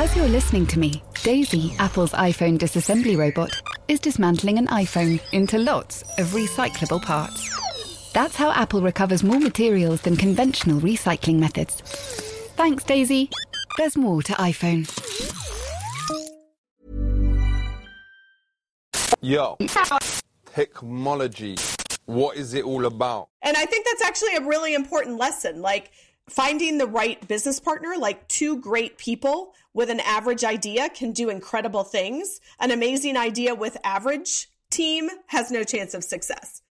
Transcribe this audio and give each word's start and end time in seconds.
As 0.00 0.14
you're 0.14 0.28
listening 0.28 0.64
to 0.68 0.78
me, 0.78 1.02
Daisy, 1.24 1.74
Apple's 1.80 2.12
iPhone 2.12 2.56
disassembly 2.56 3.18
robot, 3.18 3.50
is 3.88 3.98
dismantling 3.98 4.56
an 4.56 4.68
iPhone 4.68 5.20
into 5.32 5.58
lots 5.58 6.02
of 6.18 6.28
recyclable 6.28 7.02
parts. 7.02 8.12
That's 8.12 8.36
how 8.36 8.52
Apple 8.52 8.80
recovers 8.80 9.24
more 9.24 9.40
materials 9.40 10.02
than 10.02 10.16
conventional 10.16 10.80
recycling 10.80 11.40
methods. 11.40 11.80
Thanks, 12.54 12.84
Daisy. 12.84 13.28
There's 13.76 13.96
more 13.96 14.22
to 14.22 14.34
iPhone. 14.34 14.86
Yo, 19.20 19.58
technology. 20.54 21.56
What 22.06 22.36
is 22.36 22.54
it 22.54 22.64
all 22.64 22.86
about? 22.86 23.30
And 23.42 23.56
I 23.56 23.66
think 23.66 23.84
that's 23.84 24.04
actually 24.04 24.36
a 24.36 24.46
really 24.46 24.74
important 24.74 25.18
lesson. 25.18 25.60
Like 25.60 25.90
finding 26.28 26.78
the 26.78 26.86
right 26.86 27.26
business 27.26 27.60
partner, 27.60 27.94
like 27.98 28.26
two 28.28 28.58
great 28.58 28.98
people 28.98 29.54
with 29.74 29.90
an 29.90 30.00
average 30.00 30.44
idea 30.44 30.88
can 30.88 31.12
do 31.12 31.30
incredible 31.30 31.84
things. 31.84 32.40
An 32.60 32.70
amazing 32.70 33.16
idea 33.16 33.54
with 33.54 33.76
average 33.84 34.48
team 34.70 35.08
has 35.26 35.50
no 35.50 35.64
chance 35.64 35.94
of 35.94 36.04
success. 36.04 36.62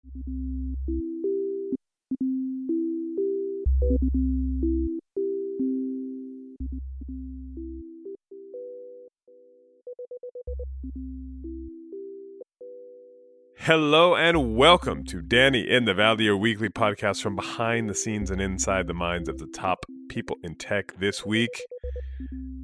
Hello 13.66 14.15
and 14.15 14.55
welcome 14.56 15.02
to 15.06 15.20
Danny 15.20 15.69
in 15.69 15.87
the 15.87 15.93
Valley, 15.93 16.27
your 16.27 16.37
weekly 16.37 16.69
podcast 16.69 17.20
from 17.20 17.34
behind 17.34 17.91
the 17.91 17.97
scenes 17.97 18.30
and 18.30 18.41
inside 18.41 18.87
the 18.87 18.95
minds 18.95 19.29
of 19.29 19.38
the 19.38 19.48
top 19.48 19.84
people 20.09 20.37
in 20.45 20.55
tech. 20.55 20.97
This 21.01 21.27
week, 21.27 21.51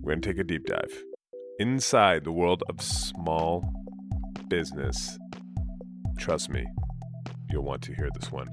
we're 0.01 0.13
going 0.13 0.23
to 0.23 0.29
take 0.29 0.39
a 0.39 0.45
deep 0.45 0.65
dive 0.65 1.03
inside 1.59 2.23
the 2.23 2.31
world 2.31 2.63
of 2.69 2.81
small 2.81 3.69
business. 4.47 5.19
Trust 6.21 6.51
me, 6.51 6.65
you'll 7.51 7.65
want 7.65 7.83
to 7.83 7.95
hear 7.97 8.09
this 8.21 8.31
one. 8.31 8.47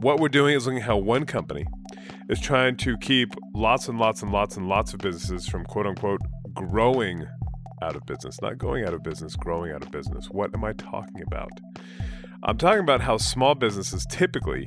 What 0.00 0.20
we're 0.20 0.30
doing 0.30 0.54
is 0.54 0.64
looking 0.64 0.80
at 0.80 0.86
how 0.86 0.96
one 0.96 1.26
company 1.26 1.66
is 2.30 2.40
trying 2.40 2.78
to 2.78 2.96
keep 2.96 3.28
lots 3.54 3.88
and 3.88 3.98
lots 3.98 4.22
and 4.22 4.32
lots 4.32 4.56
and 4.56 4.70
lots 4.70 4.94
of 4.94 5.00
businesses 5.00 5.46
from 5.46 5.66
quote 5.66 5.86
unquote 5.86 6.22
growing 6.54 7.26
out 7.82 7.96
of 7.96 8.04
business, 8.06 8.40
not 8.42 8.58
going 8.58 8.84
out 8.84 8.94
of 8.94 9.02
business, 9.02 9.36
growing 9.36 9.72
out 9.72 9.82
of 9.82 9.90
business. 9.90 10.26
What 10.30 10.54
am 10.54 10.64
I 10.64 10.72
talking 10.72 11.22
about? 11.26 11.50
I'm 12.42 12.56
talking 12.56 12.80
about 12.80 13.02
how 13.02 13.16
small 13.16 13.54
businesses 13.54 14.06
typically 14.06 14.66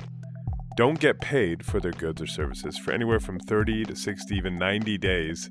don't 0.76 1.00
get 1.00 1.22
paid 1.22 1.66
for 1.66 1.80
their 1.80 1.92
goods 1.92 2.22
or 2.22 2.28
services 2.28 2.78
for 2.78 2.92
anywhere 2.92 3.20
from 3.20 3.40
30 3.40 3.86
to 3.86 3.96
60, 3.96 4.36
even 4.36 4.56
90 4.56 4.98
days. 4.98 5.50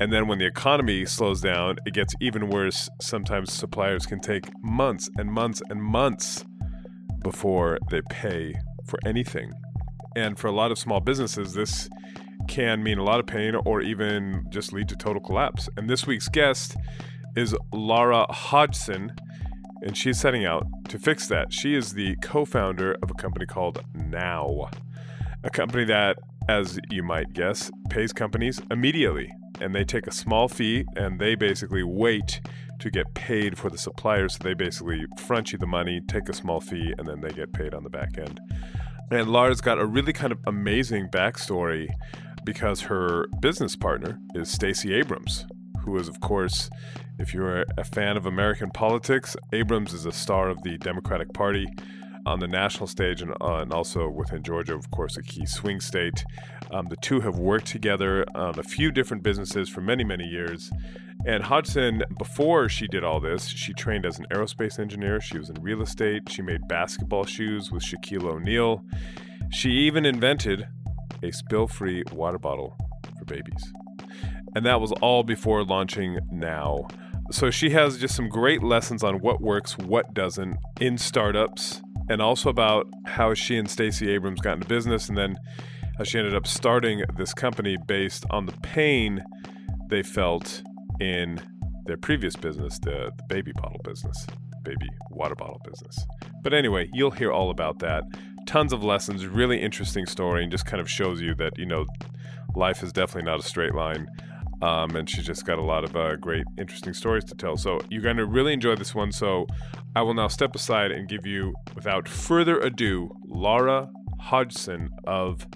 And 0.00 0.12
then 0.12 0.26
when 0.26 0.38
the 0.38 0.46
economy 0.46 1.04
slows 1.06 1.40
down, 1.40 1.76
it 1.86 1.94
gets 1.94 2.14
even 2.20 2.48
worse. 2.48 2.88
Sometimes 3.00 3.52
suppliers 3.52 4.06
can 4.06 4.20
take 4.20 4.44
months 4.62 5.08
and 5.16 5.30
months 5.30 5.62
and 5.68 5.82
months 5.82 6.44
before 7.22 7.78
they 7.90 8.00
pay 8.10 8.54
for 8.86 8.98
anything. 9.06 9.52
And 10.14 10.38
for 10.38 10.48
a 10.48 10.52
lot 10.52 10.70
of 10.70 10.78
small 10.78 11.00
businesses, 11.00 11.52
this 11.52 11.88
can 12.48 12.82
mean 12.82 12.98
a 12.98 13.04
lot 13.04 13.20
of 13.20 13.26
pain 13.26 13.54
or 13.54 13.80
even 13.80 14.46
just 14.48 14.72
lead 14.72 14.88
to 14.88 14.96
total 14.96 15.20
collapse. 15.20 15.68
And 15.76 15.88
this 15.88 16.06
week's 16.06 16.28
guest 16.28 16.76
is 17.36 17.54
Laura 17.72 18.26
Hodgson, 18.30 19.12
and 19.82 19.96
she's 19.96 20.18
setting 20.18 20.44
out 20.44 20.66
to 20.88 20.98
fix 20.98 21.26
that. 21.28 21.52
She 21.52 21.74
is 21.74 21.92
the 21.92 22.16
co 22.22 22.44
founder 22.44 22.96
of 23.02 23.10
a 23.10 23.14
company 23.14 23.46
called 23.46 23.84
Now, 23.94 24.70
a 25.44 25.50
company 25.50 25.84
that, 25.84 26.18
as 26.48 26.78
you 26.90 27.02
might 27.02 27.32
guess, 27.32 27.70
pays 27.90 28.12
companies 28.12 28.60
immediately. 28.70 29.30
And 29.60 29.74
they 29.74 29.84
take 29.84 30.06
a 30.06 30.12
small 30.12 30.48
fee 30.48 30.84
and 30.96 31.18
they 31.18 31.34
basically 31.34 31.82
wait 31.82 32.40
to 32.78 32.90
get 32.90 33.14
paid 33.14 33.58
for 33.58 33.70
the 33.70 33.78
suppliers. 33.78 34.34
So 34.34 34.44
they 34.44 34.54
basically 34.54 35.06
front 35.18 35.52
you 35.52 35.58
the 35.58 35.66
money, 35.66 36.00
take 36.06 36.28
a 36.28 36.34
small 36.34 36.60
fee, 36.60 36.92
and 36.98 37.06
then 37.06 37.20
they 37.20 37.30
get 37.30 37.52
paid 37.52 37.72
on 37.72 37.82
the 37.82 37.90
back 37.90 38.18
end. 38.18 38.38
And 39.10 39.30
Lara's 39.30 39.60
got 39.60 39.78
a 39.78 39.86
really 39.86 40.12
kind 40.12 40.32
of 40.32 40.38
amazing 40.46 41.08
backstory 41.08 41.88
because 42.46 42.80
her 42.82 43.26
business 43.40 43.76
partner 43.76 44.18
is 44.34 44.50
Stacey 44.50 44.94
Abrams, 44.94 45.44
who 45.82 45.98
is, 45.98 46.08
of 46.08 46.20
course, 46.20 46.70
if 47.18 47.34
you're 47.34 47.64
a 47.76 47.84
fan 47.84 48.16
of 48.16 48.24
American 48.24 48.70
politics, 48.70 49.36
Abrams 49.52 49.92
is 49.92 50.06
a 50.06 50.12
star 50.12 50.48
of 50.48 50.62
the 50.62 50.78
Democratic 50.78 51.34
Party 51.34 51.66
on 52.24 52.40
the 52.40 52.46
national 52.46 52.86
stage 52.86 53.20
and, 53.20 53.32
uh, 53.40 53.56
and 53.56 53.72
also 53.72 54.08
within 54.08 54.42
Georgia, 54.42 54.74
of 54.74 54.90
course, 54.90 55.16
a 55.16 55.22
key 55.22 55.44
swing 55.44 55.80
state. 55.80 56.24
Um, 56.70 56.86
the 56.88 56.96
two 56.96 57.20
have 57.20 57.38
worked 57.38 57.66
together 57.66 58.24
on 58.34 58.58
a 58.58 58.62
few 58.62 58.90
different 58.90 59.22
businesses 59.22 59.68
for 59.68 59.80
many, 59.80 60.04
many 60.04 60.24
years. 60.24 60.70
And 61.24 61.42
Hodgson, 61.42 62.04
before 62.18 62.68
she 62.68 62.86
did 62.86 63.02
all 63.02 63.20
this, 63.20 63.46
she 63.46 63.72
trained 63.72 64.06
as 64.06 64.18
an 64.18 64.26
aerospace 64.32 64.78
engineer. 64.78 65.20
She 65.20 65.38
was 65.38 65.50
in 65.50 65.60
real 65.62 65.82
estate. 65.82 66.28
She 66.28 66.42
made 66.42 66.68
basketball 66.68 67.24
shoes 67.24 67.72
with 67.72 67.82
Shaquille 67.82 68.24
O'Neal. 68.24 68.84
She 69.50 69.70
even 69.70 70.04
invented 70.04 70.66
a 71.28 71.32
spill 71.32 71.66
free 71.66 72.02
water 72.12 72.38
bottle 72.38 72.76
for 73.18 73.24
babies. 73.24 73.72
And 74.54 74.64
that 74.64 74.80
was 74.80 74.92
all 75.02 75.22
before 75.22 75.64
launching 75.64 76.18
Now. 76.30 76.86
So 77.30 77.50
she 77.50 77.70
has 77.70 77.98
just 77.98 78.14
some 78.14 78.28
great 78.28 78.62
lessons 78.62 79.02
on 79.02 79.20
what 79.20 79.40
works, 79.40 79.76
what 79.76 80.14
doesn't 80.14 80.56
in 80.80 80.96
startups, 80.96 81.82
and 82.08 82.22
also 82.22 82.48
about 82.48 82.86
how 83.04 83.34
she 83.34 83.56
and 83.56 83.68
Stacey 83.68 84.10
Abrams 84.10 84.40
got 84.40 84.54
into 84.54 84.68
business 84.68 85.08
and 85.08 85.18
then 85.18 85.36
how 85.98 86.04
she 86.04 86.18
ended 86.18 86.34
up 86.34 86.46
starting 86.46 87.02
this 87.16 87.34
company 87.34 87.76
based 87.88 88.24
on 88.30 88.46
the 88.46 88.52
pain 88.62 89.22
they 89.88 90.02
felt 90.02 90.62
in 91.00 91.40
their 91.86 91.96
previous 91.96 92.36
business, 92.36 92.78
the, 92.78 93.10
the 93.16 93.22
baby 93.28 93.52
bottle 93.52 93.80
business, 93.84 94.26
baby 94.64 94.88
water 95.10 95.34
bottle 95.34 95.60
business. 95.64 95.98
But 96.42 96.54
anyway, 96.54 96.88
you'll 96.92 97.10
hear 97.10 97.32
all 97.32 97.50
about 97.50 97.78
that 97.80 98.04
tons 98.46 98.72
of 98.72 98.82
lessons, 98.82 99.26
really 99.26 99.60
interesting 99.60 100.06
story, 100.06 100.42
and 100.42 100.50
just 100.50 100.66
kind 100.66 100.80
of 100.80 100.88
shows 100.88 101.20
you 101.20 101.34
that, 101.34 101.58
you 101.58 101.66
know, 101.66 101.84
life 102.54 102.82
is 102.82 102.92
definitely 102.92 103.30
not 103.30 103.40
a 103.40 103.42
straight 103.42 103.74
line. 103.74 104.06
Um, 104.62 104.96
and 104.96 105.08
she's 105.10 105.26
just 105.26 105.44
got 105.44 105.58
a 105.58 105.62
lot 105.62 105.84
of 105.84 105.94
uh, 105.94 106.16
great, 106.16 106.44
interesting 106.56 106.94
stories 106.94 107.24
to 107.24 107.34
tell. 107.34 107.58
So 107.58 107.78
you're 107.90 108.02
going 108.02 108.16
to 108.16 108.24
really 108.24 108.54
enjoy 108.54 108.74
this 108.76 108.94
one. 108.94 109.12
So 109.12 109.46
I 109.94 110.00
will 110.00 110.14
now 110.14 110.28
step 110.28 110.54
aside 110.54 110.92
and 110.92 111.06
give 111.06 111.26
you, 111.26 111.54
without 111.74 112.08
further 112.08 112.58
ado, 112.60 113.10
Laura 113.26 113.90
Hodgson 114.18 114.88
of 115.06 115.46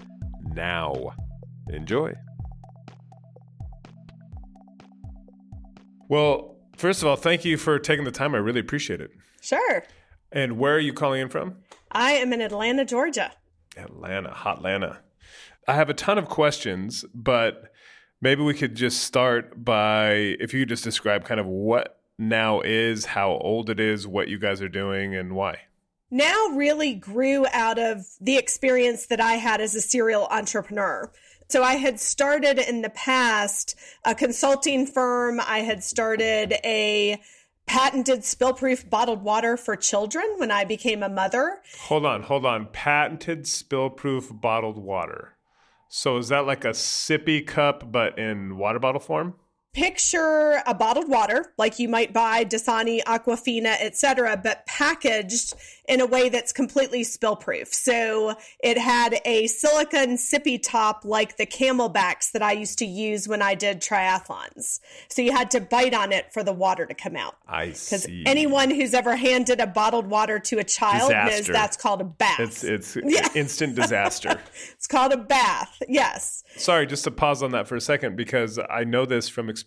Now. 0.53 1.15
Enjoy. 1.69 2.13
Well, 6.07 6.57
first 6.77 7.01
of 7.01 7.07
all, 7.07 7.15
thank 7.15 7.43
you 7.43 7.57
for 7.57 7.79
taking 7.79 8.05
the 8.05 8.11
time. 8.11 8.35
I 8.35 8.37
really 8.37 8.59
appreciate 8.59 9.01
it. 9.01 9.11
Sure. 9.41 9.83
And 10.31 10.59
where 10.59 10.75
are 10.75 10.79
you 10.79 10.93
calling 10.93 11.21
in 11.21 11.29
from? 11.29 11.55
I 11.91 12.13
am 12.13 12.33
in 12.33 12.41
Atlanta, 12.41 12.85
Georgia. 12.85 13.31
Atlanta, 13.77 14.31
hot 14.31 14.57
Atlanta. 14.57 14.99
I 15.67 15.75
have 15.75 15.89
a 15.89 15.93
ton 15.93 16.17
of 16.17 16.27
questions, 16.27 17.05
but 17.13 17.71
maybe 18.21 18.41
we 18.41 18.53
could 18.53 18.75
just 18.75 19.03
start 19.03 19.63
by 19.63 20.11
if 20.39 20.53
you 20.53 20.61
could 20.61 20.69
just 20.69 20.83
describe 20.83 21.23
kind 21.23 21.39
of 21.39 21.45
what 21.45 21.99
now 22.17 22.61
is, 22.61 23.05
how 23.05 23.31
old 23.31 23.69
it 23.69 23.79
is, 23.79 24.07
what 24.07 24.27
you 24.27 24.39
guys 24.39 24.61
are 24.61 24.69
doing, 24.69 25.15
and 25.15 25.35
why. 25.35 25.57
Now 26.09 26.47
really 26.47 26.93
grew 26.93 27.45
out 27.53 27.79
of 27.79 28.05
the 28.19 28.37
experience 28.37 29.05
that 29.07 29.21
I 29.21 29.33
had 29.33 29.61
as 29.61 29.75
a 29.75 29.81
serial 29.81 30.27
entrepreneur. 30.29 31.11
So 31.47 31.63
I 31.63 31.75
had 31.75 31.99
started 31.99 32.59
in 32.59 32.81
the 32.81 32.89
past 32.89 33.75
a 34.05 34.15
consulting 34.15 34.85
firm. 34.85 35.39
I 35.39 35.59
had 35.59 35.83
started 35.83 36.53
a 36.63 37.21
patented 37.65 38.23
spill-proof 38.23 38.89
bottled 38.89 39.23
water 39.23 39.57
for 39.57 39.75
children 39.75 40.25
when 40.37 40.51
I 40.51 40.65
became 40.65 41.03
a 41.03 41.09
mother. 41.09 41.61
Hold 41.83 42.05
on, 42.05 42.23
hold 42.23 42.45
on. 42.45 42.67
Patented 42.71 43.47
spill-proof 43.47 44.29
bottled 44.31 44.77
water. 44.77 45.37
So 45.87 46.17
is 46.17 46.29
that 46.29 46.45
like 46.45 46.63
a 46.63 46.69
sippy 46.69 47.45
cup 47.45 47.91
but 47.91 48.17
in 48.17 48.57
water 48.57 48.79
bottle 48.79 49.01
form? 49.01 49.35
Picture 49.73 50.61
a 50.67 50.73
bottled 50.73 51.07
water 51.07 51.53
like 51.57 51.79
you 51.79 51.87
might 51.87 52.11
buy 52.11 52.43
Dasani, 52.43 53.01
Aquafina, 53.03 53.77
etc., 53.79 54.39
but 54.43 54.65
packaged 54.65 55.53
in 55.87 56.01
a 56.01 56.05
way 56.05 56.27
that's 56.27 56.51
completely 56.51 57.05
spill 57.05 57.37
proof. 57.37 57.73
So 57.73 58.35
it 58.61 58.77
had 58.77 59.21
a 59.23 59.47
silicone 59.47 60.17
sippy 60.17 60.61
top 60.61 61.05
like 61.05 61.37
the 61.37 61.45
CamelBaks 61.45 62.33
that 62.33 62.41
I 62.41 62.51
used 62.51 62.79
to 62.79 62.85
use 62.85 63.29
when 63.29 63.41
I 63.41 63.55
did 63.55 63.79
triathlons. 63.79 64.81
So 65.07 65.21
you 65.21 65.31
had 65.31 65.49
to 65.51 65.61
bite 65.61 65.93
on 65.93 66.11
it 66.11 66.33
for 66.33 66.43
the 66.43 66.53
water 66.53 66.85
to 66.85 66.93
come 66.93 67.15
out. 67.15 67.37
I 67.47 67.71
see. 67.71 67.95
Because 67.95 68.07
anyone 68.25 68.71
who's 68.71 68.93
ever 68.93 69.15
handed 69.15 69.61
a 69.61 69.67
bottled 69.67 70.07
water 70.07 70.37
to 70.37 70.59
a 70.59 70.65
child 70.65 71.11
disaster. 71.11 71.35
knows 71.37 71.47
that's 71.47 71.77
called 71.77 72.01
a 72.01 72.05
bath. 72.05 72.41
It's 72.41 72.63
it's 72.65 72.97
yeah. 73.05 73.29
instant 73.35 73.75
disaster. 73.75 74.37
it's 74.73 74.87
called 74.87 75.13
a 75.13 75.17
bath. 75.17 75.81
Yes. 75.87 76.43
Sorry, 76.57 76.85
just 76.85 77.05
to 77.05 77.11
pause 77.11 77.41
on 77.41 77.51
that 77.51 77.69
for 77.69 77.77
a 77.77 77.81
second 77.81 78.17
because 78.17 78.59
I 78.69 78.83
know 78.83 79.05
this 79.05 79.29
from 79.29 79.49
experience 79.49 79.60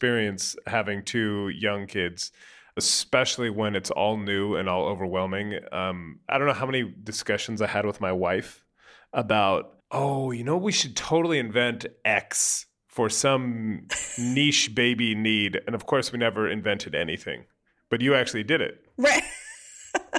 having 0.67 1.03
two 1.03 1.49
young 1.49 1.87
kids, 1.87 2.33
especially 2.77 3.51
when 3.51 3.77
it's 3.77 3.91
all 3.91 4.17
new 4.17 4.57
and 4.57 4.69
all 4.69 4.85
overwhelming. 4.87 5.59
Um, 5.73 6.21
I 6.29 6.39
don't 6.39 6.47
know 6.47 6.55
how 6.55 6.67
many 6.67 6.93
discussions 7.03 7.63
I 7.63 7.67
had 7.67 7.87
with 7.87 8.01
my 8.01 8.13
wife 8.13 8.65
about, 9.13 9.79
oh, 9.91 10.31
you 10.31 10.45
know, 10.45 10.57
we 10.57 10.73
should 10.73 10.97
totally 10.97 11.39
invent 11.39 11.87
X 12.05 12.67
for 12.89 13.09
some 13.09 13.89
niche 14.19 14.75
baby 14.75 15.15
need. 15.15 15.61
And 15.67 15.75
of 15.75 15.87
course, 15.87 16.13
we 16.13 16.19
never 16.19 16.49
invented 16.49 16.95
anything, 16.95 17.45
but 17.91 18.01
you 18.01 18.15
actually 18.15 18.45
did 18.45 18.61
it. 18.61 18.85
Right. 18.97 19.23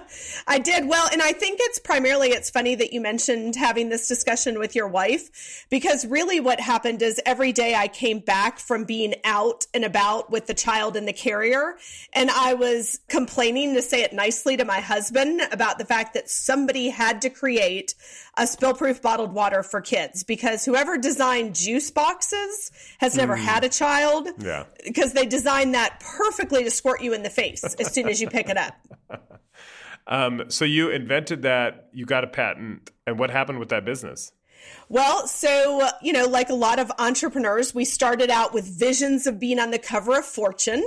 I 0.48 0.60
did 0.60 0.88
well, 0.88 1.08
and 1.12 1.22
I 1.22 1.32
think 1.32 1.60
it's 1.62 1.80
primarily 1.80 2.30
it's 2.30 2.50
funny 2.50 2.76
that 2.76 2.94
you 2.94 3.02
mentioned 3.02 3.56
having 3.56 3.90
this 3.90 4.08
discussion 4.08 4.60
with 4.60 4.76
your 4.76 4.88
wife 4.88 5.66
because 5.70 6.06
really 6.06 6.40
what 6.40 6.60
happened 6.60 7.02
is 7.02 7.22
every 7.26 7.52
day 7.52 7.76
I 7.76 7.88
came 7.88 8.20
back 8.20 8.60
from 8.60 8.86
being 8.86 9.16
out 9.24 9.66
and 9.74 9.84
about 9.84 10.30
with 10.30 10.48
the 10.48 10.54
child 10.54 10.96
in 10.96 11.06
the 11.06 11.14
carrier, 11.14 11.78
and 12.14 12.30
I 12.30 12.54
was 12.54 13.00
complaining 13.10 13.74
to 13.76 13.82
say 13.82 14.04
it 14.04 14.14
nicely 14.14 14.58
to 14.58 14.66
my 14.66 14.80
husband 14.80 15.42
about 15.52 15.78
the 15.78 15.86
fact 15.86 16.14
that 16.14 16.30
somebody 16.30 16.90
had 16.90 17.22
to 17.22 17.30
create 17.30 17.96
a 18.38 18.46
spill-proof 18.46 19.02
bottled 19.02 19.34
water 19.34 19.64
for 19.64 19.82
kids 19.82 20.24
because 20.24 20.66
whoever 20.66 20.98
designed 20.98 21.56
juice 21.56 21.90
boxes 21.90 22.72
has 23.00 23.16
never 23.16 23.36
mm. 23.36 23.40
had 23.40 23.64
a 23.64 23.70
child. 23.70 24.28
Yeah. 24.40 24.66
Because 24.84 25.14
they 25.14 25.26
designed 25.26 25.74
that 25.74 26.00
perfectly 26.00 26.64
to 26.64 26.72
squirt 26.72 27.02
you 27.02 27.14
in 27.14 27.24
the 27.24 27.30
face 27.30 27.64
as 27.64 27.94
soon 27.94 28.08
as 28.08 28.22
you 28.22 28.30
pick 28.30 28.50
it 28.50 28.58
up. 28.58 28.76
Um, 30.08 30.44
so 30.50 30.66
you 30.66 30.90
invented 30.90 31.42
that, 31.44 31.90
you 31.94 32.06
got 32.06 32.24
a 32.24 32.28
patent, 32.28 32.92
and 33.08 33.18
what 33.18 33.30
happened 33.30 33.60
with 33.60 33.70
that 33.70 33.86
business? 33.86 34.32
Well, 34.88 35.28
so, 35.28 35.88
you 36.02 36.14
know, 36.14 36.26
like 36.26 36.50
a 36.50 36.56
lot 36.56 36.80
of 36.80 36.92
entrepreneurs, 37.00 37.74
we 37.74 37.86
started 37.86 38.30
out 38.30 38.54
with 38.54 38.66
visions 38.66 39.26
of 39.26 39.40
being 39.40 39.60
on 39.60 39.72
the 39.72 39.80
cover 39.80 40.20
of 40.20 40.26
Fortune 40.26 40.84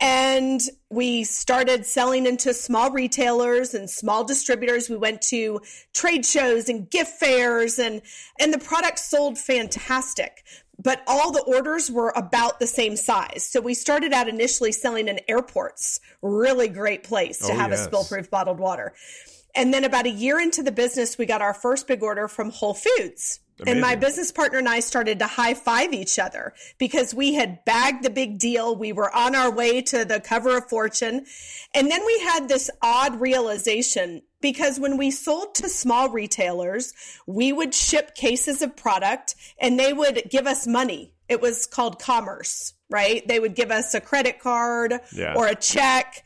and 0.00 0.60
we 0.90 1.24
started 1.24 1.84
selling 1.84 2.26
into 2.26 2.54
small 2.54 2.90
retailers 2.90 3.74
and 3.74 3.88
small 3.88 4.24
distributors. 4.24 4.88
We 4.88 4.96
went 4.96 5.22
to 5.22 5.60
trade 5.92 6.24
shows 6.24 6.68
and 6.68 6.90
gift 6.90 7.18
fairs 7.18 7.78
and 7.78 8.02
and 8.40 8.52
the 8.52 8.58
product 8.58 8.98
sold 8.98 9.38
fantastic. 9.38 10.44
But 10.84 11.02
all 11.08 11.32
the 11.32 11.42
orders 11.42 11.90
were 11.90 12.12
about 12.14 12.60
the 12.60 12.66
same 12.68 12.96
size. 12.96 13.48
So 13.50 13.60
we 13.60 13.74
started 13.74 14.12
out 14.12 14.28
initially 14.28 14.70
selling 14.70 15.08
in 15.08 15.18
airports. 15.26 15.98
Really 16.22 16.68
great 16.68 17.02
place 17.02 17.38
to 17.38 17.52
Oh, 17.52 17.56
have 17.56 17.70
yes. 17.70 17.80
a 17.80 17.84
spill 17.84 18.04
proof 18.04 18.30
bottled 18.30 18.60
water. 18.60 18.92
And 19.56 19.72
then 19.72 19.82
about 19.84 20.06
a 20.06 20.10
year 20.10 20.38
into 20.38 20.62
the 20.62 20.72
business, 20.72 21.16
we 21.16 21.26
got 21.26 21.40
our 21.40 21.54
first 21.54 21.86
big 21.86 22.02
order 22.02 22.28
from 22.28 22.50
Whole 22.50 22.74
Foods. 22.74 23.40
And 23.66 23.80
my 23.80 23.94
business 23.94 24.32
partner 24.32 24.58
and 24.58 24.68
I 24.68 24.80
started 24.80 25.20
to 25.20 25.26
high 25.26 25.54
five 25.54 25.92
each 25.92 26.18
other 26.18 26.54
because 26.78 27.14
we 27.14 27.34
had 27.34 27.64
bagged 27.64 28.04
the 28.04 28.10
big 28.10 28.38
deal. 28.38 28.74
We 28.76 28.92
were 28.92 29.14
on 29.14 29.34
our 29.34 29.50
way 29.50 29.80
to 29.82 30.04
the 30.04 30.20
cover 30.20 30.56
of 30.56 30.68
Fortune. 30.68 31.26
And 31.74 31.90
then 31.90 32.04
we 32.04 32.18
had 32.20 32.48
this 32.48 32.70
odd 32.82 33.20
realization 33.20 34.22
because 34.40 34.80
when 34.80 34.96
we 34.96 35.10
sold 35.10 35.54
to 35.56 35.68
small 35.68 36.08
retailers, 36.10 36.92
we 37.26 37.52
would 37.52 37.74
ship 37.74 38.14
cases 38.14 38.60
of 38.60 38.76
product 38.76 39.34
and 39.58 39.78
they 39.78 39.92
would 39.92 40.24
give 40.30 40.46
us 40.46 40.66
money. 40.66 41.12
It 41.28 41.40
was 41.40 41.64
called 41.66 42.00
commerce, 42.00 42.74
right? 42.90 43.26
They 43.26 43.40
would 43.40 43.54
give 43.54 43.70
us 43.70 43.94
a 43.94 44.00
credit 44.00 44.40
card 44.40 45.00
Yeah. 45.14 45.34
or 45.34 45.46
a 45.46 45.54
check. 45.54 46.24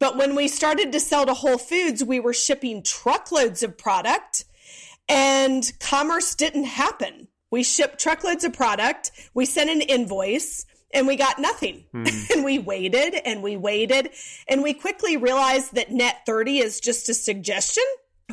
But 0.00 0.16
when 0.16 0.34
we 0.34 0.48
started 0.48 0.92
to 0.92 1.00
sell 1.00 1.26
to 1.26 1.34
Whole 1.34 1.58
Foods, 1.58 2.02
we 2.02 2.20
were 2.20 2.32
shipping 2.32 2.82
truckloads 2.82 3.62
of 3.62 3.76
product 3.76 4.44
and 5.10 5.72
commerce 5.80 6.34
didn't 6.34 6.64
happen. 6.64 7.28
We 7.50 7.64
shipped 7.64 7.98
truckloads 7.98 8.44
of 8.44 8.52
product, 8.52 9.10
we 9.34 9.44
sent 9.44 9.68
an 9.68 9.80
invoice, 9.80 10.64
and 10.94 11.06
we 11.06 11.16
got 11.16 11.38
nothing. 11.38 11.84
Hmm. 11.92 12.04
and 12.32 12.44
we 12.44 12.58
waited 12.58 13.14
and 13.24 13.42
we 13.42 13.56
waited, 13.56 14.10
and 14.48 14.62
we 14.62 14.72
quickly 14.72 15.16
realized 15.16 15.74
that 15.74 15.90
net 15.90 16.20
30 16.26 16.58
is 16.58 16.80
just 16.80 17.08
a 17.08 17.14
suggestion. 17.14 17.84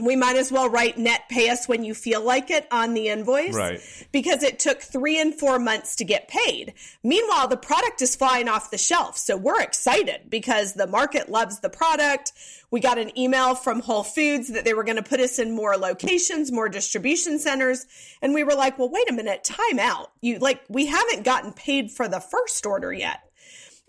We 0.01 0.15
might 0.15 0.35
as 0.35 0.51
well 0.51 0.69
write 0.69 0.97
net 0.97 1.23
pay 1.29 1.49
us 1.49 1.67
when 1.67 1.83
you 1.83 1.93
feel 1.93 2.23
like 2.23 2.49
it 2.49 2.67
on 2.71 2.93
the 2.93 3.09
invoice. 3.09 3.55
Right. 3.55 3.79
Because 4.11 4.43
it 4.43 4.59
took 4.59 4.81
three 4.81 5.19
and 5.19 5.33
four 5.33 5.59
months 5.59 5.95
to 5.97 6.05
get 6.05 6.27
paid. 6.27 6.73
Meanwhile, 7.03 7.47
the 7.47 7.57
product 7.57 8.01
is 8.01 8.15
flying 8.15 8.47
off 8.47 8.71
the 8.71 8.77
shelf. 8.77 9.17
So 9.17 9.37
we're 9.37 9.61
excited 9.61 10.29
because 10.29 10.73
the 10.73 10.87
market 10.87 11.29
loves 11.29 11.59
the 11.59 11.69
product. 11.69 12.33
We 12.69 12.79
got 12.79 12.97
an 12.97 13.17
email 13.17 13.55
from 13.55 13.79
Whole 13.81 14.03
Foods 14.03 14.49
that 14.49 14.65
they 14.65 14.73
were 14.73 14.83
going 14.83 14.97
to 14.97 15.03
put 15.03 15.19
us 15.19 15.39
in 15.39 15.55
more 15.55 15.77
locations, 15.77 16.51
more 16.51 16.69
distribution 16.69 17.39
centers. 17.39 17.85
And 18.21 18.33
we 18.33 18.43
were 18.43 18.55
like, 18.55 18.77
well, 18.77 18.89
wait 18.89 19.09
a 19.09 19.13
minute, 19.13 19.43
time 19.43 19.79
out. 19.79 20.11
You 20.21 20.39
like, 20.39 20.61
we 20.67 20.85
haven't 20.87 21.23
gotten 21.23 21.53
paid 21.53 21.91
for 21.91 22.07
the 22.07 22.19
first 22.19 22.65
order 22.65 22.91
yet. 22.91 23.21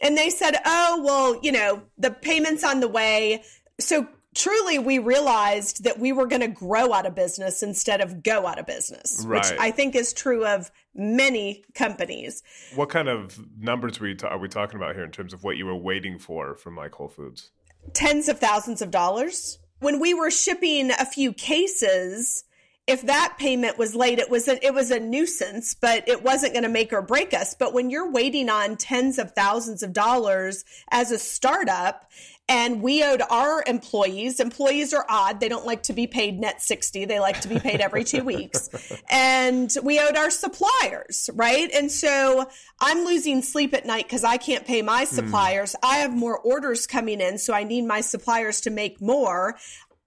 And 0.01 0.17
they 0.17 0.31
said, 0.31 0.57
oh, 0.65 1.03
well, 1.05 1.41
you 1.43 1.51
know, 1.51 1.83
the 1.99 2.11
payment's 2.11 2.63
on 2.63 2.81
the 2.81 2.89
way. 2.89 3.43
So 3.81 4.07
truly, 4.39 4.79
we 4.79 4.99
realized 4.99 5.85
that 5.85 5.99
we 5.99 6.13
were 6.13 6.27
going 6.27 6.41
to 6.41 6.49
grow 6.49 6.93
out 6.95 7.05
of 7.05 7.15
business 7.15 7.63
instead 7.63 8.01
of 8.01 8.23
go 8.23 8.47
out 8.47 8.59
of 8.59 8.65
business, 8.67 9.23
Right. 9.27 9.45
which 9.45 9.61
I 9.61 9.71
think 9.73 9.95
is 9.95 10.13
true 10.13 10.47
of 10.47 10.71
many 10.95 11.65
companies. 11.75 12.43
What 12.75 12.89
kind 12.89 13.09
of 13.09 13.39
numbers 13.59 14.01
were 14.01 14.09
you 14.09 14.15
ta- 14.15 14.29
are 14.29 14.39
we 14.39 14.49
talking 14.49 14.77
about 14.77 14.95
here 14.95 15.05
in 15.05 15.11
terms 15.11 15.33
of 15.35 15.45
what 15.45 15.57
you 15.57 15.67
were 15.67 15.77
waiting 15.77 16.19
for 16.19 16.55
from 16.55 16.77
like 16.77 16.93
Whole 16.95 17.09
Foods? 17.09 17.51
Tens 17.93 18.29
of 18.29 18.39
thousands 18.39 18.81
of 18.81 18.91
dollars. 18.91 19.59
When 19.81 20.01
we 20.01 20.15
were 20.15 20.31
shipping 20.31 20.91
a 20.93 21.05
few 21.05 21.33
cases, 21.33 22.45
if 22.87 23.03
that 23.03 23.37
payment 23.39 23.77
was 23.79 23.95
late, 23.95 24.19
it 24.19 24.31
was 24.31 24.49
a, 24.49 24.65
it 24.65 24.73
was 24.73 24.91
a 24.91 24.99
nuisance, 24.99 25.75
but 25.75 26.09
it 26.09 26.23
wasn't 26.23 26.55
going 26.55 26.63
to 26.63 26.69
make 26.71 26.93
or 26.93 27.03
break 27.03 27.35
us. 27.35 27.55
But 27.55 27.75
when 27.75 27.91
you're 27.91 28.11
waiting 28.11 28.49
on 28.49 28.77
tens 28.77 29.19
of 29.19 29.33
thousands 29.33 29.83
of 29.83 29.93
dollars 29.93 30.65
as 30.91 31.11
a 31.11 31.19
startup, 31.19 32.11
and 32.49 32.81
we 32.81 33.05
owed 33.05 33.23
our 33.29 33.63
employees, 33.67 34.41
employees 34.41 34.95
are 34.95 35.05
odd. 35.09 35.39
They 35.39 35.49
don't 35.49 35.67
like 35.67 35.83
to 35.85 35.93
be 35.93 36.07
paid 36.07 36.41
net 36.41 36.63
60. 36.63 37.05
They 37.05 37.21
like 37.21 37.41
to 37.43 37.49
be 37.49 37.59
paid 37.59 37.81
every 37.81 38.05
two 38.05 38.25
weeks. 38.25 38.69
And 39.11 39.75
we 39.83 39.99
owed 40.01 40.17
our 40.17 40.31
suppliers, 40.31 41.31
right? 41.35 41.71
And 41.73 41.91
so 41.91 42.49
I'm 42.81 43.05
losing 43.05 43.43
sleep 43.43 43.75
at 43.75 43.87
night 43.87 44.05
because 44.05 44.25
I 44.25 44.37
can't 44.37 44.67
pay 44.67 44.83
my 44.83 45.05
hmm. 45.05 45.15
suppliers. 45.15 45.75
I 45.83 45.99
have 45.99 46.15
more 46.15 46.39
orders 46.39 46.87
coming 46.87 47.21
in, 47.21 47.39
so 47.39 47.53
I 47.53 47.65
need 47.65 47.83
my 47.83 48.01
suppliers 48.01 48.61
to 48.63 48.71
make 48.71 49.01
more. 49.01 49.57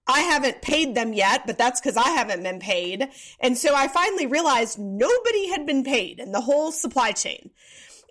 I 0.06 0.20
haven't 0.20 0.62
paid 0.62 0.94
them 0.94 1.12
yet, 1.12 1.46
but 1.46 1.58
that's 1.58 1.80
because 1.80 1.96
I 1.96 2.10
haven't 2.10 2.42
been 2.42 2.58
paid. 2.58 3.08
And 3.40 3.56
so 3.56 3.74
I 3.74 3.88
finally 3.88 4.26
realized 4.26 4.78
nobody 4.78 5.48
had 5.48 5.64
been 5.64 5.84
paid 5.84 6.18
in 6.18 6.32
the 6.32 6.40
whole 6.40 6.72
supply 6.72 7.12
chain. 7.12 7.50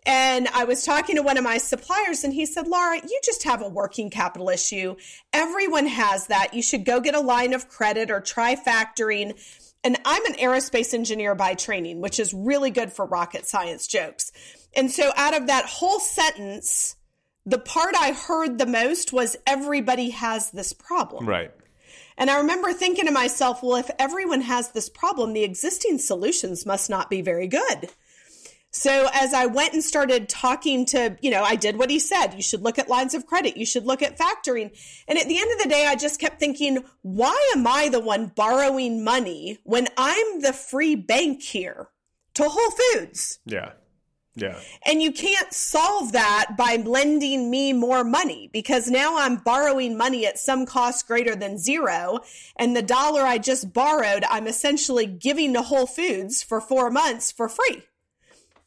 And 0.05 0.47
I 0.47 0.63
was 0.63 0.83
talking 0.83 1.15
to 1.17 1.21
one 1.21 1.37
of 1.37 1.43
my 1.43 1.59
suppliers, 1.59 2.23
and 2.23 2.33
he 2.33 2.47
said, 2.47 2.67
Laura, 2.67 2.97
you 2.97 3.19
just 3.23 3.43
have 3.43 3.61
a 3.61 3.69
working 3.69 4.09
capital 4.09 4.49
issue. 4.49 4.95
Everyone 5.31 5.85
has 5.85 6.27
that. 6.27 6.55
You 6.55 6.63
should 6.63 6.85
go 6.85 6.99
get 6.99 7.13
a 7.13 7.19
line 7.19 7.53
of 7.53 7.69
credit 7.69 8.09
or 8.09 8.19
try 8.19 8.55
factoring. 8.55 9.39
And 9.83 9.97
I'm 10.03 10.25
an 10.25 10.33
aerospace 10.33 10.93
engineer 10.93 11.35
by 11.35 11.53
training, 11.53 12.01
which 12.01 12.19
is 12.19 12.33
really 12.33 12.71
good 12.71 12.91
for 12.91 13.05
rocket 13.05 13.45
science 13.47 13.87
jokes. 13.87 14.31
And 14.75 14.91
so 14.91 15.11
out 15.15 15.35
of 15.35 15.47
that 15.47 15.65
whole 15.65 15.99
sentence, 15.99 16.95
the 17.45 17.59
part 17.59 17.93
I 17.99 18.11
heard 18.11 18.57
the 18.57 18.65
most 18.65 19.13
was 19.13 19.35
everybody 19.45 20.11
has 20.11 20.51
this 20.51 20.73
problem. 20.73 21.27
Right. 21.27 21.51
And 22.17 22.29
I 22.29 22.37
remember 22.37 22.73
thinking 22.73 23.05
to 23.05 23.11
myself, 23.11 23.63
well, 23.63 23.77
if 23.77 23.89
everyone 23.97 24.41
has 24.41 24.71
this 24.71 24.89
problem, 24.89 25.33
the 25.33 25.43
existing 25.43 25.97
solutions 25.97 26.65
must 26.65 26.89
not 26.89 27.09
be 27.09 27.21
very 27.21 27.47
good. 27.47 27.89
So 28.71 29.09
as 29.13 29.33
I 29.33 29.45
went 29.45 29.73
and 29.73 29.83
started 29.83 30.29
talking 30.29 30.85
to, 30.87 31.17
you 31.21 31.29
know, 31.29 31.43
I 31.43 31.55
did 31.55 31.77
what 31.77 31.89
he 31.89 31.99
said. 31.99 32.33
You 32.33 32.41
should 32.41 32.61
look 32.61 32.79
at 32.79 32.89
lines 32.89 33.13
of 33.13 33.27
credit. 33.27 33.57
You 33.57 33.65
should 33.65 33.85
look 33.85 34.01
at 34.01 34.17
factoring. 34.17 34.71
And 35.07 35.19
at 35.19 35.27
the 35.27 35.39
end 35.39 35.51
of 35.51 35.59
the 35.59 35.69
day, 35.69 35.85
I 35.87 35.95
just 35.95 36.19
kept 36.19 36.39
thinking, 36.39 36.83
why 37.01 37.51
am 37.55 37.67
I 37.67 37.89
the 37.89 37.99
one 37.99 38.27
borrowing 38.27 39.03
money 39.03 39.59
when 39.63 39.87
I'm 39.97 40.41
the 40.41 40.53
free 40.53 40.95
bank 40.95 41.41
here 41.41 41.89
to 42.35 42.43
Whole 42.47 42.71
Foods? 42.71 43.39
Yeah. 43.45 43.73
Yeah. 44.35 44.57
And 44.85 45.01
you 45.01 45.11
can't 45.11 45.51
solve 45.51 46.13
that 46.13 46.55
by 46.57 46.77
lending 46.77 47.51
me 47.51 47.73
more 47.73 48.05
money 48.05 48.49
because 48.53 48.89
now 48.89 49.17
I'm 49.17 49.35
borrowing 49.35 49.97
money 49.97 50.25
at 50.25 50.39
some 50.39 50.65
cost 50.65 51.05
greater 51.05 51.35
than 51.35 51.57
zero. 51.57 52.19
And 52.55 52.73
the 52.73 52.81
dollar 52.81 53.23
I 53.23 53.37
just 53.39 53.73
borrowed, 53.73 54.23
I'm 54.29 54.47
essentially 54.47 55.05
giving 55.05 55.53
to 55.53 55.61
Whole 55.61 55.85
Foods 55.85 56.41
for 56.41 56.61
four 56.61 56.89
months 56.89 57.29
for 57.29 57.49
free. 57.49 57.83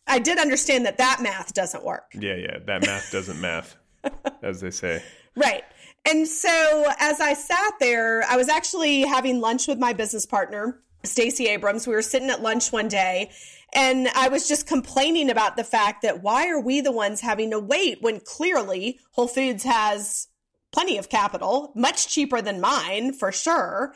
I 0.06 0.18
did 0.18 0.38
understand 0.38 0.87
that 0.87 0.99
that 0.99 1.20
math 1.23 1.54
doesn't 1.54 1.84
work. 1.84 2.12
Yeah. 2.14 2.37
Yeah. 2.37 2.58
That 2.66 2.87
math 2.87 3.11
doesn't 3.11 3.40
math, 3.40 3.76
as 4.42 4.61
they 4.61 4.70
say. 4.70 5.02
Right. 5.37 5.64
And 6.06 6.28
so 6.28 6.84
as 6.99 7.20
I 7.20 7.34
sat 7.34 7.75
there, 7.80 8.25
I 8.28 8.37
was 8.37 8.49
actually 8.49 9.02
having 9.02 9.40
lunch 9.40 9.66
with 9.66 9.78
my 9.78 9.94
business 9.94 10.26
partner, 10.26 10.82
Stacey 11.02 11.49
Abrams. 11.49 11.87
We 11.87 11.94
were 11.94 12.02
sitting 12.02 12.28
at 12.30 12.42
lunch 12.42 12.70
one 12.73 12.88
day 12.88 13.30
and 13.75 14.08
I 14.14 14.28
was 14.28 14.46
just 14.46 14.66
complaining 14.66 15.30
about 15.30 15.56
the 15.56 15.64
fact 15.64 16.02
that 16.02 16.23
why 16.23 16.49
are 16.49 16.61
we 16.61 16.80
the 16.80 16.92
ones 16.92 17.20
having 17.20 17.50
to 17.50 17.58
wait 17.58 18.00
when 18.00 18.20
clearly 18.20 19.00
Whole 19.12 19.26
Foods 19.26 19.64
has 19.64 20.28
plenty 20.73 20.96
of 20.96 21.08
capital, 21.08 21.73
much 21.75 22.08
cheaper 22.08 22.40
than 22.40 22.61
mine 22.61 23.12
for 23.12 23.32
sure. 23.32 23.94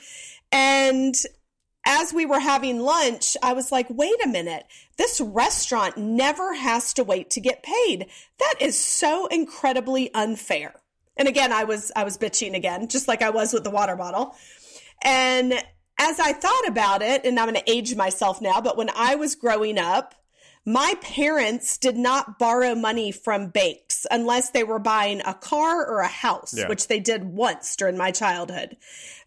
And 0.51 1.15
as 1.89 2.13
we 2.13 2.27
were 2.27 2.39
having 2.39 2.81
lunch, 2.81 3.35
I 3.43 3.55
was 3.55 3.73
like, 3.73 3.87
wait 3.89 4.23
a 4.23 4.29
minute, 4.29 4.67
this 4.99 5.23
restaurant 5.23 5.97
never 5.97 6.53
has 6.53 6.93
to 6.95 7.03
wait 7.03 7.31
to 7.31 7.41
get 7.41 7.63
paid. 7.63 8.07
That 8.39 8.57
is 8.61 8.79
so 8.79 9.27
incredibly 9.27 10.13
unfair. 10.15 10.75
And 11.17 11.27
again, 11.27 11.51
I 11.51 11.65
was 11.65 11.91
I 11.97 12.05
was 12.05 12.19
bitching 12.19 12.55
again, 12.55 12.89
just 12.89 13.09
like 13.09 13.23
I 13.23 13.31
was 13.31 13.55
with 13.55 13.65
the 13.65 13.71
water 13.71 13.97
bottle. 13.97 14.37
And 15.03 15.55
as 15.99 16.21
I 16.21 16.33
thought 16.35 16.69
about 16.69 17.01
it, 17.01 17.25
and 17.25 17.41
I'm 17.41 17.49
going 17.49 17.61
to 17.61 17.71
age 17.71 17.97
myself 17.97 18.41
now, 18.41 18.61
but 18.61 18.77
when 18.77 18.91
I 18.95 19.15
was 19.17 19.35
growing 19.35 19.79
up, 19.79 20.15
my 20.67 20.95
parents 21.01 21.79
did 21.79 21.97
not 21.97 22.39
borrow 22.39 22.75
money 22.75 23.11
from 23.11 23.49
banks 23.49 23.88
unless 24.11 24.51
they 24.51 24.65
were 24.65 24.79
buying 24.79 25.21
a 25.25 25.35
car 25.35 25.87
or 25.87 26.01
a 26.01 26.09
house, 26.09 26.55
Yeah. 26.57 26.69
which 26.69 26.89
they 26.89 27.01
did 27.01 27.25
once 27.25 27.75
during 27.77 27.97
my 27.97 28.11
childhood. 28.11 28.77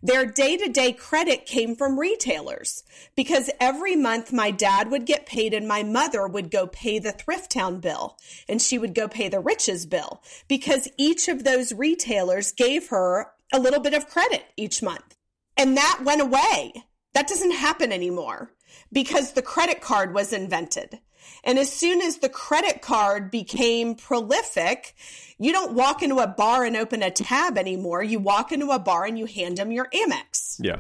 Their 0.01 0.25
day 0.25 0.57
to 0.57 0.67
day 0.69 0.93
credit 0.93 1.45
came 1.45 1.75
from 1.75 1.99
retailers 1.99 2.83
because 3.15 3.49
every 3.59 3.95
month 3.95 4.31
my 4.33 4.51
dad 4.51 4.91
would 4.91 5.05
get 5.05 5.25
paid 5.25 5.53
and 5.53 5.67
my 5.67 5.83
mother 5.83 6.27
would 6.27 6.51
go 6.51 6.67
pay 6.67 6.99
the 6.99 7.11
Thrift 7.11 7.51
Town 7.51 7.79
bill 7.79 8.17
and 8.47 8.61
she 8.61 8.77
would 8.77 8.93
go 8.95 9.07
pay 9.07 9.29
the 9.29 9.39
Rich's 9.39 9.85
bill 9.85 10.21
because 10.47 10.87
each 10.97 11.27
of 11.27 11.43
those 11.43 11.73
retailers 11.73 12.51
gave 12.51 12.89
her 12.89 13.31
a 13.53 13.59
little 13.59 13.79
bit 13.79 13.93
of 13.93 14.07
credit 14.07 14.45
each 14.57 14.81
month. 14.81 15.15
And 15.57 15.75
that 15.77 16.01
went 16.03 16.21
away. 16.21 16.73
That 17.13 17.27
doesn't 17.27 17.51
happen 17.51 17.91
anymore 17.91 18.53
because 18.91 19.33
the 19.33 19.41
credit 19.41 19.81
card 19.81 20.13
was 20.13 20.31
invented. 20.33 20.99
And 21.43 21.57
as 21.57 21.71
soon 21.71 22.01
as 22.01 22.17
the 22.17 22.29
credit 22.29 22.81
card 22.81 23.31
became 23.31 23.95
prolific, 23.95 24.95
you 25.37 25.51
don't 25.51 25.73
walk 25.73 26.03
into 26.03 26.19
a 26.19 26.27
bar 26.27 26.63
and 26.65 26.75
open 26.77 27.01
a 27.01 27.11
tab 27.11 27.57
anymore. 27.57 28.03
You 28.03 28.19
walk 28.19 28.51
into 28.51 28.69
a 28.71 28.79
bar 28.79 29.05
and 29.05 29.17
you 29.17 29.25
hand 29.25 29.57
them 29.57 29.71
your 29.71 29.89
Amex, 29.89 30.57
Yeah. 30.59 30.77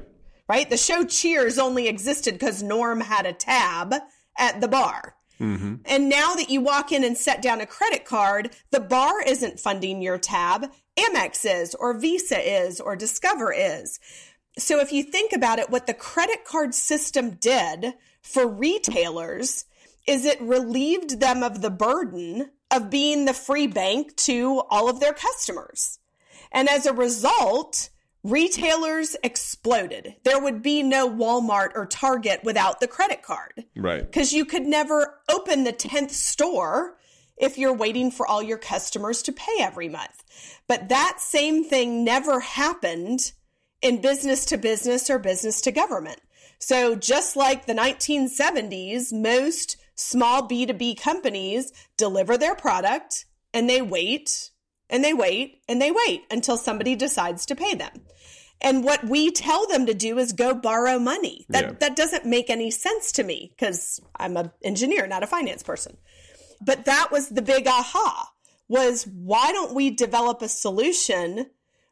right? 0.47 0.69
The 0.69 0.77
show 0.77 1.03
Cheers 1.03 1.57
only 1.57 1.87
existed 1.87 2.35
because 2.35 2.61
Norm 2.61 3.01
had 3.01 3.25
a 3.25 3.33
tab 3.33 3.95
at 4.37 4.61
the 4.61 4.67
bar. 4.67 5.15
Mm-hmm. 5.39 5.75
And 5.85 6.07
now 6.09 6.35
that 6.35 6.51
you 6.51 6.61
walk 6.61 6.91
in 6.91 7.03
and 7.03 7.17
set 7.17 7.41
down 7.41 7.61
a 7.61 7.65
credit 7.65 8.05
card, 8.05 8.55
the 8.69 8.79
bar 8.79 9.21
isn't 9.23 9.59
funding 9.59 10.01
your 10.01 10.19
tab. 10.19 10.71
Amex 10.97 11.43
is, 11.43 11.73
or 11.73 11.97
Visa 11.97 12.39
is, 12.39 12.79
or 12.79 12.95
Discover 12.95 13.51
is. 13.51 13.99
So 14.59 14.79
if 14.79 14.91
you 14.91 15.01
think 15.01 15.33
about 15.33 15.57
it, 15.57 15.71
what 15.71 15.87
the 15.87 15.93
credit 15.95 16.45
card 16.45 16.75
system 16.75 17.31
did 17.31 17.95
for 18.21 18.47
retailers 18.47 19.65
is 20.07 20.25
it 20.25 20.41
relieved 20.41 21.19
them 21.19 21.43
of 21.43 21.61
the 21.61 21.69
burden 21.69 22.51
of 22.71 22.89
being 22.89 23.25
the 23.25 23.33
free 23.33 23.67
bank 23.67 24.15
to 24.15 24.61
all 24.69 24.89
of 24.89 24.99
their 24.99 25.13
customers. 25.13 25.99
And 26.51 26.69
as 26.69 26.85
a 26.85 26.93
result, 26.93 27.89
retailers 28.23 29.15
exploded. 29.23 30.15
There 30.23 30.41
would 30.41 30.61
be 30.61 30.83
no 30.83 31.09
Walmart 31.09 31.71
or 31.75 31.85
Target 31.85 32.41
without 32.43 32.79
the 32.79 32.87
credit 32.87 33.23
card 33.23 33.65
Right. 33.75 34.05
because 34.05 34.31
you 34.31 34.45
could 34.45 34.65
never 34.65 35.19
open 35.29 35.63
the 35.63 35.73
10th 35.73 36.11
store 36.11 36.97
if 37.37 37.57
you're 37.57 37.73
waiting 37.73 38.11
for 38.11 38.27
all 38.27 38.43
your 38.43 38.57
customers 38.57 39.21
to 39.23 39.31
pay 39.31 39.57
every 39.59 39.89
month. 39.89 40.23
But 40.67 40.89
that 40.89 41.17
same 41.19 41.63
thing 41.63 42.03
never 42.03 42.39
happened 42.39 43.31
in 43.81 43.99
business 44.01 44.45
to 44.45 44.57
business 44.57 45.09
or 45.09 45.17
business 45.17 45.59
to 45.61 45.71
government. 45.71 46.21
So 46.59 46.95
just 46.95 47.35
like 47.35 47.65
the 47.65 47.73
1970s, 47.73 49.11
most 49.11 49.77
small 50.01 50.47
B2B 50.47 50.99
companies 50.99 51.71
deliver 51.97 52.37
their 52.37 52.55
product 52.55 53.25
and 53.53 53.69
they 53.69 53.81
wait 53.81 54.51
and 54.89 55.03
they 55.03 55.13
wait 55.13 55.61
and 55.69 55.81
they 55.81 55.91
wait 55.91 56.23
until 56.31 56.57
somebody 56.57 56.95
decides 56.95 57.45
to 57.45 57.55
pay 57.55 57.75
them. 57.75 57.91
And 58.63 58.83
what 58.83 59.03
we 59.03 59.31
tell 59.31 59.65
them 59.67 59.85
to 59.87 59.93
do 59.93 60.19
is 60.19 60.33
go 60.33 60.53
borrow 60.53 60.99
money. 60.99 61.45
That 61.49 61.63
Yeah. 61.63 61.71
that 61.79 61.95
doesn't 61.95 62.25
make 62.25 62.49
any 62.49 62.69
sense 62.69 63.11
to 63.13 63.23
me 63.23 63.51
because 63.51 63.99
I'm 64.15 64.37
an 64.37 64.51
engineer, 64.63 65.07
not 65.07 65.23
a 65.23 65.27
finance 65.27 65.63
person. 65.63 65.97
But 66.59 66.85
that 66.85 67.11
was 67.11 67.29
the 67.29 67.41
big 67.41 67.67
aha 67.67 68.31
was 68.67 69.05
why 69.07 69.51
don't 69.51 69.73
we 69.73 69.89
develop 69.89 70.41
a 70.41 70.47
solution 70.47 71.49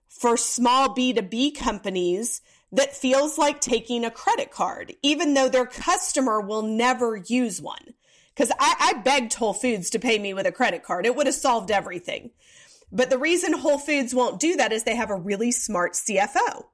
for 0.08 0.38
small 0.38 0.96
B2B 0.96 1.56
companies 1.58 2.42
that 2.72 2.96
feels 2.96 3.38
like 3.38 3.60
taking 3.62 4.06
a 4.06 4.12
credit 4.12 4.52
card, 4.52 4.96
even 5.02 5.34
though 5.34 5.50
their 5.50 5.66
customer 5.66 6.40
will 6.40 6.62
never 6.62 7.16
use 7.16 7.62
one. 7.62 7.94
Because 8.40 8.56
I, 8.58 8.76
I 8.80 8.94
begged 9.02 9.34
Whole 9.34 9.54
Foods 9.54 9.90
to 9.90 10.00
pay 10.00 10.18
me 10.18 10.34
with 10.34 10.48
a 10.48 10.52
credit 10.54 10.82
card. 10.82 11.06
It 11.06 11.14
would 11.14 11.26
have 11.26 11.36
solved 11.36 11.72
everything. 11.72 12.32
But 12.90 13.10
the 13.10 13.18
reason 13.18 13.52
Whole 13.52 13.78
Foods 13.78 14.16
won't 14.16 14.40
do 14.40 14.56
that 14.56 14.72
is 14.72 14.84
they 14.84 14.96
have 14.96 15.10
a 15.10 15.16
really 15.16 15.52
smart 15.52 15.92
CFO. 15.92 16.68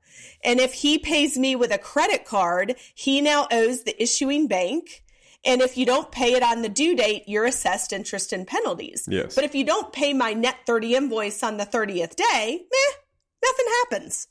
And 0.44 0.60
if 0.60 0.74
he 0.74 1.00
pays 1.00 1.40
me 1.40 1.56
with 1.56 1.72
a 1.72 1.80
credit 1.80 2.24
card, 2.24 2.76
he 2.94 3.20
now 3.20 3.48
owes 3.52 3.82
the 3.82 4.00
issuing 4.00 4.48
bank. 4.48 5.04
And 5.44 5.60
if 5.60 5.76
you 5.76 5.88
don't 5.88 6.12
pay 6.12 6.34
it 6.34 6.44
on 6.44 6.62
the 6.62 6.70
due 6.70 6.96
date, 6.96 7.24
you're 7.26 7.46
assessed 7.46 7.92
interest 7.92 8.32
and 8.32 8.46
penalties. 8.46 9.08
Yes. 9.10 9.34
But 9.34 9.44
if 9.44 9.56
you 9.56 9.64
don't 9.64 9.92
pay 9.92 10.14
my 10.14 10.34
net 10.34 10.58
30 10.68 10.94
invoice 10.94 11.42
on 11.42 11.58
the 11.58 11.66
30th 11.66 12.16
day, 12.16 12.60
meh, 12.62 12.96
nothing 13.44 13.66
happens. 13.82 14.28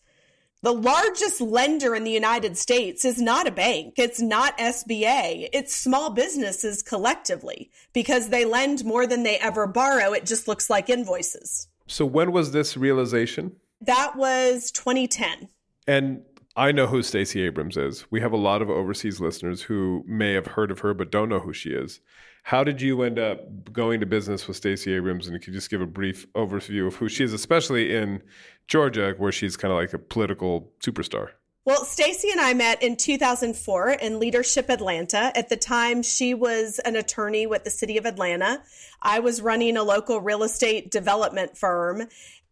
The 0.65 0.73
largest 0.73 1.43
lender 1.43 1.95
in 1.95 2.05
the 2.05 2.11
United 2.11 2.57
States 2.57 3.05
is 3.05 3.21
not 3.21 3.47
a 3.47 3.51
bank. 3.51 3.97
It's 3.99 4.19
not 4.19 4.57
SBA. 4.57 5.51
It's 5.53 5.77
small 5.77 6.09
businesses 6.09 6.81
collectively 6.81 7.71
because 7.93 8.31
they 8.31 8.47
lend 8.47 8.83
more 8.83 9.07
than 9.07 9.25
they 9.25 9.37
ever 9.41 9.67
borrow. 9.67 10.15
It 10.15 10.25
just 10.25 10.49
looks 10.49 10.71
like 10.71 10.89
invoices. 10.89 11.69
So 11.87 12.07
when 12.07 12.33
was 12.33 12.53
this 12.53 12.79
realization? 12.79 13.57
That 13.83 14.17
was 14.17 14.71
2010. 14.71 15.51
And 15.87 16.23
I 16.57 16.73
know 16.73 16.87
who 16.87 17.03
Stacey 17.03 17.43
Abrams 17.43 17.77
is. 17.77 18.11
We 18.11 18.23
have 18.23 18.33
a 18.33 18.39
lot 18.39 18.63
of 18.63 18.71
overseas 18.71 19.21
listeners 19.21 19.61
who 19.61 20.03
may 20.07 20.33
have 20.33 20.47
heard 20.47 20.71
of 20.71 20.79
her 20.79 20.95
but 20.95 21.11
don't 21.11 21.29
know 21.29 21.41
who 21.41 21.53
she 21.53 21.73
is. 21.73 22.01
How 22.45 22.63
did 22.63 22.81
you 22.81 23.03
end 23.03 23.19
up 23.19 23.73
going 23.73 24.01
to 24.01 24.07
business 24.07 24.47
with 24.47 24.57
Stacey 24.57 24.95
Abrams? 24.95 25.27
And 25.27 25.39
could 25.39 25.49
you 25.49 25.55
just 25.55 25.71
give 25.71 25.81
a 25.81 25.87
brief 25.87 26.31
overview 26.35 26.87
of 26.87 26.95
who 26.95 27.09
she 27.09 27.25
is, 27.25 27.33
especially 27.33 27.95
in 27.95 28.23
Georgia, 28.69 29.15
where 29.19 29.33
she's 29.33 29.57
kind 29.57 29.73
of 29.73 29.79
like 29.79 29.93
a 29.93 29.99
political 29.99 30.73
superstar? 30.81 31.31
Well, 31.67 31.87
Stacey 31.87 32.31
and 32.31 32.43
I 32.43 32.53
met 32.53 32.83
in 32.83 32.95
2004 32.95 33.93
in 33.93 34.19
Leadership 34.19 34.69
Atlanta. 34.69 35.33
At 35.35 35.49
the 35.49 35.57
time, 35.57 36.03
she 36.03 36.35
was 36.35 36.79
an 36.81 36.95
attorney 36.95 37.47
with 37.47 37.65
the 37.65 37.71
city 37.71 37.97
of 37.97 38.05
Atlanta. 38.05 38.63
I 39.01 39.21
was 39.21 39.41
running 39.41 39.79
a 39.79 39.83
local 39.83 40.21
real 40.21 40.43
estate 40.43 40.91
development 40.91 41.57
firm. 41.57 42.03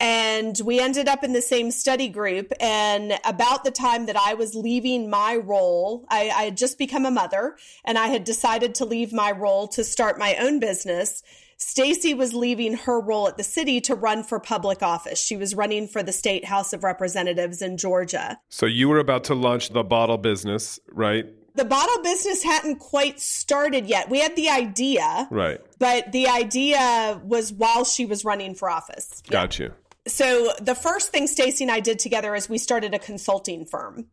And 0.00 0.58
we 0.64 0.80
ended 0.80 1.08
up 1.08 1.22
in 1.22 1.34
the 1.34 1.42
same 1.42 1.70
study 1.70 2.08
group. 2.08 2.54
And 2.58 3.18
about 3.24 3.64
the 3.64 3.70
time 3.70 4.06
that 4.06 4.16
I 4.16 4.32
was 4.32 4.54
leaving 4.54 5.10
my 5.10 5.36
role, 5.36 6.06
I, 6.08 6.30
I 6.30 6.42
had 6.44 6.56
just 6.56 6.78
become 6.78 7.04
a 7.04 7.10
mother 7.10 7.56
and 7.84 7.98
I 7.98 8.06
had 8.06 8.24
decided 8.24 8.74
to 8.76 8.86
leave 8.86 9.12
my 9.12 9.30
role 9.30 9.68
to 9.68 9.84
start 9.84 10.18
my 10.18 10.36
own 10.36 10.58
business. 10.58 11.22
Stacey 11.62 12.12
was 12.12 12.34
leaving 12.34 12.74
her 12.74 13.00
role 13.00 13.28
at 13.28 13.36
the 13.36 13.44
city 13.44 13.80
to 13.82 13.94
run 13.94 14.24
for 14.24 14.40
public 14.40 14.82
office. 14.82 15.22
She 15.22 15.36
was 15.36 15.54
running 15.54 15.86
for 15.86 16.02
the 16.02 16.12
state 16.12 16.44
House 16.44 16.72
of 16.72 16.82
Representatives 16.84 17.62
in 17.62 17.76
Georgia. 17.76 18.38
So 18.48 18.66
you 18.66 18.88
were 18.88 18.98
about 18.98 19.24
to 19.24 19.34
launch 19.34 19.70
the 19.70 19.84
bottle 19.84 20.18
business, 20.18 20.80
right? 20.90 21.26
The 21.54 21.64
bottle 21.64 22.02
business 22.02 22.42
hadn't 22.42 22.76
quite 22.80 23.20
started 23.20 23.86
yet. 23.86 24.10
We 24.10 24.20
had 24.20 24.34
the 24.36 24.48
idea, 24.48 25.28
Right. 25.30 25.60
but 25.78 26.10
the 26.10 26.26
idea 26.28 27.20
was 27.24 27.52
while 27.52 27.84
she 27.84 28.06
was 28.06 28.24
running 28.24 28.54
for 28.54 28.68
office. 28.68 29.22
Got 29.30 29.58
you. 29.58 29.72
So 30.08 30.52
the 30.60 30.74
first 30.74 31.10
thing 31.10 31.26
Stacey 31.28 31.62
and 31.64 31.70
I 31.70 31.78
did 31.80 31.98
together 32.00 32.34
is 32.34 32.48
we 32.48 32.58
started 32.58 32.92
a 32.92 32.98
consulting 32.98 33.66
firm. 33.66 34.06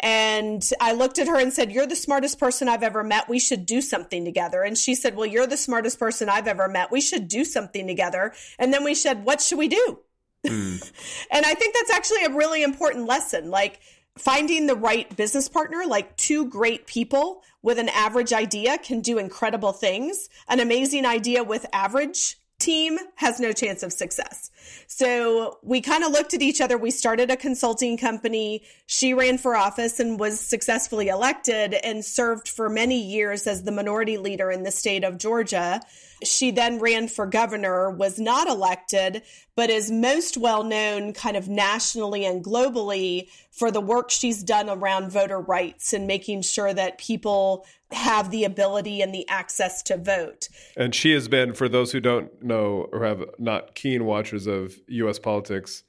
And 0.00 0.68
I 0.80 0.92
looked 0.92 1.18
at 1.18 1.26
her 1.26 1.38
and 1.38 1.52
said, 1.52 1.72
You're 1.72 1.86
the 1.86 1.96
smartest 1.96 2.38
person 2.38 2.68
I've 2.68 2.82
ever 2.82 3.02
met. 3.02 3.28
We 3.28 3.38
should 3.38 3.64
do 3.64 3.80
something 3.80 4.24
together. 4.24 4.62
And 4.62 4.76
she 4.76 4.94
said, 4.94 5.16
Well, 5.16 5.26
you're 5.26 5.46
the 5.46 5.56
smartest 5.56 5.98
person 5.98 6.28
I've 6.28 6.46
ever 6.46 6.68
met. 6.68 6.92
We 6.92 7.00
should 7.00 7.28
do 7.28 7.44
something 7.44 7.86
together. 7.86 8.34
And 8.58 8.72
then 8.72 8.84
we 8.84 8.94
said, 8.94 9.24
What 9.24 9.40
should 9.40 9.58
we 9.58 9.68
do? 9.68 9.98
Hmm. 10.46 10.76
and 11.30 11.46
I 11.46 11.54
think 11.54 11.74
that's 11.74 11.92
actually 11.92 12.24
a 12.24 12.34
really 12.34 12.62
important 12.62 13.06
lesson. 13.06 13.50
Like 13.50 13.80
finding 14.18 14.66
the 14.66 14.76
right 14.76 15.14
business 15.16 15.48
partner, 15.48 15.84
like 15.86 16.16
two 16.16 16.48
great 16.48 16.86
people 16.86 17.42
with 17.62 17.78
an 17.78 17.88
average 17.90 18.32
idea 18.32 18.78
can 18.78 19.00
do 19.00 19.18
incredible 19.18 19.72
things. 19.72 20.28
An 20.48 20.60
amazing 20.60 21.06
idea 21.06 21.42
with 21.42 21.66
average 21.72 22.38
team 22.58 22.98
has 23.16 23.40
no 23.40 23.52
chance 23.52 23.82
of 23.82 23.92
success. 23.92 24.50
So 24.86 25.58
we 25.62 25.80
kind 25.80 26.04
of 26.04 26.12
looked 26.12 26.34
at 26.34 26.42
each 26.42 26.60
other. 26.60 26.78
We 26.78 26.90
started 26.90 27.30
a 27.30 27.36
consulting 27.36 27.96
company. 27.96 28.62
She 28.86 29.14
ran 29.14 29.38
for 29.38 29.56
office 29.56 30.00
and 30.00 30.18
was 30.18 30.40
successfully 30.40 31.08
elected 31.08 31.74
and 31.74 32.04
served 32.04 32.48
for 32.48 32.68
many 32.68 33.00
years 33.00 33.46
as 33.46 33.64
the 33.64 33.72
minority 33.72 34.18
leader 34.18 34.50
in 34.50 34.62
the 34.62 34.70
state 34.70 35.04
of 35.04 35.18
Georgia. 35.18 35.80
She 36.22 36.50
then 36.50 36.78
ran 36.78 37.08
for 37.08 37.26
governor, 37.26 37.90
was 37.90 38.18
not 38.18 38.48
elected, 38.48 39.22
but 39.54 39.70
is 39.70 39.90
most 39.90 40.36
well 40.36 40.64
known 40.64 41.12
kind 41.12 41.36
of 41.36 41.48
nationally 41.48 42.24
and 42.24 42.42
globally 42.44 43.28
for 43.50 43.70
the 43.70 43.80
work 43.80 44.10
she's 44.10 44.42
done 44.42 44.68
around 44.68 45.10
voter 45.10 45.40
rights 45.40 45.92
and 45.92 46.06
making 46.06 46.42
sure 46.42 46.72
that 46.72 46.98
people 46.98 47.66
have 47.90 48.30
the 48.30 48.44
ability 48.44 49.00
and 49.00 49.14
the 49.14 49.28
access 49.28 49.82
to 49.82 49.96
vote. 49.96 50.48
And 50.76 50.94
she 50.94 51.12
has 51.12 51.28
been, 51.28 51.54
for 51.54 51.68
those 51.68 51.92
who 51.92 52.00
don't 52.00 52.42
know 52.42 52.88
or 52.92 53.04
have 53.04 53.24
not 53.38 53.74
keen 53.74 54.04
watchers 54.04 54.46
of 54.46 54.55
US 54.88 55.18
politics, 55.18 55.82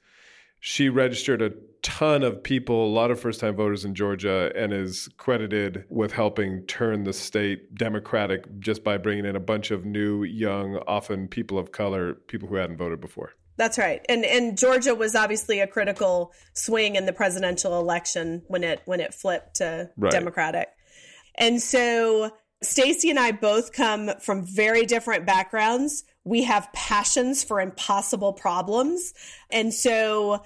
she 0.60 0.88
registered 0.88 1.40
a 1.40 1.52
ton 1.82 2.22
of 2.22 2.42
people, 2.42 2.86
a 2.86 2.92
lot 2.92 3.10
of 3.10 3.20
first 3.20 3.40
time 3.40 3.54
voters 3.54 3.84
in 3.84 3.94
Georgia, 3.94 4.50
and 4.56 4.72
is 4.72 5.08
credited 5.16 5.84
with 5.88 6.12
helping 6.12 6.62
turn 6.66 7.04
the 7.04 7.12
state 7.12 7.74
democratic 7.74 8.58
just 8.58 8.82
by 8.82 8.96
bringing 8.98 9.24
in 9.24 9.36
a 9.36 9.40
bunch 9.40 9.70
of 9.70 9.84
new, 9.84 10.24
young, 10.24 10.76
often 10.88 11.28
people 11.28 11.58
of 11.58 11.70
color, 11.70 12.14
people 12.26 12.48
who 12.48 12.56
hadn't 12.56 12.76
voted 12.76 13.00
before. 13.00 13.34
That's 13.56 13.76
right. 13.76 14.04
And 14.08 14.24
and 14.24 14.56
Georgia 14.56 14.94
was 14.94 15.16
obviously 15.16 15.58
a 15.60 15.66
critical 15.66 16.32
swing 16.54 16.94
in 16.94 17.06
the 17.06 17.12
presidential 17.12 17.78
election 17.80 18.42
when 18.46 18.62
it 18.62 18.80
when 18.84 19.00
it 19.00 19.12
flipped 19.12 19.56
to 19.56 19.90
Right. 19.96 20.12
Democratic. 20.12 20.68
And 21.34 21.60
so 21.60 22.30
Stacey 22.62 23.10
and 23.10 23.18
I 23.18 23.32
both 23.32 23.72
come 23.72 24.10
from 24.20 24.44
very 24.44 24.84
different 24.84 25.26
backgrounds. 25.26 26.04
We 26.24 26.42
have 26.44 26.72
passions 26.72 27.44
for 27.44 27.60
impossible 27.60 28.32
problems. 28.32 29.14
And 29.50 29.72
so 29.72 30.42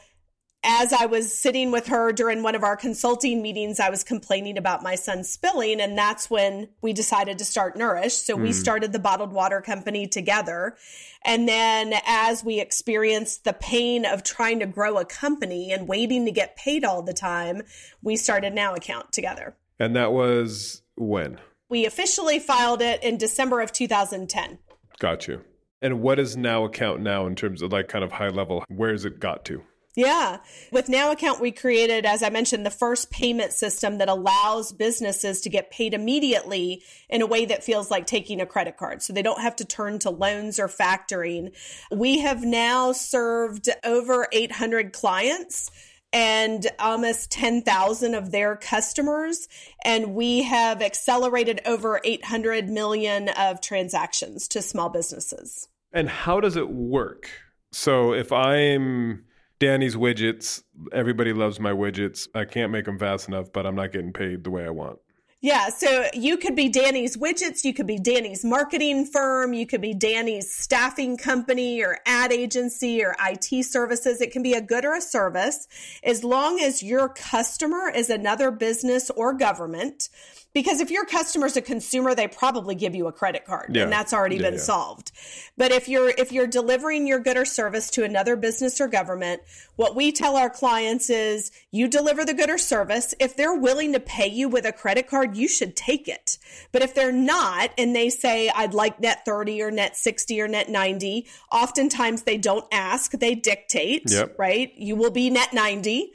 as 0.65 0.93
I 0.93 1.07
was 1.07 1.37
sitting 1.37 1.73
with 1.73 1.89
her 1.89 2.13
during 2.13 2.43
one 2.43 2.55
of 2.55 2.63
our 2.63 2.77
consulting 2.77 3.43
meetings, 3.43 3.81
I 3.81 3.91
was 3.91 4.05
complaining 4.05 4.57
about 4.57 4.83
my 4.83 4.95
son 4.95 5.25
spilling. 5.25 5.81
And 5.81 5.99
that's 5.99 6.31
when 6.31 6.69
we 6.83 6.93
decided 6.93 7.39
to 7.39 7.45
start 7.45 7.77
Nourish. 7.77 8.15
So 8.15 8.37
mm. 8.37 8.43
we 8.43 8.53
started 8.53 8.93
the 8.93 9.01
bottled 9.01 9.33
water 9.33 9.61
company 9.61 10.07
together. 10.07 10.77
And 11.25 11.49
then 11.49 11.95
as 12.07 12.45
we 12.45 12.61
experienced 12.61 13.45
the 13.45 13.55
pain 13.55 14.05
of 14.05 14.23
trying 14.23 14.61
to 14.61 14.67
grow 14.67 14.99
a 14.99 15.05
company 15.05 15.73
and 15.73 15.89
waiting 15.89 16.27
to 16.27 16.31
get 16.31 16.57
paid 16.57 16.85
all 16.85 17.03
the 17.03 17.15
time, 17.15 17.63
we 18.03 18.17
started 18.17 18.53
Now 18.53 18.75
Account 18.75 19.13
together. 19.13 19.57
And 19.81 19.97
that 19.97 20.13
was 20.13 20.83
when? 20.95 21.41
We 21.73 21.87
officially 21.87 22.39
filed 22.39 22.83
it 22.83 23.03
in 23.03 23.17
December 23.17 23.63
of 23.63 23.73
2010. 23.73 24.59
Got 24.99 25.27
you. 25.27 25.41
And 25.81 26.03
what 26.03 26.19
is 26.19 26.37
Now 26.37 26.67
Account 26.67 27.01
now 27.01 27.27
in 27.27 27.35
terms 27.35 27.63
of 27.63 27.73
like 27.73 27.89
kind 27.89 28.05
of 28.05 28.13
high 28.13 28.29
level? 28.29 28.63
Where 28.69 28.93
has 28.93 29.07
it 29.07 29.19
got 29.19 29.47
to? 29.47 29.63
Yeah. 29.97 30.41
With 30.71 30.91
Now 30.91 31.13
Account, 31.13 31.41
we 31.41 31.51
created, 31.51 32.05
as 32.05 32.23
I 32.23 32.29
mentioned, 32.29 32.67
the 32.67 32.71
first 32.71 33.11
payment 33.11 33.55
system 33.55 33.97
that 33.99 34.11
allows 34.11 34.71
businesses 34.71 35.41
to 35.41 35.49
get 35.49 35.71
paid 35.71 35.95
immediately 35.95 36.83
in 37.09 37.23
a 37.23 37.27
way 37.27 37.47
that 37.47 37.65
feels 37.65 37.91
like 37.91 38.05
taking 38.05 38.43
a 38.43 38.47
credit 38.47 38.77
card. 38.77 39.01
So 39.01 39.15
they 39.15 39.23
don't 39.23 39.41
have 39.41 39.57
to 39.57 39.65
turn 39.65 39.99
to 40.01 40.11
loans 40.11 40.59
or 40.59 40.69
factoring. 40.69 41.57
We 41.91 42.19
have 42.19 42.45
now 42.45 42.93
served 42.93 43.71
over 43.83 44.29
800 44.31 44.93
clients 44.93 45.71
and 46.13 46.67
almost 46.79 47.31
10,000 47.31 48.15
of 48.15 48.31
their 48.31 48.57
customers. 48.57 49.49
And 49.85 50.15
we 50.15 50.43
have 50.43 50.83
accelerated 50.83 51.61
over 51.65 52.01
800 52.05 52.69
million 52.69 53.29
of 53.31 53.61
transactions 53.61 54.47
to 54.49 54.63
small 54.63 54.89
businesses. 54.89 55.69
And 55.93 56.09
how 56.09 56.41
does 56.41 56.57
it 56.57 56.71
work? 56.71 57.31
So 57.73 58.13
if 58.13 58.33
I'm 58.33 59.25
Danny's 59.63 59.95
widgets. 59.95 60.65
Everybody 60.93 61.33
loves 61.33 61.61
my 61.61 61.71
widgets. 61.71 62.27
I 62.35 62.45
can't 62.47 62.73
make 62.73 62.85
them 62.85 62.99
fast 62.99 63.29
enough, 63.29 63.53
but 63.53 63.65
I'm 63.65 63.77
not 63.77 63.93
getting 63.93 64.13
paid 64.13 64.43
the 64.43 64.51
way 64.51 64.65
I 64.65 64.71
want. 64.71 64.99
Yeah, 65.45 65.71
so 65.71 66.07
you 66.15 66.37
could 66.37 66.55
be 66.55 66.69
Danny's 66.69 67.17
widgets, 67.17 67.65
you 67.65 67.75
could 67.75 67.89
be 67.89 67.99
Danny's 67.99 68.45
marketing 68.45 69.05
firm, 69.05 69.53
you 69.53 69.67
could 69.67 69.81
be 69.81 69.93
Danny's 69.93 70.49
staffing 70.53 71.17
company 71.17 71.83
or 71.83 71.99
ad 72.07 72.33
agency 72.33 73.05
or 73.05 73.17
IT 73.21 73.65
services. 73.65 74.21
It 74.21 74.31
can 74.31 74.45
be 74.45 74.53
a 74.53 74.61
good 74.61 74.85
or 74.85 74.95
a 74.95 75.01
service 75.01 75.67
as 76.05 76.23
long 76.23 76.61
as 76.61 76.81
your 76.81 77.09
customer 77.09 77.91
is 77.93 78.09
another 78.09 78.53
business 78.53 79.11
or 79.11 79.33
government 79.33 80.11
because 80.55 80.81
if 80.81 80.91
your 80.91 81.05
customer's 81.05 81.57
a 81.57 81.63
consumer 81.63 82.15
they 82.15 82.29
probably 82.29 82.75
give 82.75 82.95
you 82.95 83.07
a 83.07 83.13
credit 83.13 83.45
card 83.45 83.75
yeah. 83.75 83.83
and 83.83 83.93
that's 83.93 84.13
already 84.13 84.37
yeah, 84.37 84.43
been 84.43 84.55
yeah. 84.55 84.61
solved 84.61 85.13
but 85.57 85.73
if 85.73 85.89
you're 85.89 86.11
if 86.11 86.33
you're 86.33 86.47
delivering 86.47 87.07
your 87.07 87.19
good 87.19 87.37
or 87.37 87.45
service 87.45 87.91
to 87.91 88.05
another 88.05 88.37
business 88.37 88.81
or 88.81 88.89
government 88.89 89.43
what 89.77 89.95
we 89.97 90.13
tell 90.13 90.37
our 90.37 90.51
clients 90.51 91.11
is 91.11 91.51
you 91.71 91.89
deliver 91.89 92.25
the 92.25 92.35
good 92.35 92.51
or 92.51 92.59
service 92.59 93.15
if 93.19 93.37
they're 93.37 93.55
willing 93.55 93.93
to 93.93 94.01
pay 94.01 94.27
you 94.27 94.49
with 94.49 94.65
a 94.65 94.73
credit 94.73 95.07
card 95.09 95.37
you 95.37 95.49
should 95.49 95.75
take 95.77 96.09
it 96.09 96.39
but 96.71 96.83
if 96.83 96.95
they're 96.95 97.13
not 97.13 97.71
and 97.79 97.95
they 97.95 98.11
say 98.11 98.51
i'd 98.57 98.75
like 98.75 99.01
net 99.01 99.25
30 99.25 99.63
or 99.63 99.71
net 99.71 99.97
60 99.97 100.41
or 100.41 100.49
net 100.49 100.69
90 100.69 101.27
oftentimes 101.51 102.23
they 102.23 102.39
don't 102.39 102.67
ask 102.73 103.13
they 103.13 103.35
dictate 103.35 104.11
yep. 104.11 104.39
right 104.39 104.73
you 104.77 104.97
will 104.97 105.11
be 105.11 105.31
net 105.31 105.53
90 105.53 106.13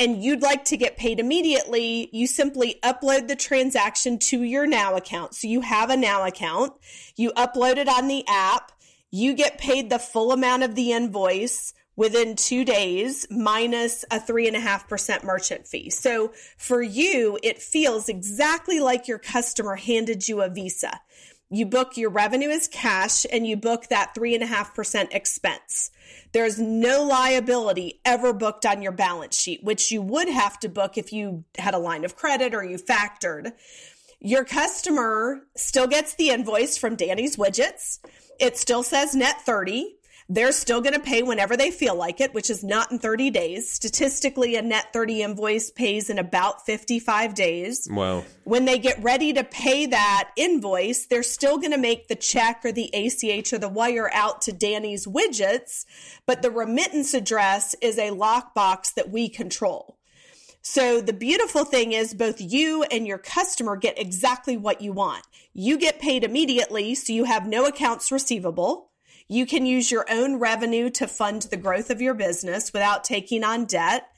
and 0.00 0.24
you'd 0.24 0.40
like 0.40 0.64
to 0.64 0.78
get 0.78 0.96
paid 0.96 1.20
immediately, 1.20 2.08
you 2.10 2.26
simply 2.26 2.80
upload 2.82 3.28
the 3.28 3.36
transaction 3.36 4.18
to 4.18 4.42
your 4.42 4.66
Now 4.66 4.96
account. 4.96 5.34
So 5.34 5.46
you 5.46 5.60
have 5.60 5.90
a 5.90 5.96
Now 5.96 6.24
account, 6.24 6.72
you 7.16 7.32
upload 7.32 7.76
it 7.76 7.86
on 7.86 8.08
the 8.08 8.24
app, 8.26 8.72
you 9.10 9.34
get 9.34 9.58
paid 9.58 9.90
the 9.90 9.98
full 9.98 10.32
amount 10.32 10.62
of 10.62 10.74
the 10.74 10.92
invoice 10.92 11.74
within 11.96 12.34
two 12.34 12.64
days 12.64 13.26
minus 13.30 14.06
a 14.10 14.18
3.5% 14.18 15.22
merchant 15.22 15.66
fee. 15.66 15.90
So 15.90 16.32
for 16.56 16.80
you, 16.80 17.38
it 17.42 17.60
feels 17.60 18.08
exactly 18.08 18.80
like 18.80 19.06
your 19.06 19.18
customer 19.18 19.76
handed 19.76 20.26
you 20.26 20.40
a 20.40 20.48
visa. 20.48 20.98
You 21.52 21.66
book 21.66 21.96
your 21.96 22.10
revenue 22.10 22.50
as 22.50 22.68
cash 22.68 23.26
and 23.30 23.44
you 23.44 23.56
book 23.56 23.88
that 23.88 24.14
3.5% 24.14 25.08
expense. 25.12 25.90
There's 26.30 26.60
no 26.60 27.02
liability 27.02 28.00
ever 28.04 28.32
booked 28.32 28.64
on 28.64 28.82
your 28.82 28.92
balance 28.92 29.36
sheet, 29.36 29.64
which 29.64 29.90
you 29.90 30.00
would 30.00 30.28
have 30.28 30.60
to 30.60 30.68
book 30.68 30.96
if 30.96 31.12
you 31.12 31.44
had 31.58 31.74
a 31.74 31.78
line 31.78 32.04
of 32.04 32.14
credit 32.14 32.54
or 32.54 32.62
you 32.62 32.78
factored. 32.78 33.52
Your 34.20 34.44
customer 34.44 35.40
still 35.56 35.88
gets 35.88 36.14
the 36.14 36.30
invoice 36.30 36.78
from 36.78 36.94
Danny's 36.94 37.36
Widgets. 37.36 37.98
It 38.38 38.56
still 38.56 38.84
says 38.84 39.16
net 39.16 39.40
30. 39.42 39.96
They're 40.32 40.52
still 40.52 40.80
going 40.80 40.94
to 40.94 41.00
pay 41.00 41.24
whenever 41.24 41.56
they 41.56 41.72
feel 41.72 41.96
like 41.96 42.20
it, 42.20 42.32
which 42.32 42.50
is 42.50 42.62
not 42.62 42.92
in 42.92 43.00
30 43.00 43.30
days. 43.30 43.68
Statistically, 43.68 44.54
a 44.54 44.62
net 44.62 44.92
30 44.92 45.22
invoice 45.24 45.72
pays 45.72 46.08
in 46.08 46.20
about 46.20 46.64
55 46.64 47.34
days. 47.34 47.88
Wow. 47.90 48.22
When 48.44 48.64
they 48.64 48.78
get 48.78 49.02
ready 49.02 49.32
to 49.32 49.42
pay 49.42 49.86
that 49.86 50.30
invoice, 50.36 51.06
they're 51.06 51.24
still 51.24 51.58
going 51.58 51.72
to 51.72 51.78
make 51.78 52.06
the 52.06 52.14
check 52.14 52.60
or 52.64 52.70
the 52.70 52.94
ACH 52.94 53.52
or 53.52 53.58
the 53.58 53.68
wire 53.68 54.08
out 54.14 54.40
to 54.42 54.52
Danny's 54.52 55.04
widgets, 55.04 55.84
but 56.26 56.42
the 56.42 56.50
remittance 56.52 57.12
address 57.12 57.74
is 57.82 57.98
a 57.98 58.10
lockbox 58.10 58.94
that 58.94 59.10
we 59.10 59.28
control. 59.28 59.98
So 60.62 61.00
the 61.00 61.12
beautiful 61.12 61.64
thing 61.64 61.90
is 61.90 62.14
both 62.14 62.40
you 62.40 62.84
and 62.84 63.04
your 63.04 63.18
customer 63.18 63.74
get 63.74 63.98
exactly 63.98 64.56
what 64.56 64.80
you 64.80 64.92
want. 64.92 65.24
You 65.52 65.76
get 65.76 65.98
paid 65.98 66.22
immediately, 66.22 66.94
so 66.94 67.12
you 67.12 67.24
have 67.24 67.48
no 67.48 67.66
accounts 67.66 68.12
receivable. 68.12 68.89
You 69.32 69.46
can 69.46 69.64
use 69.64 69.92
your 69.92 70.06
own 70.10 70.40
revenue 70.40 70.90
to 70.90 71.06
fund 71.06 71.42
the 71.42 71.56
growth 71.56 71.88
of 71.90 72.02
your 72.02 72.14
business 72.14 72.72
without 72.72 73.04
taking 73.04 73.44
on 73.44 73.64
debt. 73.64 74.08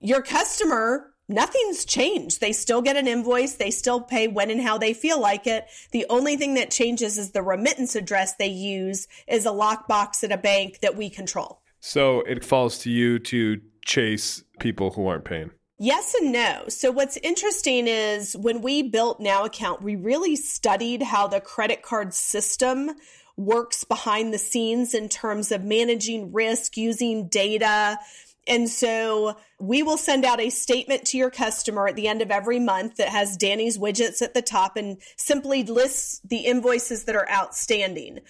Your 0.00 0.20
customer, 0.20 1.14
nothing's 1.30 1.86
changed. 1.86 2.42
They 2.42 2.52
still 2.52 2.82
get 2.82 2.94
an 2.94 3.08
invoice. 3.08 3.54
They 3.54 3.70
still 3.70 4.02
pay 4.02 4.28
when 4.28 4.50
and 4.50 4.60
how 4.60 4.76
they 4.76 4.92
feel 4.92 5.18
like 5.18 5.46
it. 5.46 5.64
The 5.92 6.04
only 6.10 6.36
thing 6.36 6.52
that 6.56 6.70
changes 6.70 7.16
is 7.16 7.30
the 7.30 7.42
remittance 7.42 7.96
address 7.96 8.34
they 8.34 8.48
use 8.48 9.08
is 9.26 9.46
a 9.46 9.48
lockbox 9.48 10.22
at 10.24 10.30
a 10.30 10.36
bank 10.36 10.80
that 10.80 10.94
we 10.94 11.08
control. 11.08 11.62
So 11.80 12.20
it 12.20 12.44
falls 12.44 12.80
to 12.80 12.90
you 12.90 13.18
to 13.18 13.62
chase 13.86 14.44
people 14.58 14.90
who 14.90 15.06
aren't 15.06 15.24
paying. 15.24 15.52
Yes 15.78 16.14
and 16.14 16.32
no. 16.32 16.64
So 16.68 16.90
what's 16.90 17.16
interesting 17.16 17.88
is 17.88 18.36
when 18.36 18.60
we 18.60 18.82
built 18.82 19.20
Now 19.20 19.46
Account, 19.46 19.80
we 19.80 19.96
really 19.96 20.36
studied 20.36 21.00
how 21.02 21.28
the 21.28 21.40
credit 21.40 21.80
card 21.80 22.12
system 22.12 22.90
works 23.36 23.84
behind 23.84 24.32
the 24.32 24.38
scenes 24.38 24.94
in 24.94 25.08
terms 25.08 25.52
of 25.52 25.64
managing 25.64 26.32
risk, 26.32 26.76
using 26.76 27.28
data. 27.28 27.98
And 28.46 28.68
so 28.68 29.36
we 29.60 29.82
will 29.82 29.96
send 29.96 30.24
out 30.24 30.40
a 30.40 30.50
statement 30.50 31.04
to 31.06 31.18
your 31.18 31.30
customer 31.30 31.86
at 31.86 31.96
the 31.96 32.08
end 32.08 32.22
of 32.22 32.30
every 32.30 32.58
month 32.58 32.96
that 32.96 33.08
has 33.08 33.36
Danny's 33.36 33.78
widgets 33.78 34.22
at 34.22 34.34
the 34.34 34.42
top 34.42 34.76
and 34.76 34.98
simply 35.16 35.62
lists 35.62 36.20
the 36.24 36.38
invoices 36.38 37.04
that 37.04 37.16
are 37.16 37.30
outstanding. 37.30 38.20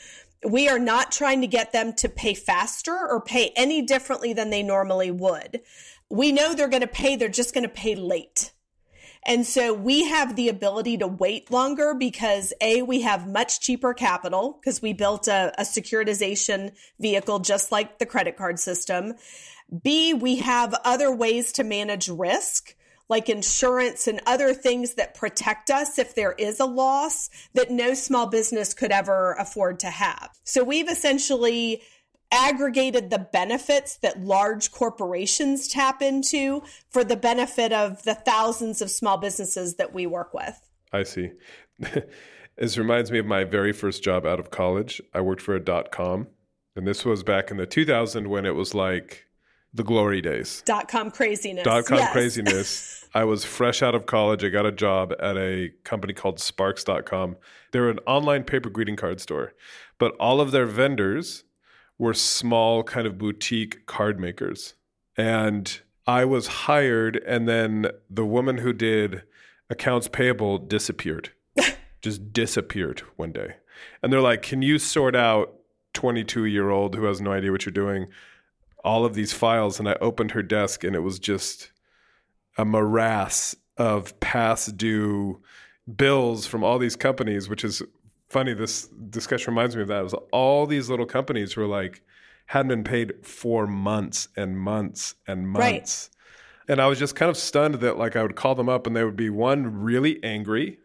We 0.47 0.69
are 0.69 0.79
not 0.79 1.13
trying 1.13 1.43
to 1.43 1.47
get 1.47 1.73
them 1.73 1.93
to 1.95 2.09
pay 2.09 2.35
faster 2.35 2.93
or 2.95 3.21
pay 3.21 3.53
any 3.57 3.83
differently 3.83 4.33
than 4.33 4.51
they 4.51 4.63
normally 4.63 5.11
would. 5.11 5.61
We 6.11 6.33
know 6.33 6.55
they're 6.55 6.69
going 6.69 6.81
to 6.81 6.89
pay, 6.89 7.17
they're 7.17 7.29
just 7.29 7.55
going 7.55 7.65
to 7.65 7.69
pay 7.69 7.95
late. 7.95 8.53
And 9.25 9.47
so 9.47 9.75
we 9.75 10.05
have 10.05 10.35
the 10.35 10.49
ability 10.49 10.99
to 10.99 11.07
wait 11.07 11.51
longer 11.51 11.95
because 11.95 12.53
A, 12.61 12.83
we 12.83 13.03
have 13.03 13.29
much 13.29 13.61
cheaper 13.61 13.93
capital 13.93 14.59
because 14.61 14.81
we 14.81 14.93
built 14.93 15.29
a, 15.29 15.53
a, 15.59 15.63
securitization 15.63 16.73
vehicle 16.99 17.39
just 17.39 17.71
like 17.71 17.99
the 17.99 18.07
credit 18.07 18.37
card 18.37 18.59
system. 18.59 19.15
B, 19.83 20.15
we 20.15 20.37
have 20.37 20.75
other 20.85 21.15
ways 21.15 21.53
to 21.53 21.65
manage 21.65 22.09
risk 22.09 22.75
like 23.11 23.29
insurance 23.29 24.07
and 24.07 24.21
other 24.25 24.55
things 24.55 24.95
that 24.95 25.15
protect 25.15 25.69
us 25.69 25.99
if 25.99 26.15
there 26.15 26.33
is 26.33 26.61
a 26.61 26.65
loss 26.65 27.29
that 27.55 27.71
no 27.71 27.93
small 27.93 28.27
business 28.27 28.73
could 28.73 28.93
ever 28.93 29.33
afford 29.33 29.81
to 29.81 29.91
have. 29.91 30.31
So 30.45 30.63
we've 30.63 30.89
essentially 30.89 31.83
aggregated 32.33 33.11
the 33.11 33.19
benefits 33.19 33.97
that 33.99 34.21
large 34.21 34.71
corporations 34.71 35.69
tap 35.69 36.03
into 36.03 36.63
for 36.89 37.05
the 37.05 37.17
benefit 37.17 37.73
of 37.73 38.03
the 38.05 38.15
thousands 38.15 38.81
of 38.81 38.91
small 38.91 39.17
businesses 39.17 39.77
that 39.77 39.93
we 39.93 40.07
work 40.07 40.33
with. 40.33 40.69
I 40.93 41.03
see. 41.03 41.33
this 42.57 42.79
reminds 42.79 43.11
me 43.11 43.19
of 43.19 43.27
my 43.27 43.45
very 43.45 43.73
first 43.73 44.03
job 44.03 44.27
out 44.27 44.41
of 44.41 44.51
college. 44.51 45.01
I 45.15 45.21
worked 45.21 45.43
for 45.43 45.55
a 45.55 45.61
dot 45.61 45.91
com, 45.91 46.29
and 46.77 46.87
this 46.87 47.05
was 47.05 47.23
back 47.23 47.51
in 47.51 47.57
the 47.57 47.67
2000 47.67 48.29
when 48.29 48.47
it 48.47 48.55
was 48.55 48.75
like 48.75 49.27
the 49.73 49.85
glory 49.85 50.21
days. 50.21 50.63
Dot 50.65 50.89
com 50.89 51.11
craziness. 51.11 51.65
Dot 51.65 51.87
com 51.87 51.99
yes. 51.99 52.13
craziness. 52.13 53.05
I 53.15 53.25
was 53.25 53.45
fresh 53.45 53.83
out 53.83 53.95
of 53.95 54.07
college. 54.07 54.45
I 54.45 54.51
got 54.51 54.67
a 54.67 54.73
job 54.73 55.13
at 55.19 55.37
a 55.37 55.71
company 55.83 56.13
called 56.13 56.39
Sparks.com. 56.39 57.37
They're 57.73 57.89
an 57.89 57.99
online 58.07 58.45
paper 58.45 58.71
greeting 58.71 58.97
card 58.97 59.21
store, 59.21 59.53
but 59.99 60.13
all 60.21 60.41
of 60.41 60.53
their 60.53 60.67
vendors 60.67 61.45
were 62.01 62.15
small 62.15 62.83
kind 62.83 63.07
of 63.07 63.19
boutique 63.19 63.85
card 63.85 64.19
makers. 64.19 64.73
And 65.19 65.81
I 66.07 66.25
was 66.25 66.47
hired, 66.47 67.17
and 67.27 67.47
then 67.47 67.91
the 68.09 68.25
woman 68.25 68.57
who 68.57 68.73
did 68.73 69.23
accounts 69.69 70.09
payable 70.09 70.57
disappeared. 70.57 71.31
just 72.03 72.33
disappeared 72.33 73.01
one 73.17 73.33
day. 73.33 73.57
And 74.03 74.11
they're 74.11 74.23
like, 74.23 74.41
"Can 74.41 74.63
you 74.63 74.79
sort 74.79 75.15
out 75.15 75.57
22 75.93 76.47
year 76.47 76.71
old 76.71 76.95
who 76.95 77.05
has 77.05 77.21
no 77.21 77.33
idea 77.33 77.53
what 77.53 77.67
you're 77.67 77.73
doing 77.73 78.07
all 78.83 79.05
of 79.05 79.13
these 79.13 79.35
files?" 79.35 79.79
And 79.79 79.87
I 79.87 79.97
opened 80.01 80.31
her 80.31 80.43
desk, 80.43 80.83
and 80.83 80.97
it 80.97 81.01
was 81.01 81.19
just 81.19 81.71
a 82.57 82.65
morass 82.65 83.55
of 83.77 84.19
past 84.21 84.79
due 84.79 85.43
bills 85.97 86.47
from 86.47 86.65
all 86.65 86.79
these 86.79 86.97
companies, 86.97 87.47
which 87.47 87.63
is 87.63 87.83
funny. 88.31 88.55
This 88.55 88.87
discussion 88.87 89.53
reminds 89.53 89.77
me 89.77 89.83
of 89.83 89.89
that. 89.89 90.01
It 90.01 90.05
was 90.05 90.15
all 90.33 90.67
these 90.67 90.89
little 90.89 91.07
companies 91.07 91.57
were 91.57 91.67
like 91.67 92.03
hadn't 92.47 92.69
been 92.69 92.85
paid 92.85 93.25
for 93.27 93.67
months 93.67 94.29
and 94.37 94.59
months 94.59 95.15
and 95.27 95.49
months. 95.49 95.61
Right. 95.61 96.09
And 96.69 96.81
I 96.81 96.87
was 96.87 96.99
just 96.99 97.17
kind 97.17 97.29
of 97.29 97.37
stunned 97.37 97.77
that 97.77 97.99
like 97.99 98.17
I 98.17 98.23
would 98.23 98.37
call 98.37 98.55
them 98.55 98.69
up 98.69 98.87
and 98.87 98.97
they 98.97 99.05
would 99.05 99.17
be 99.17 99.31
one 99.31 99.81
really 99.81 100.23
angry 100.25 100.79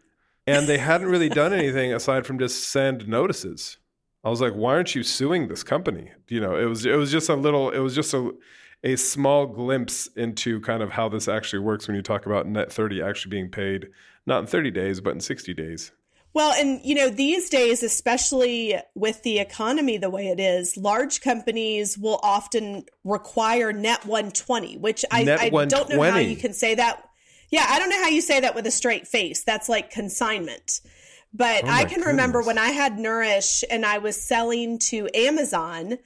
and 0.46 0.66
they 0.68 0.78
hadn't 0.78 1.08
really 1.08 1.28
done 1.28 1.52
anything 1.52 1.92
aside 1.92 2.26
from 2.26 2.38
just 2.38 2.68
send 2.70 3.08
notices. 3.08 3.78
I 4.24 4.28
was 4.28 4.40
like, 4.40 4.54
why 4.54 4.74
aren't 4.74 4.94
you 4.94 5.02
suing 5.02 5.48
this 5.48 5.62
company? 5.62 6.10
You 6.28 6.40
know, 6.40 6.56
it 6.56 6.64
was 6.64 6.84
it 6.84 6.96
was 6.96 7.12
just 7.12 7.28
a 7.28 7.36
little 7.36 7.70
it 7.70 7.78
was 7.78 7.94
just 7.94 8.12
a 8.14 8.32
a 8.84 8.96
small 8.96 9.46
glimpse 9.46 10.08
into 10.16 10.60
kind 10.60 10.82
of 10.82 10.90
how 10.90 11.08
this 11.08 11.28
actually 11.28 11.60
works 11.60 11.88
when 11.88 11.96
you 11.96 12.02
talk 12.02 12.26
about 12.26 12.46
net 12.46 12.72
30 12.72 13.02
actually 13.02 13.30
being 13.30 13.50
paid 13.50 13.88
not 14.26 14.40
in 14.40 14.46
30 14.46 14.70
days 14.70 15.00
but 15.00 15.14
in 15.14 15.20
60 15.20 15.54
days. 15.54 15.92
Well, 16.36 16.52
and 16.52 16.84
you 16.84 16.94
know, 16.94 17.08
these 17.08 17.48
days, 17.48 17.82
especially 17.82 18.76
with 18.94 19.22
the 19.22 19.38
economy 19.38 19.96
the 19.96 20.10
way 20.10 20.26
it 20.26 20.38
is, 20.38 20.76
large 20.76 21.22
companies 21.22 21.96
will 21.96 22.20
often 22.22 22.84
require 23.04 23.72
net 23.72 24.04
120, 24.04 24.76
which 24.76 25.02
I, 25.10 25.20
I 25.22 25.48
don't 25.64 25.88
know 25.88 26.02
how 26.02 26.18
you 26.18 26.36
can 26.36 26.52
say 26.52 26.74
that. 26.74 27.02
Yeah, 27.50 27.64
I 27.66 27.78
don't 27.78 27.88
know 27.88 28.02
how 28.02 28.10
you 28.10 28.20
say 28.20 28.40
that 28.40 28.54
with 28.54 28.66
a 28.66 28.70
straight 28.70 29.08
face. 29.08 29.44
That's 29.44 29.70
like 29.70 29.90
consignment. 29.90 30.82
But 31.32 31.64
oh 31.64 31.68
I 31.68 31.84
can 31.84 32.00
goodness. 32.00 32.06
remember 32.08 32.42
when 32.42 32.58
I 32.58 32.68
had 32.68 32.98
Nourish 32.98 33.64
and 33.70 33.86
I 33.86 33.96
was 33.96 34.22
selling 34.22 34.78
to 34.90 35.08
Amazon, 35.14 35.96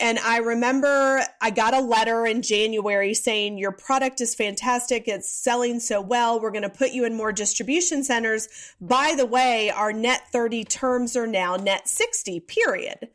and 0.00 0.18
I 0.20 0.38
remember 0.38 1.22
I 1.40 1.50
got 1.50 1.74
a 1.74 1.80
letter 1.80 2.26
in 2.26 2.42
January 2.42 3.14
saying, 3.14 3.58
Your 3.58 3.72
product 3.72 4.20
is 4.20 4.34
fantastic. 4.34 5.08
It's 5.08 5.30
selling 5.30 5.80
so 5.80 6.00
well. 6.00 6.40
We're 6.40 6.50
going 6.50 6.62
to 6.62 6.68
put 6.68 6.92
you 6.92 7.04
in 7.04 7.16
more 7.16 7.32
distribution 7.32 8.04
centers. 8.04 8.48
By 8.80 9.14
the 9.16 9.26
way, 9.26 9.70
our 9.70 9.92
net 9.92 10.22
30 10.32 10.64
terms 10.64 11.16
are 11.16 11.26
now 11.26 11.56
net 11.56 11.88
60, 11.88 12.40
period. 12.40 13.08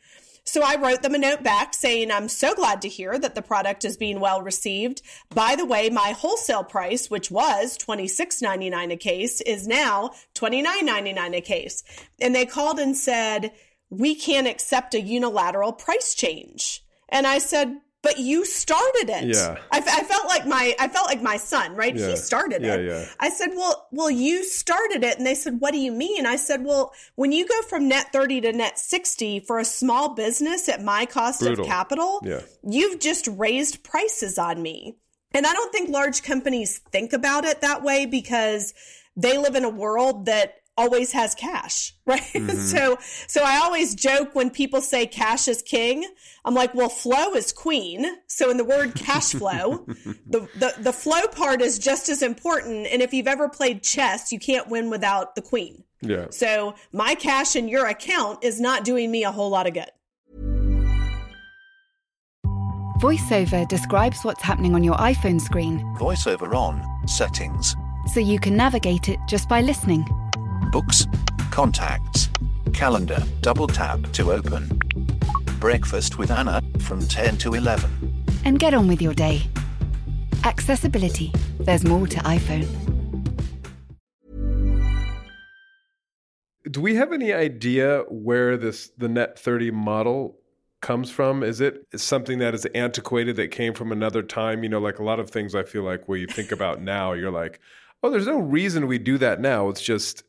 So 0.45 0.61
I 0.61 0.75
wrote 0.75 1.01
them 1.01 1.15
a 1.15 1.17
note 1.17 1.41
back 1.41 1.73
saying, 1.73 2.11
I'm 2.11 2.27
so 2.27 2.53
glad 2.53 2.81
to 2.81 2.89
hear 2.89 3.17
that 3.17 3.33
the 3.33 3.41
product 3.41 3.85
is 3.85 3.95
being 3.95 4.19
well 4.19 4.41
received. 4.41 5.01
By 5.33 5.55
the 5.55 5.65
way, 5.65 5.89
my 5.89 6.11
wholesale 6.11 6.65
price, 6.65 7.09
which 7.09 7.31
was 7.31 7.77
$26.99 7.77 8.91
a 8.91 8.97
case, 8.97 9.39
is 9.41 9.67
now 9.67 10.11
$29.99 10.35 11.37
a 11.37 11.41
case. 11.41 11.83
And 12.19 12.35
they 12.35 12.45
called 12.45 12.77
and 12.77 12.95
said, 12.95 13.53
we 13.93 14.15
can't 14.15 14.47
accept 14.47 14.93
a 14.93 15.01
unilateral 15.01 15.73
price 15.73 16.13
change. 16.13 16.83
And 17.09 17.27
I 17.27 17.37
said, 17.37 17.77
but 18.01 18.19
you 18.19 18.43
started 18.43 19.09
it. 19.09 19.35
Yeah. 19.35 19.57
I, 19.71 19.77
I, 19.77 20.03
felt 20.03 20.25
like 20.27 20.45
my, 20.45 20.75
I 20.77 20.89
felt 20.89 21.07
like 21.07 21.21
my 21.21 21.37
son, 21.37 21.73
right? 21.73 21.95
Yeah. 21.95 22.09
He 22.09 22.15
started 22.17 22.61
yeah, 22.61 22.75
it. 22.75 22.85
Yeah. 22.85 23.05
I 23.19 23.29
said, 23.29 23.51
well, 23.55 23.87
well, 23.91 24.11
you 24.11 24.43
started 24.43 25.03
it. 25.05 25.17
And 25.17 25.25
they 25.25 25.35
said, 25.35 25.61
what 25.61 25.71
do 25.71 25.77
you 25.77 25.91
mean? 25.91 26.25
I 26.25 26.35
said, 26.35 26.65
well, 26.65 26.91
when 27.15 27.31
you 27.31 27.47
go 27.47 27.61
from 27.61 27.87
net 27.87 28.11
30 28.11 28.41
to 28.41 28.51
net 28.51 28.77
60 28.77 29.39
for 29.41 29.57
a 29.57 29.65
small 29.65 30.15
business 30.15 30.67
at 30.67 30.83
my 30.83 31.05
cost 31.05 31.39
Brutal. 31.39 31.63
of 31.63 31.69
capital, 31.69 32.19
yeah. 32.23 32.41
you've 32.61 32.99
just 32.99 33.27
raised 33.27 33.83
prices 33.83 34.37
on 34.37 34.61
me. 34.61 34.97
And 35.33 35.47
I 35.47 35.53
don't 35.53 35.71
think 35.71 35.89
large 35.89 36.23
companies 36.23 36.79
think 36.91 37.13
about 37.13 37.45
it 37.45 37.61
that 37.61 37.83
way 37.83 38.05
because 38.05 38.73
they 39.15 39.37
live 39.37 39.55
in 39.55 39.63
a 39.63 39.69
world 39.69 40.25
that 40.25 40.55
always 40.77 41.11
has 41.11 41.35
cash, 41.35 41.93
right? 42.05 42.21
Mm-hmm. 42.21 42.57
so, 42.57 42.97
so 43.27 43.43
I 43.43 43.57
always 43.57 43.95
joke 43.95 44.35
when 44.35 44.49
people 44.49 44.81
say 44.81 45.05
cash 45.05 45.47
is 45.47 45.61
king. 45.61 46.07
I'm 46.45 46.53
like, 46.53 46.73
well, 46.73 46.89
flow 46.89 47.33
is 47.33 47.51
queen. 47.51 48.05
So 48.27 48.49
in 48.49 48.57
the 48.57 48.65
word 48.65 48.95
cash 48.95 49.31
flow, 49.31 49.85
the, 50.27 50.47
the, 50.57 50.73
the 50.79 50.93
flow 50.93 51.27
part 51.27 51.61
is 51.61 51.79
just 51.79 52.09
as 52.09 52.21
important. 52.21 52.87
And 52.87 53.01
if 53.01 53.13
you've 53.13 53.27
ever 53.27 53.49
played 53.49 53.83
chess, 53.83 54.31
you 54.31 54.39
can't 54.39 54.67
win 54.67 54.89
without 54.89 55.35
the 55.35 55.41
queen. 55.41 55.83
Yeah. 56.01 56.27
So 56.31 56.75
my 56.91 57.15
cash 57.15 57.55
in 57.55 57.67
your 57.69 57.87
account 57.87 58.43
is 58.43 58.59
not 58.59 58.83
doing 58.83 59.09
me 59.09 59.23
a 59.23 59.31
whole 59.31 59.49
lot 59.49 59.67
of 59.67 59.73
good. 59.73 59.89
VoiceOver 62.99 63.67
describes 63.67 64.23
what's 64.23 64.41
happening 64.41 64.75
on 64.75 64.83
your 64.83 64.95
iPhone 64.95 65.39
screen. 65.39 65.79
VoiceOver 65.97 66.53
on, 66.55 66.81
settings. 67.07 67.75
So 68.13 68.19
you 68.19 68.39
can 68.39 68.55
navigate 68.55 69.09
it 69.09 69.19
just 69.27 69.49
by 69.49 69.61
listening 69.61 70.05
books, 70.73 71.05
contacts, 71.51 72.29
calendar, 72.73 73.21
double 73.41 73.67
tap 73.67 73.99
to 74.11 74.31
open. 74.31 74.67
Breakfast 75.59 76.17
with 76.17 76.31
Anna 76.31 76.63
from 76.79 76.99
10 76.99 77.37
to 77.37 77.53
11. 77.53 77.91
And 78.43 78.57
get 78.57 78.73
on 78.73 78.87
with 78.87 78.99
your 78.99 79.13
day. 79.13 79.43
Accessibility. 80.45 81.31
There's 81.59 81.83
more 81.83 82.07
to 82.07 82.19
iPhone. 82.21 82.67
Do 86.71 86.81
we 86.81 86.95
have 86.95 87.13
any 87.13 87.31
idea 87.31 88.05
where 88.09 88.57
this 88.57 88.89
the 88.97 89.07
net 89.07 89.37
30 89.37 89.69
model 89.69 90.39
comes 90.81 91.11
from? 91.11 91.43
Is 91.43 91.61
it 91.61 91.85
something 91.95 92.39
that 92.39 92.55
is 92.55 92.65
antiquated 92.73 93.35
that 93.35 93.51
came 93.51 93.75
from 93.75 93.91
another 93.91 94.23
time? 94.23 94.63
You 94.63 94.69
know, 94.69 94.79
like 94.79 94.97
a 94.97 95.03
lot 95.03 95.19
of 95.19 95.29
things 95.29 95.53
I 95.53 95.61
feel 95.61 95.83
like 95.83 96.09
where 96.09 96.17
you 96.17 96.25
think 96.25 96.51
about 96.51 96.81
now, 96.95 97.13
you're 97.13 97.29
like, 97.29 97.59
oh, 98.01 98.09
there's 98.09 98.25
no 98.25 98.39
reason 98.39 98.87
we 98.87 98.97
do 98.97 99.19
that 99.19 99.39
now. 99.39 99.69
It's 99.69 99.83
just 99.83 100.23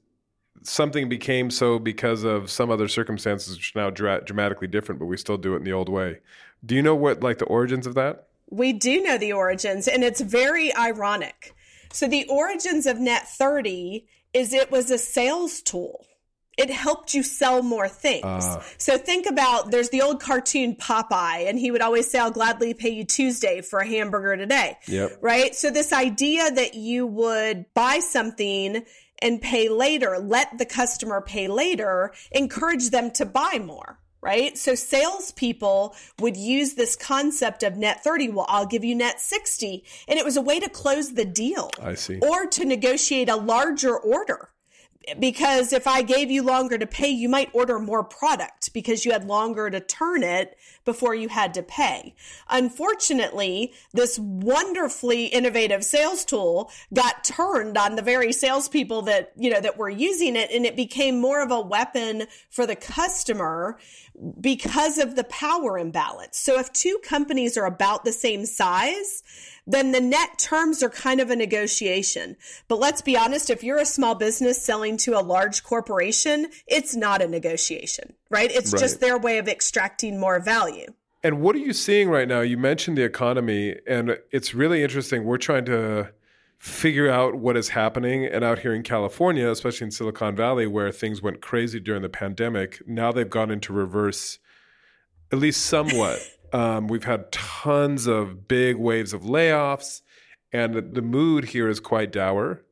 something 0.64 1.08
became 1.08 1.50
so 1.50 1.78
because 1.78 2.24
of 2.24 2.50
some 2.50 2.70
other 2.70 2.88
circumstances 2.88 3.56
which 3.56 3.76
are 3.76 3.82
now 3.82 3.90
dra- 3.90 4.24
dramatically 4.24 4.66
different, 4.66 4.98
but 4.98 5.06
we 5.06 5.16
still 5.16 5.36
do 5.36 5.54
it 5.54 5.58
in 5.58 5.64
the 5.64 5.72
old 5.72 5.88
way. 5.88 6.20
Do 6.64 6.74
you 6.74 6.82
know 6.82 6.94
what 6.94 7.22
like 7.22 7.38
the 7.38 7.44
origins 7.44 7.86
of 7.86 7.94
that? 7.94 8.28
We 8.50 8.72
do 8.72 9.02
know 9.02 9.18
the 9.18 9.32
origins, 9.32 9.88
and 9.88 10.02
it's 10.02 10.20
very 10.20 10.74
ironic. 10.74 11.54
So 11.92 12.08
the 12.08 12.26
origins 12.28 12.86
of 12.86 12.98
Net 12.98 13.28
30 13.28 14.06
is 14.32 14.52
it 14.52 14.70
was 14.70 14.90
a 14.90 14.98
sales 14.98 15.62
tool. 15.62 16.06
It 16.56 16.70
helped 16.70 17.14
you 17.14 17.24
sell 17.24 17.62
more 17.62 17.88
things. 17.88 18.24
Uh, 18.24 18.62
so 18.78 18.96
think 18.96 19.26
about 19.26 19.72
there's 19.72 19.88
the 19.88 20.02
old 20.02 20.20
cartoon 20.22 20.76
Popeye, 20.76 21.48
and 21.48 21.58
he 21.58 21.70
would 21.70 21.80
always 21.80 22.08
say, 22.08 22.18
I'll 22.18 22.30
gladly 22.30 22.74
pay 22.74 22.90
you 22.90 23.04
Tuesday 23.04 23.60
for 23.60 23.80
a 23.80 23.86
hamburger 23.86 24.36
today. 24.36 24.78
Yep. 24.86 25.18
Right? 25.20 25.54
So 25.54 25.70
this 25.70 25.92
idea 25.92 26.50
that 26.52 26.74
you 26.74 27.06
would 27.06 27.66
buy 27.74 27.98
something 27.98 28.84
and 29.24 29.40
pay 29.40 29.68
later, 29.68 30.18
let 30.20 30.58
the 30.58 30.66
customer 30.66 31.20
pay 31.20 31.48
later, 31.48 32.12
encourage 32.30 32.90
them 32.90 33.10
to 33.12 33.24
buy 33.24 33.60
more 33.60 33.98
right? 34.20 34.56
So 34.56 34.74
salespeople 34.74 35.94
would 36.18 36.34
use 36.34 36.72
this 36.72 36.96
concept 36.96 37.62
of 37.62 37.76
net 37.76 38.02
30. 38.02 38.30
Well, 38.30 38.46
I'll 38.48 38.64
give 38.64 38.82
you 38.82 38.94
net 38.94 39.20
60. 39.20 39.84
And 40.08 40.18
it 40.18 40.24
was 40.24 40.38
a 40.38 40.40
way 40.40 40.58
to 40.60 40.70
close 40.70 41.12
the 41.12 41.26
deal. 41.26 41.70
I 41.78 41.92
see. 41.92 42.20
Or 42.20 42.46
to 42.46 42.64
negotiate 42.64 43.28
a 43.28 43.36
larger 43.36 43.94
order 43.94 44.48
because 45.18 45.72
if 45.72 45.86
I 45.86 46.02
gave 46.02 46.30
you 46.30 46.42
longer 46.42 46.78
to 46.78 46.86
pay, 46.86 47.08
you 47.08 47.28
might 47.28 47.50
order 47.52 47.78
more 47.78 48.02
product 48.02 48.72
because 48.72 49.04
you 49.04 49.12
had 49.12 49.24
longer 49.24 49.70
to 49.70 49.80
turn 49.80 50.22
it 50.22 50.56
before 50.84 51.14
you 51.14 51.28
had 51.28 51.54
to 51.54 51.62
pay. 51.62 52.14
Unfortunately, 52.48 53.72
this 53.92 54.18
wonderfully 54.18 55.26
innovative 55.26 55.84
sales 55.84 56.24
tool 56.24 56.70
got 56.92 57.24
turned 57.24 57.76
on 57.78 57.96
the 57.96 58.02
very 58.02 58.32
salespeople 58.32 59.02
that, 59.02 59.32
you 59.36 59.50
know, 59.50 59.60
that 59.60 59.78
were 59.78 59.90
using 59.90 60.36
it 60.36 60.50
and 60.50 60.66
it 60.66 60.76
became 60.76 61.20
more 61.20 61.42
of 61.42 61.50
a 61.50 61.60
weapon 61.60 62.26
for 62.50 62.66
the 62.66 62.76
customer 62.76 63.78
because 64.40 64.98
of 64.98 65.16
the 65.16 65.24
power 65.24 65.78
imbalance. 65.78 66.38
So 66.38 66.58
if 66.58 66.72
two 66.72 67.00
companies 67.02 67.56
are 67.56 67.66
about 67.66 68.04
the 68.04 68.12
same 68.12 68.46
size, 68.46 69.22
then 69.66 69.92
the 69.92 70.00
net 70.00 70.38
terms 70.38 70.82
are 70.82 70.90
kind 70.90 71.20
of 71.20 71.30
a 71.30 71.36
negotiation. 71.36 72.36
But 72.68 72.78
let's 72.78 73.02
be 73.02 73.16
honest, 73.16 73.50
if 73.50 73.64
you're 73.64 73.78
a 73.78 73.86
small 73.86 74.14
business 74.14 74.62
selling 74.62 74.96
to 74.98 75.18
a 75.18 75.22
large 75.22 75.64
corporation, 75.64 76.48
it's 76.66 76.94
not 76.94 77.22
a 77.22 77.28
negotiation, 77.28 78.14
right? 78.30 78.50
It's 78.50 78.72
right. 78.72 78.80
just 78.80 79.00
their 79.00 79.18
way 79.18 79.38
of 79.38 79.48
extracting 79.48 80.18
more 80.18 80.40
value. 80.40 80.86
And 81.22 81.40
what 81.40 81.56
are 81.56 81.60
you 81.60 81.72
seeing 81.72 82.10
right 82.10 82.28
now? 82.28 82.42
You 82.42 82.58
mentioned 82.58 82.98
the 82.98 83.04
economy, 83.04 83.76
and 83.86 84.18
it's 84.30 84.54
really 84.54 84.82
interesting. 84.82 85.24
We're 85.24 85.38
trying 85.38 85.64
to 85.66 86.10
figure 86.58 87.10
out 87.10 87.34
what 87.34 87.56
is 87.56 87.70
happening. 87.70 88.24
And 88.24 88.44
out 88.44 88.60
here 88.60 88.74
in 88.74 88.82
California, 88.82 89.50
especially 89.50 89.86
in 89.86 89.90
Silicon 89.90 90.36
Valley, 90.36 90.66
where 90.66 90.90
things 90.90 91.22
went 91.22 91.40
crazy 91.40 91.80
during 91.80 92.02
the 92.02 92.08
pandemic, 92.08 92.82
now 92.86 93.12
they've 93.12 93.28
gone 93.28 93.50
into 93.50 93.72
reverse, 93.72 94.38
at 95.32 95.38
least 95.38 95.64
somewhat. 95.66 96.18
Um, 96.52 96.86
we've 96.86 97.02
had 97.02 97.32
tons 97.32 98.06
of 98.06 98.46
big 98.46 98.76
waves 98.76 99.12
of 99.12 99.22
layoffs, 99.22 100.02
and 100.52 100.94
the 100.94 101.02
mood 101.02 101.46
here 101.46 101.68
is 101.68 101.80
quite 101.80 102.12
dour. 102.12 102.62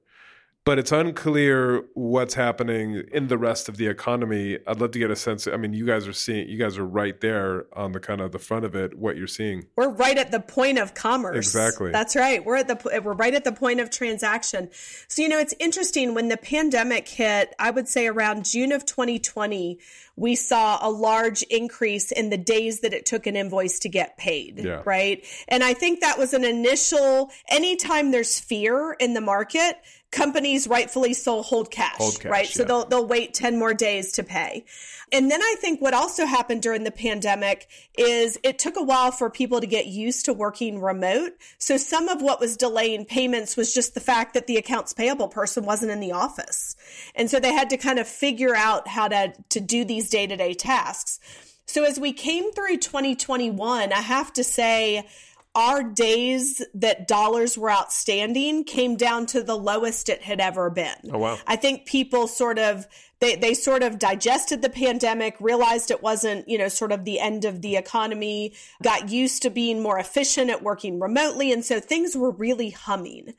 But 0.64 0.78
it's 0.78 0.92
unclear 0.92 1.84
what's 1.94 2.34
happening 2.34 3.02
in 3.12 3.26
the 3.26 3.36
rest 3.36 3.68
of 3.68 3.78
the 3.78 3.88
economy. 3.88 4.58
I'd 4.66 4.80
love 4.80 4.92
to 4.92 4.98
get 4.98 5.10
a 5.10 5.16
sense. 5.16 5.48
I 5.48 5.56
mean, 5.56 5.72
you 5.72 5.84
guys 5.84 6.06
are 6.06 6.12
seeing, 6.12 6.48
you 6.48 6.56
guys 6.56 6.78
are 6.78 6.86
right 6.86 7.20
there 7.20 7.66
on 7.72 7.92
the 7.92 7.98
kind 7.98 8.20
of 8.20 8.30
the 8.30 8.38
front 8.38 8.64
of 8.64 8.76
it. 8.76 8.96
What 8.96 9.16
you're 9.16 9.26
seeing, 9.26 9.66
we're 9.74 9.88
right 9.88 10.16
at 10.16 10.30
the 10.30 10.38
point 10.38 10.78
of 10.78 10.94
commerce. 10.94 11.36
Exactly. 11.36 11.90
That's 11.90 12.14
right. 12.14 12.44
We're 12.44 12.56
at 12.56 12.68
the 12.68 13.00
we're 13.02 13.12
right 13.12 13.34
at 13.34 13.44
the 13.44 13.52
point 13.52 13.80
of 13.80 13.90
transaction. 13.90 14.70
So 15.08 15.22
you 15.22 15.28
know, 15.28 15.38
it's 15.38 15.54
interesting 15.58 16.14
when 16.14 16.28
the 16.28 16.36
pandemic 16.36 17.08
hit. 17.08 17.54
I 17.58 17.70
would 17.70 17.88
say 17.88 18.06
around 18.06 18.44
June 18.44 18.70
of 18.70 18.86
2020, 18.86 19.78
we 20.14 20.36
saw 20.36 20.78
a 20.86 20.90
large 20.90 21.42
increase 21.44 22.12
in 22.12 22.30
the 22.30 22.38
days 22.38 22.80
that 22.80 22.92
it 22.92 23.04
took 23.04 23.26
an 23.26 23.34
invoice 23.34 23.80
to 23.80 23.88
get 23.88 24.16
paid. 24.16 24.60
Yeah. 24.60 24.82
Right. 24.84 25.24
And 25.48 25.64
I 25.64 25.74
think 25.74 26.00
that 26.00 26.18
was 26.18 26.32
an 26.34 26.44
initial. 26.44 27.30
Anytime 27.48 28.12
there's 28.12 28.38
fear 28.38 28.92
in 28.92 29.14
the 29.14 29.20
market 29.20 29.76
companies 30.12 30.68
rightfully 30.68 31.14
so 31.14 31.42
hold 31.42 31.70
cash, 31.70 31.96
hold 31.96 32.20
cash 32.20 32.30
right? 32.30 32.46
Yeah. 32.46 32.52
So 32.52 32.64
they'll 32.64 32.84
they'll 32.84 33.06
wait 33.06 33.34
10 33.34 33.58
more 33.58 33.74
days 33.74 34.12
to 34.12 34.22
pay. 34.22 34.64
And 35.10 35.30
then 35.30 35.42
I 35.42 35.56
think 35.58 35.80
what 35.80 35.92
also 35.92 36.24
happened 36.24 36.62
during 36.62 36.84
the 36.84 36.90
pandemic 36.90 37.68
is 37.98 38.38
it 38.42 38.58
took 38.58 38.76
a 38.76 38.82
while 38.82 39.10
for 39.10 39.28
people 39.28 39.60
to 39.60 39.66
get 39.66 39.86
used 39.86 40.24
to 40.26 40.32
working 40.32 40.80
remote. 40.80 41.32
So 41.58 41.76
some 41.76 42.08
of 42.08 42.22
what 42.22 42.40
was 42.40 42.56
delaying 42.56 43.04
payments 43.04 43.56
was 43.56 43.74
just 43.74 43.94
the 43.94 44.00
fact 44.00 44.32
that 44.34 44.46
the 44.46 44.56
accounts 44.56 44.94
payable 44.94 45.28
person 45.28 45.64
wasn't 45.64 45.90
in 45.90 46.00
the 46.00 46.12
office. 46.12 46.76
And 47.14 47.30
so 47.30 47.40
they 47.40 47.52
had 47.52 47.68
to 47.70 47.76
kind 47.76 47.98
of 47.98 48.06
figure 48.06 48.54
out 48.54 48.86
how 48.86 49.08
to 49.08 49.34
to 49.50 49.60
do 49.60 49.84
these 49.84 50.08
day-to-day 50.08 50.54
tasks. 50.54 51.18
So 51.66 51.84
as 51.84 51.98
we 51.98 52.12
came 52.12 52.52
through 52.52 52.78
2021, 52.78 53.92
I 53.92 54.00
have 54.00 54.32
to 54.34 54.44
say 54.44 55.06
our 55.54 55.82
days 55.82 56.62
that 56.74 57.06
dollars 57.06 57.58
were 57.58 57.70
outstanding 57.70 58.64
came 58.64 58.96
down 58.96 59.26
to 59.26 59.42
the 59.42 59.56
lowest 59.56 60.08
it 60.08 60.22
had 60.22 60.40
ever 60.40 60.70
been. 60.70 60.96
Oh 61.12 61.18
wow. 61.18 61.38
I 61.46 61.56
think 61.56 61.86
people 61.86 62.26
sort 62.26 62.58
of 62.58 62.86
they 63.20 63.36
they 63.36 63.52
sort 63.52 63.82
of 63.82 63.98
digested 63.98 64.62
the 64.62 64.70
pandemic, 64.70 65.36
realized 65.40 65.90
it 65.90 66.02
wasn't, 66.02 66.48
you 66.48 66.56
know, 66.56 66.68
sort 66.68 66.90
of 66.90 67.04
the 67.04 67.20
end 67.20 67.44
of 67.44 67.60
the 67.60 67.76
economy, 67.76 68.54
got 68.82 69.10
used 69.10 69.42
to 69.42 69.50
being 69.50 69.82
more 69.82 69.98
efficient 69.98 70.50
at 70.50 70.62
working 70.62 70.98
remotely 70.98 71.52
and 71.52 71.64
so 71.64 71.80
things 71.80 72.16
were 72.16 72.30
really 72.30 72.70
humming. 72.70 73.34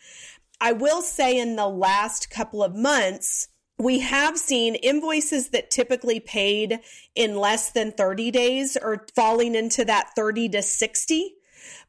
I 0.62 0.72
will 0.72 1.02
say 1.02 1.38
in 1.38 1.56
the 1.56 1.68
last 1.68 2.30
couple 2.30 2.64
of 2.64 2.76
months 2.76 3.48
we 3.80 4.00
have 4.00 4.38
seen 4.38 4.76
invoices 4.76 5.50
that 5.50 5.72
typically 5.72 6.20
paid 6.20 6.80
in 7.16 7.36
less 7.36 7.72
than 7.72 7.92
30 7.92 8.30
days 8.30 8.78
are 8.78 9.06
falling 9.16 9.56
into 9.56 9.84
that 9.84 10.12
30 10.16 10.50
to 10.50 10.62
60 10.62 11.36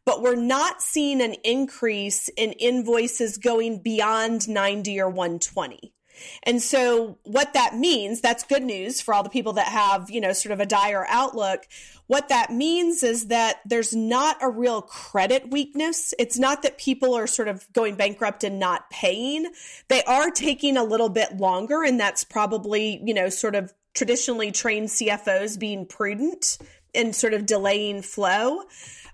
but 0.05 0.23
we're 0.23 0.35
not 0.35 0.83
seeing 0.83 1.21
an 1.21 1.35
increase 1.45 2.29
in 2.37 2.53
invoices 2.53 3.39
going 3.39 3.81
beyond 3.83 4.49
90 4.49 5.01
or 5.01 5.09
120. 5.09 5.95
And 6.43 6.63
so 6.63 7.19
what 7.25 7.55
that 7.55 7.75
means, 7.75 8.21
that's 8.21 8.45
good 8.45 8.63
news 8.63 9.01
for 9.01 9.15
all 9.15 9.23
the 9.23 9.31
people 9.31 9.55
that 9.55 9.69
have, 9.69 10.11
you 10.11 10.21
know, 10.21 10.33
sort 10.33 10.53
of 10.53 10.61
a 10.61 10.67
dire 10.67 11.07
outlook. 11.09 11.67
What 12.07 12.29
that 12.29 12.51
means 12.51 13.03
is 13.03 13.29
that 13.29 13.61
there's 13.65 13.95
not 13.95 14.37
a 14.41 14.49
real 14.49 14.83
credit 14.83 15.51
weakness. 15.51 16.15
It's 16.19 16.39
not 16.39 16.63
that 16.63 16.79
people 16.79 17.15
are 17.15 17.27
sort 17.27 17.49
of 17.49 17.71
going 17.73 17.97
bankrupt 17.97 18.45
and 18.45 18.59
not 18.59 18.91
paying. 18.91 19.51
They 19.89 20.03
are 20.05 20.31
taking 20.31 20.77
a 20.77 20.85
little 20.85 21.09
bit 21.09 21.37
longer 21.37 21.83
and 21.83 21.99
that's 21.99 22.25
probably, 22.25 23.03
you 23.05 23.15
know, 23.15 23.29
sort 23.29 23.55
of 23.55 23.73
traditionally 23.95 24.53
trained 24.53 24.89
CFOs 24.89 25.59
being 25.59 25.87
prudent 25.87 26.59
and 26.95 27.15
sort 27.15 27.35
of 27.35 27.47
delaying 27.47 28.03
flow 28.03 28.63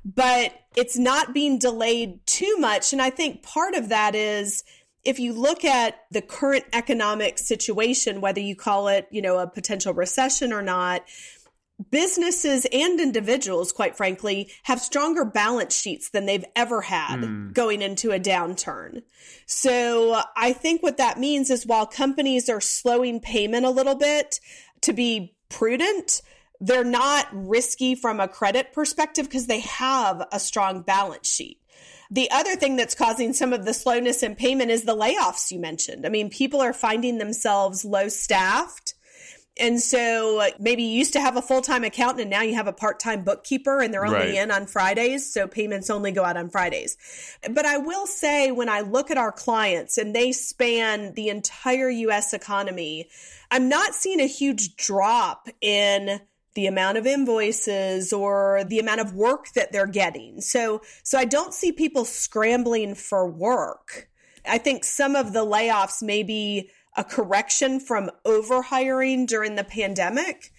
but 0.05 0.53
it's 0.77 0.99
not 0.99 1.35
being 1.35 1.59
delayed 1.59 2.25
too 2.27 2.57
much. 2.59 2.93
And 2.93 3.03
I 3.03 3.11
think 3.11 3.43
part 3.43 3.75
of 3.75 3.89
that 3.91 4.15
is 4.15 4.65
if 5.05 5.19
you 5.19 5.33
look 5.33 5.65
at 5.65 6.01
the 6.11 6.23
current 6.23 6.65
economic 6.73 7.39
situation, 7.39 8.21
whether 8.21 8.41
you 8.41 8.55
call 8.55 8.89
it, 8.89 9.09
you 9.11 9.23
know, 9.23 9.39
a 9.39 9.47
potential 9.47 9.95
recession 9.95 10.53
or 10.53 10.63
not, 10.63 11.05
businesses 11.91 12.67
and 12.73 13.01
individuals, 13.01 13.73
quite 13.73 13.97
frankly, 13.97 14.51
have 14.65 14.81
stronger 14.81 15.25
balance 15.25 15.75
sheets 15.75 16.11
than 16.11 16.27
they've 16.27 16.45
ever 16.55 16.83
had 16.83 17.21
mm. 17.21 17.53
going 17.55 17.81
into 17.81 18.11
a 18.11 18.21
downturn. 18.21 19.03
So 19.47 20.21
I 20.37 20.53
think 20.53 20.83
what 20.83 20.99
that 20.99 21.19
means 21.19 21.51
is 21.51 21.67
while 21.67 21.87
companies 21.87 22.49
are 22.51 22.61
slowing 22.61 23.21
payment 23.21 23.65
a 23.65 23.71
little 23.71 23.95
bit 23.95 24.41
to 24.83 24.93
be 24.93 25.35
prudent, 25.49 26.21
they're 26.61 26.85
not 26.85 27.27
risky 27.33 27.94
from 27.94 28.20
a 28.20 28.29
credit 28.29 28.73
perspective 28.73 29.27
because 29.27 29.46
they 29.46 29.61
have 29.61 30.27
a 30.31 30.38
strong 30.38 30.83
balance 30.83 31.29
sheet. 31.29 31.61
The 32.11 32.31
other 32.31 32.57
thing 32.57 32.77
that's 32.77 32.94
causing 32.94 33.33
some 33.33 33.53
of 33.53 33.64
the 33.64 33.73
slowness 33.73 34.23
in 34.23 34.35
payment 34.35 34.70
is 34.70 34.83
the 34.83 34.96
layoffs 34.96 35.51
you 35.51 35.61
mentioned. 35.61 36.05
I 36.05 36.09
mean, 36.09 36.29
people 36.29 36.61
are 36.61 36.73
finding 36.73 37.18
themselves 37.18 37.85
low 37.85 38.09
staffed. 38.09 38.94
And 39.59 39.81
so 39.81 40.42
maybe 40.59 40.83
you 40.83 40.99
used 40.99 41.12
to 41.12 41.20
have 41.20 41.37
a 41.37 41.42
full 41.42 41.61
time 41.61 41.85
accountant 41.85 42.23
and 42.23 42.31
now 42.31 42.42
you 42.42 42.55
have 42.55 42.66
a 42.66 42.73
part 42.73 42.99
time 42.99 43.25
bookkeeper 43.25 43.81
and 43.81 43.92
they're 43.92 44.07
only 44.07 44.18
right. 44.18 44.35
in 44.35 44.51
on 44.51 44.66
Fridays. 44.66 45.33
So 45.33 45.46
payments 45.46 45.90
only 45.90 46.12
go 46.12 46.25
out 46.25 46.37
on 46.37 46.51
Fridays. 46.51 46.96
But 47.49 47.66
I 47.66 47.77
will 47.77 48.07
say, 48.07 48.51
when 48.51 48.68
I 48.68 48.81
look 48.81 49.11
at 49.11 49.18
our 49.18 49.33
clients 49.33 49.99
and 49.99 50.14
they 50.14 50.33
span 50.33 51.14
the 51.14 51.29
entire 51.29 51.90
US 51.90 52.33
economy, 52.33 53.09
I'm 53.51 53.68
not 53.68 53.94
seeing 53.94 54.20
a 54.20 54.27
huge 54.27 54.77
drop 54.77 55.49
in 55.61 56.20
the 56.55 56.67
amount 56.67 56.99
of 56.99 57.07
invoices 57.07 58.13
or 58.13 58.65
the 58.65 58.79
amount 58.79 59.01
of 59.01 59.15
work 59.15 59.53
that 59.55 59.73
they're 59.73 59.87
getting. 59.87 60.41
So 60.41 60.83
so 61.03 61.19
I 61.19 61.25
don't 61.25 61.55
see 61.55 61.73
people 61.73 62.05
scrambling 62.05 62.95
for 62.95 63.29
work. 63.29 64.09
I 64.47 64.59
think 64.59 64.85
some 64.85 65.17
of 65.17 65.33
the 65.33 65.45
layoffs 65.45 66.03
may 66.03 66.23
be 66.23 66.71
a 66.97 67.05
correction 67.05 67.79
from 67.79 68.11
overhiring 68.27 69.27
during 69.27 69.55
the 69.55 69.65
pandemic, 69.65 70.53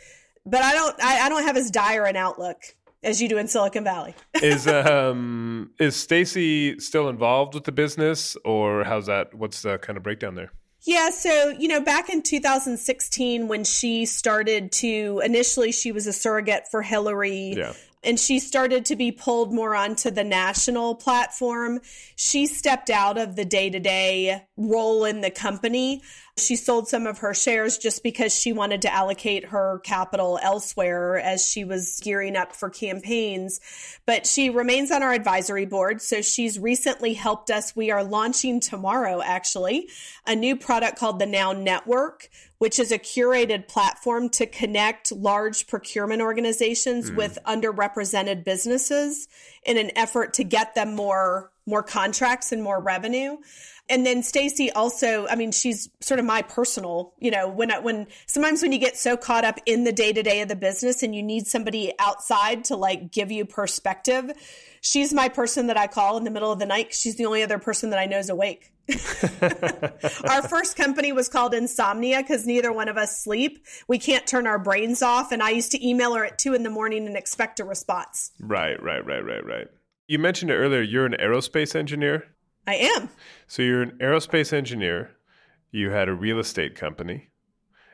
but 0.46 0.64
I 0.64 0.74
don't 0.74 1.04
I, 1.04 1.26
I 1.26 1.30
don't 1.30 1.44
have 1.44 1.58
as 1.58 1.72
dire 1.72 2.06
an 2.06 2.16
outlook 2.16 2.58
as 3.04 3.22
you 3.22 3.28
do 3.28 3.38
in 3.38 3.48
Silicon 3.48 3.84
Valley. 3.84 4.16
is 4.36 4.68
um 4.68 5.72
is 5.80 5.96
Stacey 5.96 6.80
still 6.80 7.10
involved 7.10 7.54
with 7.54 7.66
the 7.66 7.72
business 7.72 8.38
or 8.46 8.84
how's 8.84 9.08
that 9.08 9.34
what's 9.34 9.62
the 9.62 9.78
kind 9.80 9.98
of 9.98 10.04
breakdown 10.04 10.36
there? 10.36 10.52
Yeah, 10.84 11.12
so, 11.12 11.50
you 11.50 11.68
know, 11.68 11.80
back 11.82 12.10
in 12.10 12.24
2016 12.24 13.48
when 13.48 13.64
she 13.64 14.06
started 14.06 14.72
to 14.74 15.22
initially 15.24 15.72
she 15.72 15.92
was 15.92 16.08
a 16.08 16.14
surrogate 16.14 16.70
for 16.72 16.82
Hillary. 16.82 17.54
Yeah 17.56 17.74
and 18.04 18.20
she 18.20 18.40
started 18.40 18.86
to 18.86 18.96
be 18.96 19.12
pulled 19.12 19.54
more 19.54 19.76
onto 19.76 20.10
the 20.10 20.24
national 20.24 20.96
platform. 20.96 21.80
She 22.16 22.48
stepped 22.48 22.90
out 22.90 23.18
of 23.18 23.36
the 23.36 23.46
day 23.46 23.70
to 23.70 23.80
day 23.80 24.44
role 24.58 25.06
in 25.06 25.22
the 25.22 25.32
company. 25.32 26.02
She 26.42 26.56
sold 26.56 26.88
some 26.88 27.08
of 27.08 27.20
her 27.20 27.34
shares 27.34 27.78
just 27.78 28.04
because 28.04 28.38
she 28.38 28.54
wanted 28.54 28.82
to 28.84 28.94
allocate 28.94 29.46
her 29.46 29.80
capital 29.84 30.40
elsewhere 30.42 31.18
as 31.18 31.46
she 31.46 31.64
was 31.64 32.00
gearing 32.04 32.36
up 32.36 32.56
for 32.56 32.70
campaigns. 32.70 33.60
But 34.06 34.26
she 34.26 34.50
remains 34.50 34.92
on 34.92 35.04
our 35.04 35.14
advisory 35.14 35.66
board. 35.66 36.02
So 36.02 36.22
she's 36.22 36.60
recently 36.60 37.14
helped 37.14 37.50
us. 37.50 37.76
We 37.76 37.92
are 37.92 38.04
launching 38.04 38.60
tomorrow, 38.60 39.22
actually, 39.22 39.90
a 40.26 40.36
new 40.36 40.56
product 40.56 40.98
called 40.98 41.20
the 41.20 41.26
Now 41.26 41.54
Network, 41.54 42.30
which 42.58 42.80
is 42.80 42.92
a 42.92 43.00
curated 43.00 43.68
platform 43.68 44.30
to 44.30 44.46
connect 44.46 45.12
large 45.12 45.68
procurement 45.68 46.22
organizations 46.22 47.10
mm. 47.10 47.16
with 47.16 47.38
underrepresented 47.46 48.44
businesses 48.44 49.28
in 49.64 49.78
an 49.78 49.92
effort 49.98 50.34
to 50.34 50.44
get 50.44 50.76
them 50.76 50.96
more 50.96 51.52
more 51.66 51.84
contracts 51.84 52.52
and 52.52 52.62
more 52.62 52.82
revenue. 52.82 53.38
And 53.92 54.06
then 54.06 54.24
Stacey 54.24 54.72
also, 54.72 55.28
I 55.28 55.36
mean, 55.36 55.52
she's 55.52 55.90
sort 56.00 56.22
of 56.22 56.26
my 56.26 56.44
personal, 56.44 57.14
you 57.20 57.30
know, 57.30 57.50
when 57.50 57.72
I, 57.72 57.80
when 57.80 58.08
sometimes 58.26 58.62
when 58.62 58.72
you 58.72 58.80
get 58.80 58.96
so 58.96 59.18
caught 59.18 59.44
up 59.44 59.60
in 59.66 59.84
the 59.84 59.92
day 59.92 60.14
to 60.14 60.24
day 60.24 60.40
of 60.40 60.48
the 60.48 60.56
business 60.56 61.04
and 61.04 61.14
you 61.14 61.22
need 61.22 61.46
somebody 61.46 61.92
outside 62.00 62.64
to 62.66 62.78
like 62.78 63.12
give 63.12 63.34
you 63.34 63.44
perspective, 63.44 64.32
she's 64.80 65.14
my 65.14 65.28
person 65.28 65.68
that 65.68 65.76
I 65.76 65.88
call 65.88 66.16
in 66.16 66.24
the 66.24 66.32
middle 66.32 66.54
of 66.54 66.60
the 66.60 66.66
night. 66.66 66.94
She's 66.94 67.18
the 67.18 67.26
only 67.26 67.44
other 67.44 67.60
person 67.60 67.90
that 67.90 68.00
I 68.00 68.06
know 68.06 68.18
is 68.18 68.30
awake. 68.30 68.72
our 70.30 70.48
first 70.48 70.78
company 70.78 71.12
was 71.12 71.28
called 71.28 71.54
Insomnia 71.54 72.22
because 72.22 72.48
neither 72.48 72.72
one 72.72 72.88
of 72.88 72.96
us 72.96 73.22
sleep. 73.22 73.66
We 73.90 74.00
can't 74.00 74.26
turn 74.26 74.48
our 74.48 74.58
brains 74.58 75.02
off. 75.02 75.34
And 75.34 75.44
I 75.44 75.50
used 75.50 75.74
to 75.74 75.86
email 75.86 76.14
her 76.16 76.24
at 76.24 76.40
two 76.40 76.54
in 76.54 76.64
the 76.64 76.70
morning 76.70 77.08
and 77.08 77.18
expect 77.18 77.60
a 77.60 77.66
response. 77.66 78.32
Right, 78.40 78.82
right, 78.82 79.06
right, 79.06 79.24
right, 79.26 79.46
right. 79.46 79.68
You 80.08 80.18
mentioned 80.18 80.50
it 80.50 80.56
earlier, 80.56 80.82
you're 80.82 81.06
an 81.06 81.18
aerospace 81.20 81.76
engineer. 81.76 82.26
I 82.68 82.76
am. 82.76 83.10
So 83.48 83.62
you're 83.62 83.82
an 83.82 83.98
aerospace 84.00 84.54
engineer. 84.54 85.12
You 85.72 85.90
had 85.90 86.10
a 86.10 86.14
real 86.14 86.40
estate 86.40 86.76
company. 86.76 87.30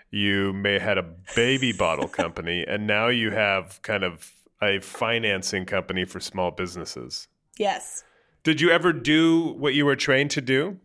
You 0.10 0.54
may 0.54 0.80
had 0.80 0.98
a 0.98 1.14
baby 1.36 1.72
bottle 1.72 2.08
company, 2.22 2.66
and 2.68 2.88
now 2.88 3.08
you 3.08 3.32
have 3.32 3.82
kind 3.82 4.04
of 4.04 4.32
a 4.62 4.80
financing 4.80 5.66
company 5.66 6.06
for 6.06 6.20
small 6.20 6.52
businesses. 6.52 7.28
Yes. 7.58 8.04
Did 8.44 8.62
you 8.62 8.70
ever 8.72 8.94
do 8.94 9.54
what 9.58 9.74
you 9.74 9.86
were 9.86 9.96
trained 9.96 10.32
to 10.32 10.42
do? 10.42 10.80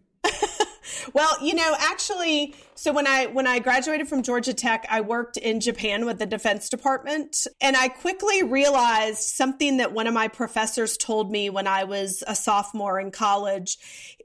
Well, 1.12 1.36
you 1.42 1.54
know, 1.54 1.74
actually, 1.78 2.54
so 2.74 2.92
when 2.92 3.06
I 3.06 3.26
when 3.26 3.46
I 3.46 3.58
graduated 3.58 4.08
from 4.08 4.22
Georgia 4.22 4.54
Tech, 4.54 4.86
I 4.90 5.00
worked 5.00 5.36
in 5.36 5.60
Japan 5.60 6.06
with 6.06 6.18
the 6.18 6.26
Defense 6.26 6.68
Department, 6.68 7.46
and 7.60 7.76
I 7.76 7.88
quickly 7.88 8.42
realized 8.42 9.22
something 9.22 9.78
that 9.78 9.92
one 9.92 10.06
of 10.06 10.14
my 10.14 10.28
professors 10.28 10.96
told 10.96 11.30
me 11.30 11.50
when 11.50 11.66
I 11.66 11.84
was 11.84 12.22
a 12.26 12.34
sophomore 12.34 12.98
in 13.00 13.10
college. 13.10 13.78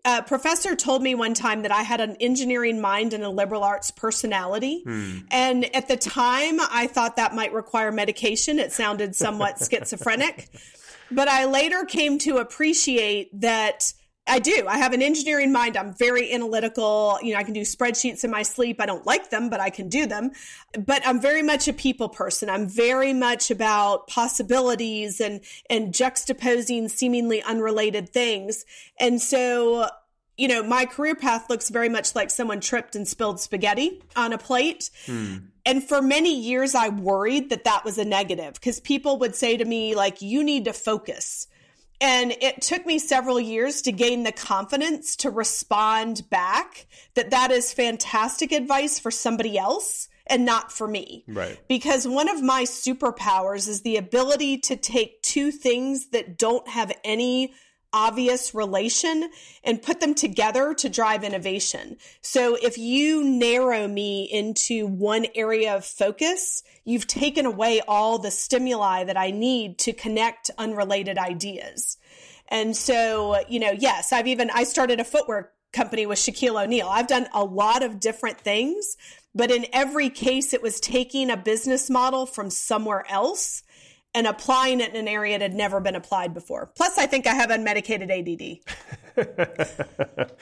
A 0.05 0.23
professor 0.23 0.75
told 0.75 1.01
me 1.01 1.15
one 1.15 1.33
time 1.33 1.63
that 1.63 1.71
I 1.71 1.81
had 1.81 1.99
an 1.99 2.15
engineering 2.21 2.79
mind 2.79 3.13
and 3.13 3.23
a 3.23 3.29
liberal 3.29 3.63
arts 3.63 3.91
personality. 3.91 4.83
Hmm. 4.83 5.17
And 5.31 5.75
at 5.75 5.89
the 5.89 5.97
time, 5.97 6.59
I 6.61 6.87
thought 6.87 7.17
that 7.17 7.35
might 7.35 7.51
require 7.51 7.91
medication. 7.91 8.57
It 8.57 8.71
sounded 8.71 9.15
somewhat 9.15 9.59
schizophrenic. 9.69 10.49
But 11.11 11.27
I 11.27 11.45
later 11.45 11.85
came 11.85 12.19
to 12.19 12.37
appreciate 12.37 13.41
that 13.41 13.93
I 14.27 14.39
do. 14.39 14.65
I 14.67 14.77
have 14.77 14.93
an 14.93 15.01
engineering 15.01 15.51
mind. 15.51 15.77
I'm 15.77 15.93
very 15.93 16.33
analytical. 16.33 17.17
You 17.21 17.33
know, 17.33 17.39
I 17.39 17.43
can 17.43 17.53
do 17.53 17.61
spreadsheets 17.61 18.23
in 18.23 18.31
my 18.31 18.43
sleep. 18.43 18.81
I 18.81 18.85
don't 18.85 19.05
like 19.05 19.29
them, 19.29 19.49
but 19.49 19.59
I 19.59 19.69
can 19.69 19.89
do 19.89 20.05
them. 20.05 20.31
But 20.77 21.01
I'm 21.05 21.21
very 21.21 21.41
much 21.41 21.67
a 21.67 21.73
people 21.73 22.09
person. 22.09 22.49
I'm 22.49 22.67
very 22.67 23.13
much 23.13 23.49
about 23.51 24.07
possibilities 24.07 25.21
and, 25.21 25.41
and 25.69 25.93
juxtaposing 25.93 26.89
seemingly 26.89 27.41
unrelated 27.43 28.09
things. 28.09 28.65
And 28.99 29.21
so, 29.21 29.87
you 30.37 30.47
know, 30.47 30.61
my 30.61 30.85
career 30.85 31.15
path 31.15 31.49
looks 31.49 31.69
very 31.69 31.89
much 31.89 32.15
like 32.15 32.29
someone 32.29 32.59
tripped 32.59 32.95
and 32.95 33.07
spilled 33.07 33.39
spaghetti 33.39 34.01
on 34.15 34.33
a 34.33 34.37
plate. 34.37 34.89
Hmm. 35.05 35.37
And 35.65 35.83
for 35.83 36.01
many 36.01 36.33
years, 36.33 36.75
I 36.75 36.89
worried 36.89 37.49
that 37.49 37.65
that 37.65 37.83
was 37.83 37.97
a 37.97 38.05
negative 38.05 38.53
because 38.53 38.79
people 38.79 39.19
would 39.19 39.35
say 39.35 39.57
to 39.57 39.65
me, 39.65 39.95
like, 39.95 40.21
you 40.21 40.43
need 40.43 40.65
to 40.65 40.73
focus 40.73 41.47
and 41.99 42.31
it 42.41 42.62
took 42.62 42.86
me 42.86 42.99
several 42.99 43.39
years 43.39 43.81
to 43.83 43.91
gain 43.91 44.23
the 44.23 44.31
confidence 44.31 45.15
to 45.17 45.29
respond 45.29 46.29
back 46.29 46.86
that 47.15 47.31
that 47.31 47.51
is 47.51 47.73
fantastic 47.73 48.51
advice 48.51 48.99
for 48.99 49.12
somebody 49.12 49.57
else 49.57 50.07
and 50.27 50.45
not 50.45 50.71
for 50.71 50.88
me. 50.88 51.23
Right. 51.27 51.60
Because 51.67 52.07
one 52.07 52.29
of 52.29 52.43
my 52.43 52.63
superpowers 52.63 53.67
is 53.67 53.81
the 53.81 53.97
ability 53.97 54.60
to 54.60 54.75
take 54.75 55.21
two 55.21 55.51
things 55.51 56.10
that 56.10 56.38
don't 56.38 56.67
have 56.67 56.91
any 57.03 57.53
obvious 57.97 58.53
relation 58.53 59.27
and 59.63 59.81
put 59.81 59.99
them 59.99 60.13
together 60.13 60.75
to 60.75 60.88
drive 60.88 61.23
innovation. 61.23 61.97
So 62.21 62.55
if 62.62 62.77
you 62.77 63.23
narrow 63.23 63.88
me 63.88 64.25
into 64.31 64.86
one 64.86 65.25
area 65.33 65.75
of 65.75 65.83
focus, 65.83 66.62
you've 66.86 67.07
taken 67.07 67.47
away 67.47 67.81
all 67.88 68.19
the 68.19 68.29
stimuli 68.29 69.03
that 69.05 69.17
I 69.17 69.31
need 69.31 69.79
to 69.79 69.93
connect 69.93 70.51
unrelated 70.60 71.17
ideas. 71.17 71.97
And 72.49 72.77
so, 72.77 73.41
you 73.49 73.60
know, 73.60 73.71
yes, 73.71 74.13
I've 74.13 74.27
even, 74.27 74.51
I 74.53 74.63
started 74.63 74.99
a 74.99 75.03
footwear 75.03 75.49
company 75.73 76.05
with 76.05 76.19
Shaquille 76.19 76.63
O'Neal. 76.63 76.88
I've 76.88 77.07
done 77.07 77.27
a 77.33 77.43
lot 77.43 77.81
of 77.81 77.99
different 77.99 78.39
things, 78.39 78.95
but 79.33 79.49
in 79.49 79.65
every 79.73 80.12
case, 80.12 80.53
it 80.53 80.62
was 80.62 80.79
taking 80.79 81.31
a 81.31 81.36
business 81.36 81.89
model 81.89 82.27
from 82.27 82.51
somewhere 82.51 83.05
else 83.10 83.63
and 84.17 84.25
applying 84.25 84.82
it 84.82 84.89
in 84.89 84.95
an 84.95 85.08
area 85.08 85.38
that 85.38 85.51
had 85.51 85.53
never 85.53 85.80
been 85.80 85.93
applied 85.93 86.34
before. 86.34 86.71
Plus, 86.75 86.97
I 86.97 87.06
think 87.06 87.27
I 87.27 87.36
have 87.36 87.51
unmedicated 87.51 88.10
ADD. 88.10 88.58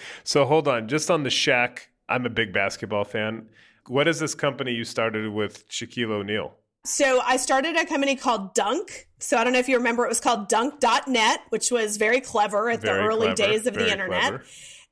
so 0.23 0.45
hold 0.45 0.69
on, 0.69 0.87
just 0.87 1.11
on 1.11 1.23
the 1.23 1.29
Shaq, 1.29 1.79
I'm 2.07 2.25
a 2.25 2.29
big 2.29 2.53
basketball 2.53 3.03
fan. 3.03 3.49
What 3.87 4.07
is 4.07 4.21
this 4.21 4.33
company 4.33 4.71
you 4.71 4.85
started 4.85 5.33
with 5.33 5.67
Shaquille 5.67 6.09
O'Neal? 6.09 6.53
So 6.85 7.19
I 7.25 7.35
started 7.35 7.75
a 7.75 7.85
company 7.85 8.15
called 8.15 8.53
Dunk. 8.53 9.09
So 9.19 9.35
I 9.35 9.43
don't 9.43 9.51
know 9.51 9.59
if 9.59 9.67
you 9.67 9.75
remember, 9.75 10.05
it 10.05 10.09
was 10.09 10.21
called 10.21 10.47
Dunk.net, 10.47 11.41
which 11.49 11.69
was 11.69 11.97
very 11.97 12.21
clever 12.21 12.69
at 12.69 12.79
very 12.79 13.01
the 13.01 13.05
early 13.05 13.33
clever, 13.33 13.35
days 13.35 13.67
of 13.67 13.73
the 13.73 13.91
internet. 13.91 14.21
Clever. 14.21 14.43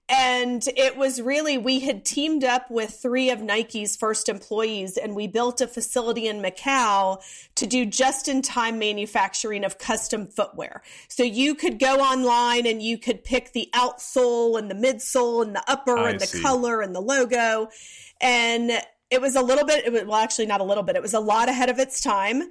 And 0.09 0.67
it 0.75 0.97
was 0.97 1.21
really, 1.21 1.57
we 1.57 1.79
had 1.79 2.03
teamed 2.03 2.43
up 2.43 2.69
with 2.69 2.99
three 3.01 3.29
of 3.29 3.41
Nike's 3.41 3.95
first 3.95 4.27
employees 4.27 4.97
and 4.97 5.15
we 5.15 5.27
built 5.27 5.61
a 5.61 5.67
facility 5.67 6.27
in 6.27 6.41
Macau 6.41 7.21
to 7.55 7.65
do 7.65 7.85
just 7.85 8.27
in 8.27 8.41
time 8.41 8.77
manufacturing 8.77 9.63
of 9.63 9.77
custom 9.77 10.27
footwear. 10.27 10.83
So 11.07 11.23
you 11.23 11.55
could 11.55 11.79
go 11.79 11.99
online 11.99 12.67
and 12.67 12.81
you 12.81 12.97
could 12.97 13.23
pick 13.23 13.53
the 13.53 13.69
outsole 13.73 14.59
and 14.59 14.69
the 14.69 14.75
midsole 14.75 15.41
and 15.41 15.55
the 15.55 15.63
upper 15.67 15.97
I 15.97 16.11
and 16.11 16.19
the 16.19 16.27
see. 16.27 16.41
color 16.41 16.81
and 16.81 16.93
the 16.93 17.01
logo. 17.01 17.69
And 18.19 18.71
it 19.09 19.21
was 19.21 19.35
a 19.35 19.41
little 19.41 19.65
bit, 19.65 19.85
it 19.85 19.93
was, 19.93 20.03
well, 20.03 20.15
actually, 20.15 20.47
not 20.47 20.59
a 20.59 20.65
little 20.65 20.83
bit, 20.83 20.97
it 20.97 21.01
was 21.01 21.13
a 21.13 21.19
lot 21.19 21.47
ahead 21.47 21.69
of 21.69 21.79
its 21.79 22.01
time. 22.01 22.43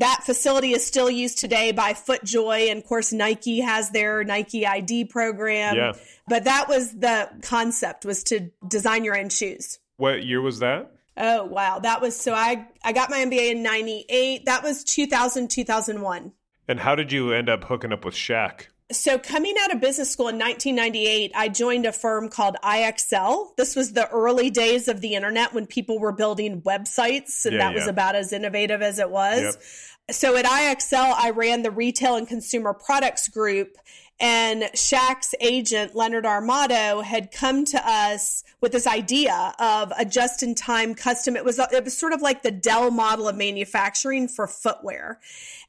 That 0.00 0.22
facility 0.24 0.72
is 0.72 0.86
still 0.86 1.10
used 1.10 1.38
today 1.38 1.72
by 1.72 1.92
FootJoy. 1.92 2.70
And 2.70 2.78
of 2.78 2.86
course, 2.86 3.12
Nike 3.12 3.60
has 3.60 3.90
their 3.90 4.24
Nike 4.24 4.66
ID 4.66 5.06
program. 5.06 5.76
Yeah. 5.76 5.92
But 6.28 6.44
that 6.44 6.68
was 6.68 6.92
the 6.92 7.30
concept 7.42 8.04
was 8.04 8.22
to 8.24 8.50
design 8.66 9.04
your 9.04 9.18
own 9.18 9.28
shoes. 9.28 9.78
What 9.96 10.24
year 10.24 10.40
was 10.40 10.60
that? 10.60 10.92
Oh, 11.16 11.44
wow. 11.44 11.80
That 11.80 12.00
was 12.00 12.18
so 12.18 12.32
I, 12.32 12.66
I 12.84 12.92
got 12.92 13.10
my 13.10 13.18
MBA 13.18 13.50
in 13.50 13.62
98. 13.62 14.46
That 14.46 14.62
was 14.62 14.84
2000, 14.84 15.48
2001. 15.48 16.32
And 16.68 16.80
how 16.80 16.94
did 16.94 17.12
you 17.12 17.32
end 17.32 17.48
up 17.48 17.64
hooking 17.64 17.92
up 17.92 18.04
with 18.04 18.14
Shaq? 18.14 18.66
So, 18.90 19.18
coming 19.18 19.54
out 19.60 19.72
of 19.72 19.80
business 19.80 20.10
school 20.10 20.28
in 20.28 20.38
1998, 20.38 21.32
I 21.34 21.48
joined 21.48 21.84
a 21.84 21.92
firm 21.92 22.30
called 22.30 22.56
IXL. 22.64 23.54
This 23.56 23.76
was 23.76 23.92
the 23.92 24.08
early 24.08 24.48
days 24.48 24.88
of 24.88 25.02
the 25.02 25.14
internet 25.14 25.52
when 25.52 25.66
people 25.66 25.98
were 25.98 26.12
building 26.12 26.62
websites, 26.62 27.44
and 27.44 27.54
yeah, 27.54 27.58
that 27.58 27.70
yeah. 27.72 27.74
was 27.74 27.86
about 27.86 28.16
as 28.16 28.32
innovative 28.32 28.80
as 28.80 28.98
it 28.98 29.10
was. 29.10 29.42
Yep. 29.42 30.16
So, 30.16 30.36
at 30.36 30.46
IXL, 30.46 31.14
I 31.14 31.30
ran 31.30 31.62
the 31.62 31.70
retail 31.70 32.16
and 32.16 32.26
consumer 32.26 32.72
products 32.72 33.28
group. 33.28 33.76
And 34.20 34.62
Shaq's 34.74 35.34
agent, 35.40 35.94
Leonard 35.94 36.24
Armato, 36.24 37.04
had 37.04 37.30
come 37.30 37.64
to 37.66 37.80
us 37.88 38.42
with 38.60 38.72
this 38.72 38.86
idea 38.86 39.54
of 39.60 39.92
a 39.96 40.04
just 40.04 40.42
in 40.42 40.56
time 40.56 40.96
custom. 40.96 41.36
It 41.36 41.44
was, 41.44 41.60
it 41.60 41.84
was 41.84 41.96
sort 41.96 42.12
of 42.12 42.20
like 42.20 42.42
the 42.42 42.50
Dell 42.50 42.90
model 42.90 43.28
of 43.28 43.36
manufacturing 43.36 44.26
for 44.26 44.48
footwear. 44.48 45.20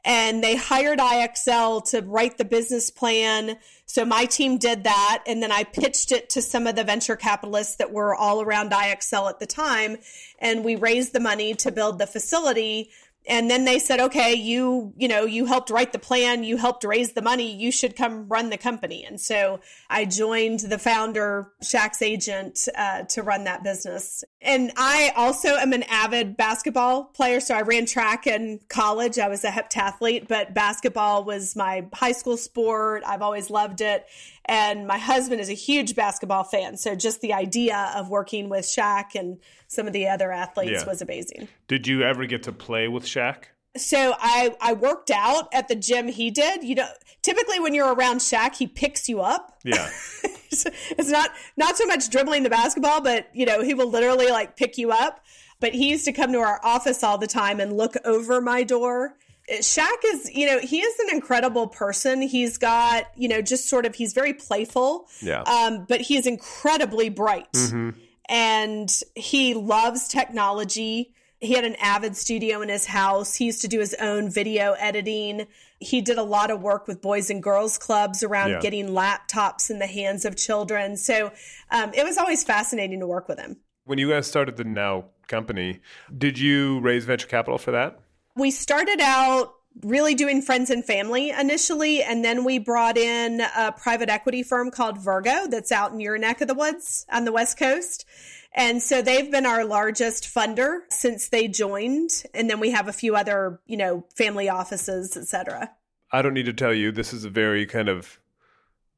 And 0.03 0.43
they 0.43 0.55
hired 0.55 0.97
IXL 0.97 1.87
to 1.91 2.01
write 2.01 2.39
the 2.39 2.45
business 2.45 2.89
plan. 2.89 3.57
So 3.85 4.03
my 4.03 4.25
team 4.25 4.57
did 4.57 4.85
that. 4.85 5.23
And 5.27 5.43
then 5.43 5.51
I 5.51 5.63
pitched 5.63 6.11
it 6.11 6.29
to 6.31 6.41
some 6.41 6.65
of 6.65 6.75
the 6.75 6.83
venture 6.83 7.15
capitalists 7.15 7.75
that 7.75 7.91
were 7.91 8.15
all 8.15 8.41
around 8.41 8.71
IXL 8.71 9.29
at 9.29 9.39
the 9.39 9.45
time. 9.45 9.97
And 10.39 10.65
we 10.65 10.75
raised 10.75 11.13
the 11.13 11.19
money 11.19 11.53
to 11.55 11.71
build 11.71 11.99
the 11.99 12.07
facility 12.07 12.89
and 13.27 13.49
then 13.49 13.65
they 13.65 13.79
said 13.79 13.99
okay 13.99 14.33
you 14.33 14.93
you 14.97 15.07
know 15.07 15.25
you 15.25 15.45
helped 15.45 15.69
write 15.69 15.93
the 15.93 15.99
plan. 15.99 16.43
You 16.43 16.57
helped 16.57 16.83
raise 16.83 17.13
the 17.13 17.21
money. 17.21 17.55
You 17.55 17.71
should 17.71 17.95
come 17.95 18.27
run 18.27 18.49
the 18.49 18.57
company. 18.57 19.05
And 19.05 19.19
so 19.19 19.59
i 19.89 20.05
joined 20.05 20.61
the 20.61 20.77
founder 20.77 21.51
Shaq's 21.63 22.01
agent 22.01 22.67
uh, 22.75 23.03
to 23.03 23.23
run 23.23 23.43
that 23.45 23.63
business. 23.63 24.23
And 24.41 24.71
i 24.77 25.11
also 25.15 25.55
am 25.55 25.73
an 25.73 25.83
avid 25.83 26.37
basketball 26.37 27.05
player. 27.05 27.39
So 27.39 27.55
i 27.55 27.61
ran 27.61 27.85
track 27.85 28.27
in 28.27 28.59
college. 28.69 29.19
I 29.19 29.27
was 29.27 29.43
a 29.43 29.49
heptathlete 29.49 30.27
but 30.27 30.53
basketball 30.53 31.23
was 31.23 31.55
my 31.55 31.87
high 31.93 32.13
school 32.13 32.37
sport. 32.37 33.03
I've 33.05 33.21
always 33.21 33.49
loved 33.49 33.81
it. 33.81 34.05
And 34.45 34.87
my 34.87 34.97
husband 34.97 35.41
is 35.41 35.49
a 35.49 35.53
huge 35.53 35.95
basketball 35.95 36.43
fan. 36.43 36.75
So 36.77 36.95
just 36.95 37.21
the 37.21 37.33
idea 37.33 37.91
of 37.95 38.09
working 38.09 38.49
with 38.49 38.65
Shaq 38.65 39.13
and 39.13 39.37
some 39.67 39.85
of 39.85 39.93
the 39.93 40.07
other 40.07 40.31
athletes 40.31 40.81
yeah. 40.81 40.87
was 40.87 41.03
amazing. 41.03 41.47
Did 41.67 41.87
you 41.87 42.01
ever 42.01 42.25
get 42.25 42.43
to 42.43 42.51
play 42.51 42.87
with 42.87 43.05
Shaq? 43.09 43.45
So 43.77 44.15
I 44.19 44.55
I 44.61 44.73
worked 44.73 45.11
out 45.11 45.47
at 45.53 45.67
the 45.67 45.75
gym 45.75 46.07
he 46.07 46.31
did. 46.31 46.63
You 46.63 46.75
know, 46.75 46.87
typically 47.21 47.59
when 47.59 47.73
you're 47.73 47.93
around 47.93 48.17
Shaq, 48.17 48.55
he 48.55 48.67
picks 48.67 49.07
you 49.07 49.21
up. 49.21 49.59
Yeah. 49.63 49.89
it's 50.51 51.09
not 51.09 51.31
not 51.57 51.77
so 51.77 51.85
much 51.85 52.09
dribbling 52.09 52.43
the 52.43 52.49
basketball, 52.49 53.01
but 53.01 53.29
you 53.33 53.45
know, 53.45 53.61
he 53.61 53.73
will 53.73 53.89
literally 53.89 54.29
like 54.29 54.55
pick 54.55 54.77
you 54.77 54.91
up. 54.91 55.23
But 55.59 55.73
he 55.73 55.89
used 55.89 56.05
to 56.05 56.13
come 56.13 56.31
to 56.31 56.39
our 56.39 56.59
office 56.63 57.03
all 57.03 57.17
the 57.17 57.27
time 57.27 57.59
and 57.59 57.75
look 57.75 57.95
over 58.05 58.39
my 58.39 58.63
door. 58.63 59.15
Shaq 59.51 59.97
is, 60.05 60.31
you 60.33 60.45
know, 60.45 60.59
he 60.59 60.79
is 60.79 60.99
an 60.99 61.07
incredible 61.09 61.67
person. 61.67 62.21
He's 62.21 62.57
got, 62.57 63.07
you 63.15 63.27
know, 63.27 63.41
just 63.41 63.67
sort 63.67 63.85
of, 63.87 63.95
he's 63.95 64.13
very 64.13 64.31
playful. 64.31 65.07
Yeah. 65.21 65.41
Um, 65.41 65.85
but 65.89 66.01
he 66.01 66.17
is 66.17 66.27
incredibly 66.27 67.09
bright. 67.09 67.51
Mm-hmm 67.53 67.89
and 68.29 69.01
he 69.15 69.55
loves 69.55 70.07
technology. 70.07 71.13
He 71.41 71.53
had 71.53 71.63
an 71.63 71.75
Avid 71.75 72.17
studio 72.17 72.61
in 72.61 72.69
his 72.69 72.85
house. 72.85 73.35
He 73.35 73.45
used 73.45 73.61
to 73.61 73.67
do 73.67 73.79
his 73.79 73.93
own 73.95 74.29
video 74.29 74.73
editing. 74.73 75.47
He 75.79 76.01
did 76.01 76.17
a 76.17 76.23
lot 76.23 76.51
of 76.51 76.61
work 76.61 76.87
with 76.87 77.01
boys 77.01 77.29
and 77.29 77.41
girls 77.41 77.77
clubs 77.77 78.23
around 78.23 78.49
yeah. 78.49 78.59
getting 78.59 78.89
laptops 78.89 79.69
in 79.69 79.79
the 79.79 79.87
hands 79.87 80.25
of 80.25 80.35
children. 80.35 80.97
So 80.97 81.31
um, 81.71 81.93
it 81.93 82.03
was 82.03 82.17
always 82.17 82.43
fascinating 82.43 82.99
to 82.99 83.07
work 83.07 83.29
with 83.29 83.39
him. 83.39 83.57
When 83.85 83.99
you 83.99 84.09
guys 84.09 84.27
started 84.27 84.57
the 84.57 84.65
Now 84.65 85.05
company, 85.27 85.79
did 86.15 86.37
you 86.37 86.79
raise 86.81 87.05
venture 87.05 87.27
capital 87.27 87.57
for 87.57 87.71
that? 87.71 87.99
We 88.35 88.51
started 88.51 88.99
out 89.01 89.53
really 89.81 90.15
doing 90.15 90.41
friends 90.41 90.69
and 90.69 90.83
family 90.83 91.29
initially. 91.29 92.03
And 92.03 92.23
then 92.23 92.43
we 92.43 92.59
brought 92.59 92.97
in 92.97 93.41
a 93.57 93.71
private 93.71 94.09
equity 94.09 94.43
firm 94.43 94.71
called 94.71 94.97
Virgo 94.97 95.47
that's 95.47 95.71
out 95.71 95.91
in 95.91 95.99
your 95.99 96.17
neck 96.17 96.41
of 96.41 96.47
the 96.47 96.53
woods 96.53 97.05
on 97.11 97.25
the 97.25 97.31
West 97.31 97.57
Coast. 97.57 98.05
And 98.55 98.81
so 98.81 99.01
they've 99.01 99.31
been 99.31 99.45
our 99.45 99.63
largest 99.63 100.23
funder 100.23 100.79
since 100.89 101.29
they 101.29 101.47
joined. 101.47 102.23
And 102.33 102.49
then 102.49 102.59
we 102.59 102.71
have 102.71 102.87
a 102.87 102.93
few 102.93 103.15
other, 103.15 103.59
you 103.67 103.77
know, 103.77 104.05
family 104.15 104.49
offices, 104.49 105.15
et 105.15 105.27
cetera. 105.27 105.71
I 106.11 106.21
don't 106.21 106.33
need 106.33 106.47
to 106.47 106.53
tell 106.53 106.73
you, 106.73 106.91
this 106.91 107.13
is 107.13 107.23
a 107.25 107.29
very 107.29 107.65
kind 107.67 107.87
of 107.87 108.19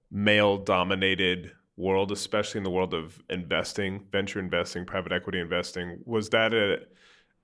male 0.10 0.58
dominated 0.58 1.52
world, 1.76 2.12
especially 2.12 2.60
in 2.60 2.64
the 2.64 2.70
world 2.70 2.94
of 2.94 3.22
investing, 3.30 4.06
venture 4.12 4.40
investing, 4.40 4.86
private 4.86 5.12
equity 5.12 5.40
investing. 5.40 6.00
Was 6.06 6.30
that 6.30 6.54
a, 6.54 6.80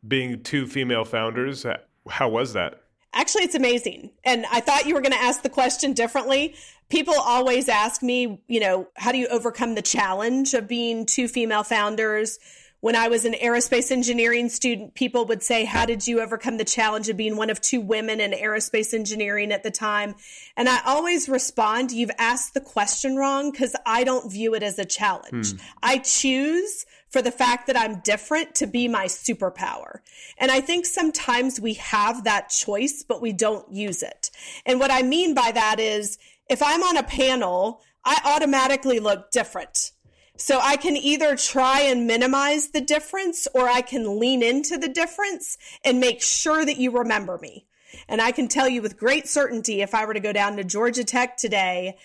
being 0.07 0.43
two 0.43 0.65
female 0.67 1.03
founders? 1.03 1.65
How 2.09 2.29
was 2.29 2.53
that? 2.53 2.83
Actually, 3.13 3.43
it's 3.43 3.55
amazing. 3.55 4.11
And 4.23 4.45
I 4.51 4.59
thought 4.59 4.85
you 4.85 4.93
were 4.93 5.01
going 5.01 5.13
to 5.13 5.21
ask 5.21 5.41
the 5.41 5.49
question 5.49 5.93
differently. 5.93 6.55
People 6.89 7.15
always 7.17 7.69
ask 7.69 8.03
me, 8.03 8.41
you 8.47 8.59
know, 8.59 8.87
how 8.95 9.11
do 9.11 9.17
you 9.17 9.27
overcome 9.27 9.75
the 9.75 9.81
challenge 9.81 10.53
of 10.53 10.67
being 10.67 11.05
two 11.05 11.27
female 11.27 11.63
founders? 11.63 12.39
When 12.79 12.95
I 12.95 13.07
was 13.07 13.25
an 13.25 13.33
aerospace 13.33 13.91
engineering 13.91 14.49
student, 14.49 14.93
people 14.93 15.25
would 15.25 15.41
say, 15.41 15.65
How 15.65 15.87
did 15.87 16.05
you 16.05 16.21
overcome 16.21 16.57
the 16.57 16.63
challenge 16.63 17.09
of 17.09 17.17
being 17.17 17.35
one 17.35 17.49
of 17.49 17.59
two 17.59 17.81
women 17.81 18.21
in 18.21 18.31
aerospace 18.31 18.93
engineering 18.93 19.51
at 19.51 19.63
the 19.63 19.71
time? 19.71 20.13
And 20.55 20.69
I 20.69 20.81
always 20.85 21.27
respond, 21.27 21.91
You've 21.91 22.11
asked 22.19 22.53
the 22.53 22.61
question 22.61 23.15
wrong 23.15 23.51
because 23.51 23.75
I 23.83 24.03
don't 24.03 24.31
view 24.31 24.53
it 24.53 24.61
as 24.61 24.77
a 24.77 24.85
challenge. 24.85 25.53
Hmm. 25.53 25.57
I 25.81 25.97
choose 25.97 26.85
for 27.09 27.21
the 27.21 27.31
fact 27.31 27.67
that 27.67 27.77
I'm 27.77 28.01
different 28.01 28.55
to 28.55 28.67
be 28.67 28.87
my 28.87 29.05
superpower. 29.05 29.99
And 30.37 30.51
I 30.51 30.61
think 30.61 30.85
sometimes 30.85 31.59
we 31.59 31.75
have 31.75 32.23
that 32.23 32.49
choice, 32.49 33.03
but 33.07 33.21
we 33.21 33.33
don't 33.33 33.71
use 33.71 34.03
it. 34.03 34.29
And 34.65 34.79
what 34.79 34.91
I 34.91 35.01
mean 35.01 35.33
by 35.33 35.51
that 35.51 35.79
is 35.79 36.17
if 36.49 36.61
I'm 36.61 36.83
on 36.83 36.97
a 36.97 37.03
panel, 37.03 37.81
I 38.03 38.19
automatically 38.25 38.99
look 38.99 39.31
different 39.31 39.91
so 40.37 40.59
I 40.61 40.77
can 40.77 40.95
either 40.95 41.35
try 41.35 41.81
and 41.81 42.05
minimize 42.05 42.69
the 42.69 42.81
difference 42.81 43.47
or 43.53 43.67
I 43.67 43.81
can 43.81 44.19
lean 44.19 44.43
into 44.43 44.77
the 44.77 44.87
difference 44.87 45.57
and 45.83 45.99
make 45.99 46.21
sure 46.21 46.63
that 46.63 46.77
you 46.77 46.91
remember 46.91 47.39
me. 47.39 47.65
And 48.07 48.21
I 48.21 48.31
can 48.31 48.47
tell 48.47 48.69
you 48.69 48.81
with 48.81 48.97
great 48.97 49.27
certainty 49.27 49.81
if 49.81 49.95
I 49.95 50.05
were 50.05 50.13
to 50.13 50.19
go 50.19 50.31
down 50.31 50.57
to 50.57 50.63
Georgia 50.63 51.03
Tech 51.03 51.37
today, 51.37 51.97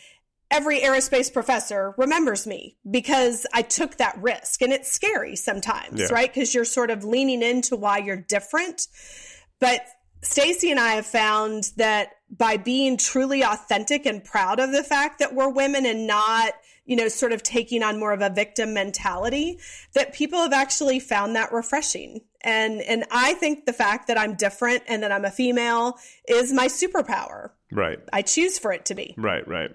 every 0.53 0.81
aerospace 0.81 1.33
professor 1.33 1.95
remembers 1.97 2.47
me 2.47 2.77
because 2.89 3.47
I 3.53 3.63
took 3.63 3.97
that 3.97 4.17
risk. 4.21 4.63
And 4.63 4.73
it's 4.73 4.93
scary 4.93 5.35
sometimes, 5.35 5.99
yeah. 5.99 6.07
right? 6.13 6.33
Because 6.33 6.55
you're 6.55 6.65
sort 6.65 6.91
of 6.91 7.03
leaning 7.03 7.43
into 7.43 7.75
why 7.75 7.99
you're 7.99 8.17
different. 8.17 8.87
But 9.59 9.81
Stacey 10.21 10.71
and 10.71 10.79
I 10.79 10.93
have 10.93 11.07
found 11.07 11.73
that 11.77 12.11
by 12.31 12.59
being 12.59 12.97
truly 12.97 13.43
authentic 13.43 14.07
and 14.07 14.23
proud 14.23 14.61
of 14.61 14.73
the 14.73 14.85
fact 14.85 15.19
that 15.19 15.35
we're 15.35 15.49
women 15.49 15.87
and 15.87 16.07
not 16.07 16.53
you 16.85 16.97
know, 16.97 17.09
sort 17.09 17.33
of 17.33 17.43
taking 17.43 17.83
on 17.83 17.99
more 17.99 18.13
of 18.13 18.21
a 18.21 18.31
victim 18.31 18.75
mentality, 18.75 19.59
that 19.95 20.13
people 20.13 20.41
have 20.41 20.53
actually 20.53 20.99
found 20.99 21.37
that 21.37 21.53
refreshing. 21.53 22.21
And 22.43 22.83
and 22.83 23.05
I 23.11 23.35
think 23.35 23.67
the 23.67 23.73
fact 23.73 24.09
that 24.09 24.19
I'm 24.19 24.35
different 24.35 24.83
and 24.89 25.03
that 25.05 25.13
I'm 25.13 25.25
a 25.25 25.31
female 25.31 25.97
is 26.27 26.53
my 26.53 26.67
superpower. 26.67 27.51
Right. 27.71 28.01
I 28.13 28.23
choose 28.23 28.59
for 28.59 28.73
it 28.73 28.85
to 28.87 28.95
be. 28.95 29.15
Right, 29.17 29.47
right. 29.47 29.71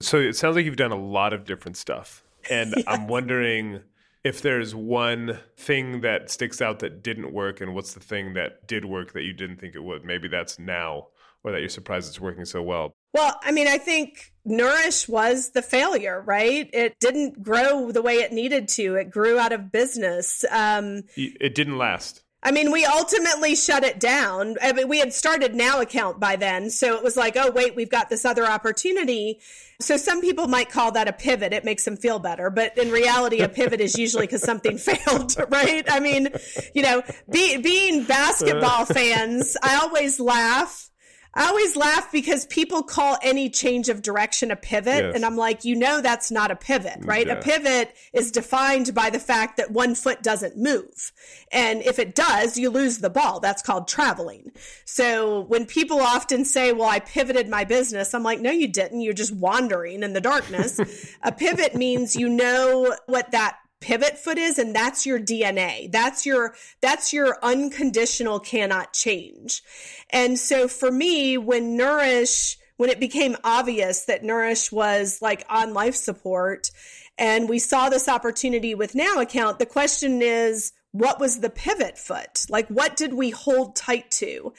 So 0.00 0.18
it 0.18 0.36
sounds 0.36 0.56
like 0.56 0.64
you've 0.64 0.76
done 0.76 0.92
a 0.92 1.00
lot 1.00 1.32
of 1.32 1.44
different 1.44 1.76
stuff. 1.76 2.24
And 2.50 2.74
yeah. 2.76 2.84
I'm 2.86 3.08
wondering 3.08 3.80
if 4.24 4.42
there's 4.42 4.74
one 4.74 5.38
thing 5.56 6.00
that 6.02 6.30
sticks 6.30 6.60
out 6.60 6.80
that 6.80 7.02
didn't 7.02 7.32
work 7.32 7.60
and 7.60 7.74
what's 7.74 7.94
the 7.94 8.00
thing 8.00 8.34
that 8.34 8.66
did 8.66 8.84
work 8.84 9.12
that 9.12 9.22
you 9.22 9.32
didn't 9.32 9.56
think 9.56 9.74
it 9.74 9.82
would. 9.82 10.04
Maybe 10.04 10.28
that's 10.28 10.58
now 10.58 11.08
or 11.44 11.52
that 11.52 11.60
you're 11.60 11.68
surprised 11.68 12.08
it's 12.08 12.20
working 12.20 12.44
so 12.44 12.62
well. 12.62 12.94
Well, 13.14 13.38
I 13.42 13.52
mean, 13.52 13.68
I 13.68 13.78
think 13.78 14.32
Nourish 14.44 15.08
was 15.08 15.50
the 15.50 15.62
failure, 15.62 16.22
right? 16.26 16.68
It 16.72 16.98
didn't 17.00 17.42
grow 17.42 17.90
the 17.92 18.02
way 18.02 18.16
it 18.16 18.32
needed 18.32 18.68
to. 18.70 18.96
It 18.96 19.10
grew 19.10 19.38
out 19.38 19.52
of 19.52 19.72
business. 19.72 20.44
Um, 20.50 21.04
it 21.16 21.54
didn't 21.54 21.78
last. 21.78 22.22
I 22.42 22.52
mean, 22.52 22.70
we 22.70 22.84
ultimately 22.84 23.56
shut 23.56 23.82
it 23.82 23.98
down. 23.98 24.56
I 24.62 24.72
mean, 24.72 24.88
we 24.88 25.00
had 25.00 25.12
started 25.12 25.56
Now 25.56 25.80
account 25.80 26.20
by 26.20 26.36
then. 26.36 26.70
So 26.70 26.96
it 26.96 27.02
was 27.02 27.16
like, 27.16 27.36
oh, 27.36 27.50
wait, 27.50 27.74
we've 27.74 27.90
got 27.90 28.10
this 28.10 28.24
other 28.24 28.46
opportunity. 28.46 29.40
So 29.80 29.96
some 29.96 30.20
people 30.20 30.46
might 30.46 30.70
call 30.70 30.92
that 30.92 31.08
a 31.08 31.12
pivot. 31.12 31.52
It 31.52 31.64
makes 31.64 31.84
them 31.84 31.96
feel 31.96 32.20
better. 32.20 32.48
But 32.48 32.78
in 32.78 32.92
reality, 32.92 33.40
a 33.40 33.48
pivot 33.48 33.80
is 33.80 33.98
usually 33.98 34.26
because 34.26 34.42
something 34.42 34.78
failed, 34.78 35.34
right? 35.50 35.84
I 35.90 35.98
mean, 35.98 36.28
you 36.74 36.82
know, 36.82 37.02
be, 37.30 37.56
being 37.56 38.04
basketball 38.04 38.82
uh. 38.82 38.86
fans, 38.86 39.56
I 39.60 39.76
always 39.76 40.20
laugh 40.20 40.90
I 41.34 41.46
always 41.46 41.76
laugh 41.76 42.10
because 42.10 42.46
people 42.46 42.82
call 42.82 43.16
any 43.22 43.50
change 43.50 43.88
of 43.88 44.02
direction 44.02 44.50
a 44.50 44.56
pivot. 44.56 45.04
Yes. 45.04 45.14
And 45.14 45.24
I'm 45.24 45.36
like, 45.36 45.64
you 45.64 45.76
know, 45.76 46.00
that's 46.00 46.30
not 46.30 46.50
a 46.50 46.56
pivot, 46.56 46.98
right? 47.02 47.26
Yeah. 47.26 47.34
A 47.34 47.42
pivot 47.42 47.94
is 48.12 48.32
defined 48.32 48.94
by 48.94 49.10
the 49.10 49.20
fact 49.20 49.58
that 49.58 49.70
one 49.70 49.94
foot 49.94 50.22
doesn't 50.22 50.56
move. 50.56 51.12
And 51.52 51.82
if 51.82 51.98
it 51.98 52.14
does, 52.14 52.58
you 52.58 52.70
lose 52.70 52.98
the 52.98 53.10
ball. 53.10 53.40
That's 53.40 53.62
called 53.62 53.88
traveling. 53.88 54.52
So 54.84 55.42
when 55.42 55.66
people 55.66 56.00
often 56.00 56.44
say, 56.44 56.72
well, 56.72 56.88
I 56.88 56.98
pivoted 56.98 57.48
my 57.48 57.64
business, 57.64 58.14
I'm 58.14 58.22
like, 58.22 58.40
no, 58.40 58.50
you 58.50 58.68
didn't. 58.68 59.02
You're 59.02 59.12
just 59.12 59.34
wandering 59.34 60.02
in 60.02 60.14
the 60.14 60.20
darkness. 60.20 60.80
a 61.22 61.32
pivot 61.32 61.74
means 61.74 62.16
you 62.16 62.28
know 62.28 62.96
what 63.06 63.30
that 63.32 63.58
pivot 63.80 64.18
foot 64.18 64.38
is 64.38 64.58
and 64.58 64.74
that's 64.74 65.06
your 65.06 65.20
DNA. 65.20 65.90
That's 65.90 66.26
your 66.26 66.54
that's 66.80 67.12
your 67.12 67.38
unconditional 67.42 68.40
cannot 68.40 68.92
change. 68.92 69.62
And 70.10 70.38
so 70.38 70.68
for 70.68 70.90
me 70.90 71.38
when 71.38 71.76
Nourish 71.76 72.58
when 72.76 72.90
it 72.90 73.00
became 73.00 73.36
obvious 73.42 74.04
that 74.04 74.22
Nourish 74.22 74.70
was 74.70 75.20
like 75.20 75.44
on 75.48 75.74
life 75.74 75.94
support 75.94 76.70
and 77.16 77.48
we 77.48 77.58
saw 77.58 77.88
this 77.88 78.08
opportunity 78.08 78.74
with 78.74 78.94
Now 78.94 79.18
account, 79.20 79.58
the 79.58 79.66
question 79.66 80.22
is 80.22 80.72
what 80.92 81.20
was 81.20 81.40
the 81.40 81.50
pivot 81.50 81.98
foot? 81.98 82.46
Like 82.48 82.68
what 82.68 82.96
did 82.96 83.14
we 83.14 83.30
hold 83.30 83.76
tight 83.76 84.10
to? 84.12 84.52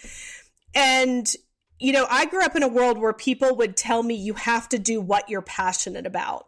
And 0.76 1.34
you 1.80 1.94
know, 1.94 2.06
I 2.10 2.26
grew 2.26 2.44
up 2.44 2.56
in 2.56 2.64
a 2.64 2.68
world 2.68 2.98
where 2.98 3.14
people 3.14 3.56
would 3.56 3.78
tell 3.78 4.04
me 4.04 4.16
you 4.16 4.34
have 4.34 4.68
to 4.70 4.80
do 4.80 5.00
what 5.00 5.30
you're 5.30 5.42
passionate 5.42 6.06
about. 6.06 6.48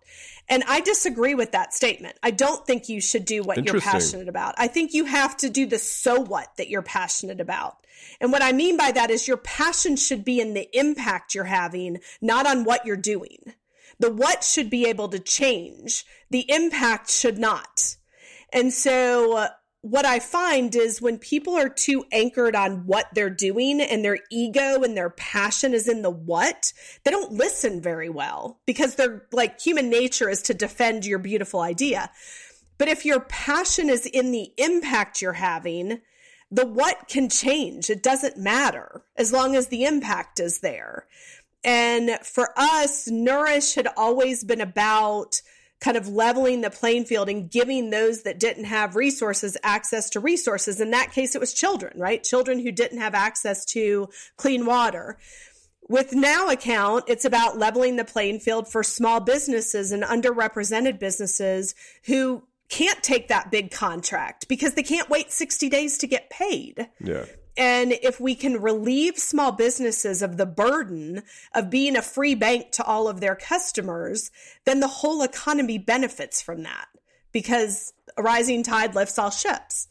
And 0.49 0.63
I 0.67 0.82
disagree 0.82 1.34
with 1.34 1.53
that 1.53 1.73
statement. 1.73 2.17
I 2.21 2.32
don't 2.32 2.67
think 2.67 2.89
you 2.89 2.99
should 2.99 3.23
do 3.23 3.41
what 3.41 3.65
you're 3.65 3.79
passionate 3.79 4.27
about. 4.27 4.55
I 4.57 4.67
think 4.67 4.93
you 4.93 5.05
have 5.05 5.38
to 5.38 5.49
do 5.49 5.65
the 5.65 5.79
so 5.79 6.19
what 6.19 6.57
that 6.57 6.69
you're 6.69 6.82
passionate 6.82 7.39
about. 7.39 7.77
And 8.19 8.32
what 8.32 8.43
I 8.43 8.51
mean 8.51 8.75
by 8.75 8.91
that 8.91 9.09
is 9.09 9.27
your 9.27 9.38
passion 9.38 9.95
should 9.95 10.25
be 10.25 10.41
in 10.41 10.53
the 10.53 10.67
impact 10.77 11.34
you're 11.34 11.45
having, 11.45 11.99
not 12.21 12.45
on 12.45 12.65
what 12.65 12.86
you're 12.86 12.97
doing. 12.97 13.53
The 13.99 14.11
what 14.11 14.43
should 14.43 14.69
be 14.69 14.88
able 14.88 15.07
to 15.09 15.19
change, 15.19 16.05
the 16.29 16.45
impact 16.51 17.09
should 17.09 17.38
not. 17.38 17.95
And 18.51 18.73
so 18.73 19.47
what 19.82 20.05
I 20.05 20.19
find 20.19 20.75
is 20.75 21.01
when 21.01 21.17
people 21.17 21.57
are 21.57 21.69
too 21.69 22.05
anchored 22.11 22.55
on 22.55 22.86
what 22.86 23.07
they're 23.13 23.32
doing 23.32 23.82
and 23.82 24.05
their 24.05 24.19
ego 24.29 24.84
and 24.84 24.95
their 24.95 25.09
passion 25.09 25.73
is 25.73 25.88
in 25.88 26.03
the 26.03 26.09
what, 26.09 26.71
they 27.03 27.09
don't 27.09 27.34
listen 27.34 27.82
very 27.82 28.09
well 28.09 28.59
because 28.67 28.95
they're 28.95 29.25
like 29.32 29.59
human 29.59 29.89
nature 29.89 30.29
is 30.29 30.43
to 30.43 30.53
defend 30.53 31.05
your 31.05 31.17
beautiful 31.17 31.61
idea. 31.61 32.11
But 32.77 32.89
if 32.89 33.05
your 33.05 33.21
passion 33.21 33.89
is 33.89 34.05
in 34.05 34.32
the 34.32 34.53
impact 34.57 35.21
you're 35.21 35.34
having, 35.34 36.01
the 36.51 36.65
what 36.65 37.07
can 37.07 37.27
change. 37.29 37.89
It 37.89 38.03
doesn't 38.03 38.38
matter 38.38 39.01
as 39.15 39.34
long 39.34 39.55
as 39.55 39.67
the 39.67 39.86
impact 39.86 40.39
is 40.39 40.59
there. 40.59 41.07
And 41.63 42.19
for 42.23 42.49
us, 42.57 43.07
Nourish 43.07 43.75
had 43.75 43.88
always 43.95 44.43
been 44.43 44.61
about 44.61 45.41
kind 45.82 45.97
of 45.97 46.07
leveling 46.07 46.61
the 46.61 46.69
playing 46.69 47.05
field 47.05 47.27
and 47.27 47.49
giving 47.49 47.89
those 47.89 48.21
that 48.21 48.39
didn't 48.39 48.65
have 48.65 48.95
resources 48.95 49.57
access 49.63 50.09
to 50.11 50.19
resources. 50.19 50.79
In 50.79 50.91
that 50.91 51.11
case, 51.11 51.36
it 51.36 51.41
was 51.41 51.53
children, 51.53 51.99
right? 51.99 52.23
Children 52.23 52.59
who 52.59 52.71
didn't 52.71 52.99
have 52.99 53.15
access 53.15 53.65
to 53.65 54.07
clean 54.38 54.65
water. 54.65 55.17
With 55.89 56.13
Now 56.13 56.47
Account, 56.49 57.05
it's 57.07 57.25
about 57.25 57.57
leveling 57.57 57.95
the 57.95 58.05
playing 58.05 58.39
field 58.39 58.71
for 58.71 58.84
small 58.84 59.19
businesses 59.19 59.91
and 59.91 60.03
underrepresented 60.03 60.99
businesses 60.99 61.75
who 62.05 62.43
can't 62.69 63.03
take 63.03 63.27
that 63.27 63.51
big 63.51 63.71
contract 63.71 64.47
because 64.47 64.75
they 64.75 64.84
can't 64.84 65.09
wait 65.09 65.32
60 65.32 65.67
days 65.67 65.97
to 65.97 66.07
get 66.07 66.29
paid. 66.29 66.88
Yeah. 67.03 67.25
And 67.58 67.91
if 67.91 68.20
we 68.20 68.36
can 68.36 68.62
relieve 68.62 69.18
small 69.18 69.52
businesses 69.52 70.22
of 70.22 70.38
the 70.38 70.45
burden 70.45 71.24
of 71.54 71.70
being 71.70 71.97
a 71.97 72.02
free 72.02 72.36
bank 72.36 72.72
to 72.74 72.84
all 72.84 73.08
of 73.08 73.20
their 73.20 73.36
customers, 73.36 74.32
then 74.66 74.80
the 74.80 74.88
whole 74.88 75.22
economy 75.22 75.78
benefits 75.78 76.41
from 76.41 76.64
that 76.64 76.88
because 77.32 77.93
a 78.18 78.24
rising 78.24 78.64
tide 78.64 78.95
lifts 78.95 79.20
all 79.20 79.30
ships. 79.30 79.88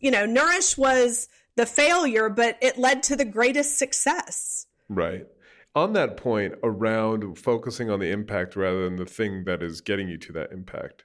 You 0.00 0.10
know, 0.10 0.26
Nourish 0.26 0.76
was 0.76 1.28
the 1.56 1.66
failure, 1.66 2.28
but 2.28 2.58
it 2.60 2.78
led 2.78 3.02
to 3.04 3.16
the 3.16 3.24
greatest 3.24 3.78
success. 3.78 4.66
Right. 4.88 5.26
On 5.74 5.92
that 5.92 6.16
point, 6.16 6.54
around 6.62 7.38
focusing 7.38 7.90
on 7.90 8.00
the 8.00 8.10
impact 8.10 8.56
rather 8.56 8.84
than 8.84 8.96
the 8.96 9.06
thing 9.06 9.44
that 9.44 9.62
is 9.62 9.80
getting 9.80 10.08
you 10.08 10.16
to 10.18 10.32
that 10.32 10.52
impact, 10.52 11.04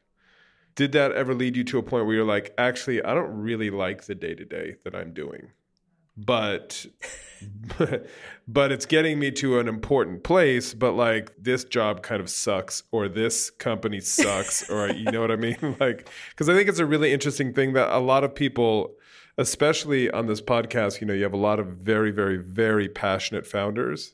did 0.75 0.93
that 0.93 1.11
ever 1.11 1.33
lead 1.33 1.57
you 1.57 1.63
to 1.65 1.77
a 1.77 1.83
point 1.83 2.05
where 2.05 2.15
you're 2.15 2.25
like, 2.25 2.53
actually, 2.57 3.03
I 3.03 3.13
don't 3.13 3.31
really 3.31 3.69
like 3.69 4.05
the 4.05 4.15
day 4.15 4.33
to 4.33 4.45
day 4.45 4.75
that 4.83 4.95
I'm 4.95 5.13
doing? 5.13 5.51
But 6.17 6.85
but 8.47 8.71
it's 8.71 8.85
getting 8.85 9.17
me 9.19 9.31
to 9.31 9.59
an 9.59 9.67
important 9.67 10.23
place 10.23 10.73
but 10.73 10.91
like 10.93 11.31
this 11.39 11.63
job 11.63 12.03
kind 12.03 12.21
of 12.21 12.29
sucks 12.29 12.83
or 12.91 13.07
this 13.07 13.49
company 13.49 13.99
sucks 13.99 14.69
or 14.69 14.89
you 14.91 15.05
know 15.11 15.21
what 15.21 15.31
i 15.31 15.35
mean 15.35 15.57
like 15.79 16.09
because 16.29 16.49
i 16.49 16.53
think 16.53 16.67
it's 16.69 16.79
a 16.79 16.85
really 16.85 17.11
interesting 17.11 17.53
thing 17.53 17.73
that 17.73 17.89
a 17.95 17.99
lot 17.99 18.23
of 18.23 18.35
people 18.35 18.93
especially 19.37 20.11
on 20.11 20.27
this 20.27 20.41
podcast 20.41 21.01
you 21.01 21.07
know 21.07 21.13
you 21.13 21.23
have 21.23 21.33
a 21.33 21.37
lot 21.37 21.59
of 21.59 21.67
very 21.67 22.11
very 22.11 22.37
very 22.37 22.87
passionate 22.89 23.45
founders 23.47 24.13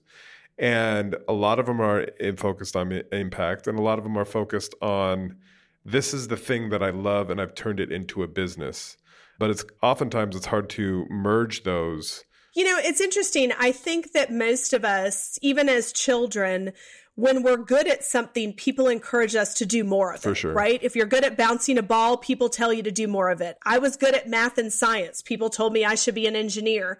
And 0.60 1.16
a 1.28 1.34
lot 1.34 1.60
of 1.60 1.66
them 1.68 1.80
are 1.82 2.02
in- 2.20 2.36
focused 2.38 2.76
on 2.76 2.91
impact, 3.12 3.68
and 3.68 3.78
a 3.78 3.82
lot 3.82 4.00
of 4.00 4.04
them 4.04 4.18
are 4.18 4.26
focused 4.26 4.74
on 4.82 5.38
this 5.86 6.14
is 6.16 6.30
the 6.30 6.38
thing 6.38 6.70
that 6.72 6.82
I 6.82 6.89
love, 6.89 7.30
and 7.30 7.39
I've 7.39 7.54
turned 7.54 7.80
it 7.80 7.91
into 7.91 8.24
a 8.24 8.28
business. 8.28 8.98
But 9.40 9.50
it's 9.50 9.66
oftentimes 9.82 10.36
it's 10.36 10.48
hard 10.48 10.70
to 10.72 11.06
merge 11.10 11.64
those. 11.64 12.24
You 12.54 12.64
know, 12.64 12.80
it's 12.80 13.02
interesting. 13.02 13.52
I 13.60 13.72
think 13.72 14.14
that 14.14 14.32
most 14.32 14.74
of 14.74 14.84
us, 14.84 15.38
even 15.42 15.70
as 15.70 15.92
children, 15.92 16.74
when 17.14 17.42
we're 17.42 17.58
good 17.58 17.88
at 17.88 18.04
something, 18.04 18.54
people 18.54 18.88
encourage 18.88 19.36
us 19.36 19.56
to 19.56 19.66
do 19.66 19.84
more 19.84 20.14
of 20.14 20.22
For 20.22 20.32
it. 20.32 20.36
sure. 20.36 20.54
Right? 20.54 20.82
If 20.82 20.96
you're 20.96 21.08
good 21.08 21.24
at 21.24 21.38
bouncing 21.38 21.78
a 21.78 21.84
ball, 21.84 22.18
people 22.18 22.50
tell 22.50 22.72
you 22.72 22.84
to 22.84 22.92
do 22.92 23.08
more 23.08 23.30
of 23.30 23.42
it. 23.42 23.58
I 23.64 23.80
was 23.80 23.96
good 23.96 24.16
at 24.16 24.30
math 24.30 24.58
and 24.58 24.72
science. 24.72 25.22
People 25.22 25.50
told 25.50 25.74
me 25.74 25.84
I 25.84 25.96
should 25.96 26.16
be 26.16 26.28
an 26.28 26.36
engineer. 26.36 27.00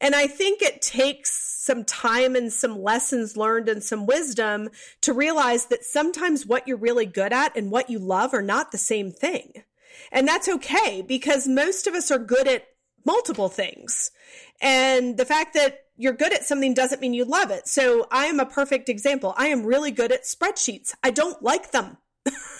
And 0.00 0.14
I 0.14 0.28
think 0.28 0.62
it 0.62 0.82
takes 0.82 1.32
some 1.64 1.84
time 1.84 2.36
and 2.36 2.52
some 2.52 2.80
lessons 2.80 3.36
learned 3.36 3.68
and 3.68 3.82
some 3.82 4.06
wisdom 4.06 4.68
to 5.00 5.12
realize 5.12 5.66
that 5.66 5.84
sometimes 5.84 6.46
what 6.46 6.66
you're 6.68 6.76
really 6.76 7.06
good 7.06 7.32
at 7.32 7.56
and 7.56 7.72
what 7.72 7.90
you 7.90 7.98
love 7.98 8.34
are 8.34 8.42
not 8.42 8.70
the 8.70 8.78
same 8.78 9.10
thing. 9.10 9.64
And 10.12 10.26
that's 10.26 10.48
okay 10.48 11.02
because 11.02 11.46
most 11.46 11.86
of 11.86 11.94
us 11.94 12.10
are 12.10 12.18
good 12.18 12.48
at 12.48 12.66
multiple 13.04 13.48
things. 13.48 14.10
And 14.60 15.16
the 15.16 15.24
fact 15.24 15.54
that 15.54 15.84
you're 15.96 16.12
good 16.12 16.32
at 16.32 16.44
something 16.44 16.74
doesn't 16.74 17.00
mean 17.00 17.14
you 17.14 17.24
love 17.24 17.50
it. 17.50 17.68
So 17.68 18.06
I 18.10 18.26
am 18.26 18.40
a 18.40 18.46
perfect 18.46 18.88
example. 18.88 19.34
I 19.36 19.48
am 19.48 19.64
really 19.64 19.90
good 19.90 20.12
at 20.12 20.24
spreadsheets. 20.24 20.94
I 21.02 21.10
don't 21.10 21.42
like 21.42 21.70
them. 21.70 21.98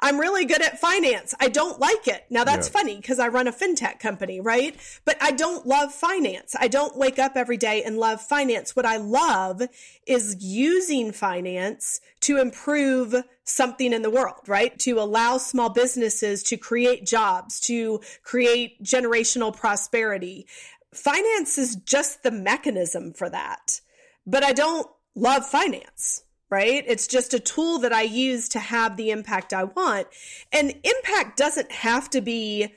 I'm 0.00 0.18
really 0.18 0.44
good 0.44 0.62
at 0.62 0.80
finance. 0.80 1.34
I 1.40 1.48
don't 1.48 1.80
like 1.80 2.08
it. 2.08 2.24
Now 2.30 2.44
that's 2.44 2.68
Yeah. 2.68 2.72
funny 2.72 2.96
because 2.96 3.18
I 3.18 3.28
run 3.28 3.48
a 3.48 3.52
fintech 3.52 3.98
company, 4.00 4.40
right? 4.40 4.76
But 5.04 5.16
I 5.20 5.30
don't 5.30 5.66
love 5.66 5.94
finance. 5.94 6.54
I 6.58 6.68
don't 6.68 6.96
wake 6.96 7.18
up 7.18 7.32
every 7.36 7.56
day 7.56 7.82
and 7.82 7.98
love 7.98 8.20
finance. 8.20 8.74
What 8.74 8.86
I 8.86 8.96
love 8.96 9.62
is 10.06 10.36
using 10.40 11.12
finance 11.12 12.00
to 12.20 12.38
improve 12.38 13.14
something 13.44 13.92
in 13.92 14.02
the 14.02 14.10
world, 14.10 14.42
right? 14.46 14.78
To 14.80 15.00
allow 15.00 15.38
small 15.38 15.70
businesses 15.70 16.42
to 16.44 16.56
create 16.56 17.06
jobs, 17.06 17.60
to 17.60 18.00
create 18.22 18.82
generational 18.82 19.56
prosperity. 19.56 20.46
Finance 20.94 21.58
is 21.58 21.76
just 21.76 22.22
the 22.22 22.30
mechanism 22.30 23.12
for 23.12 23.28
that. 23.30 23.80
But 24.26 24.44
I 24.44 24.52
don't 24.52 24.86
love 25.14 25.46
finance 25.48 26.22
right? 26.50 26.84
It's 26.86 27.06
just 27.06 27.34
a 27.34 27.40
tool 27.40 27.78
that 27.80 27.92
I 27.92 28.02
use 28.02 28.48
to 28.50 28.58
have 28.58 28.96
the 28.96 29.10
impact 29.10 29.52
I 29.52 29.64
want. 29.64 30.08
And 30.52 30.74
impact 30.82 31.36
doesn't 31.36 31.72
have 31.72 32.08
to 32.10 32.20
be 32.20 32.74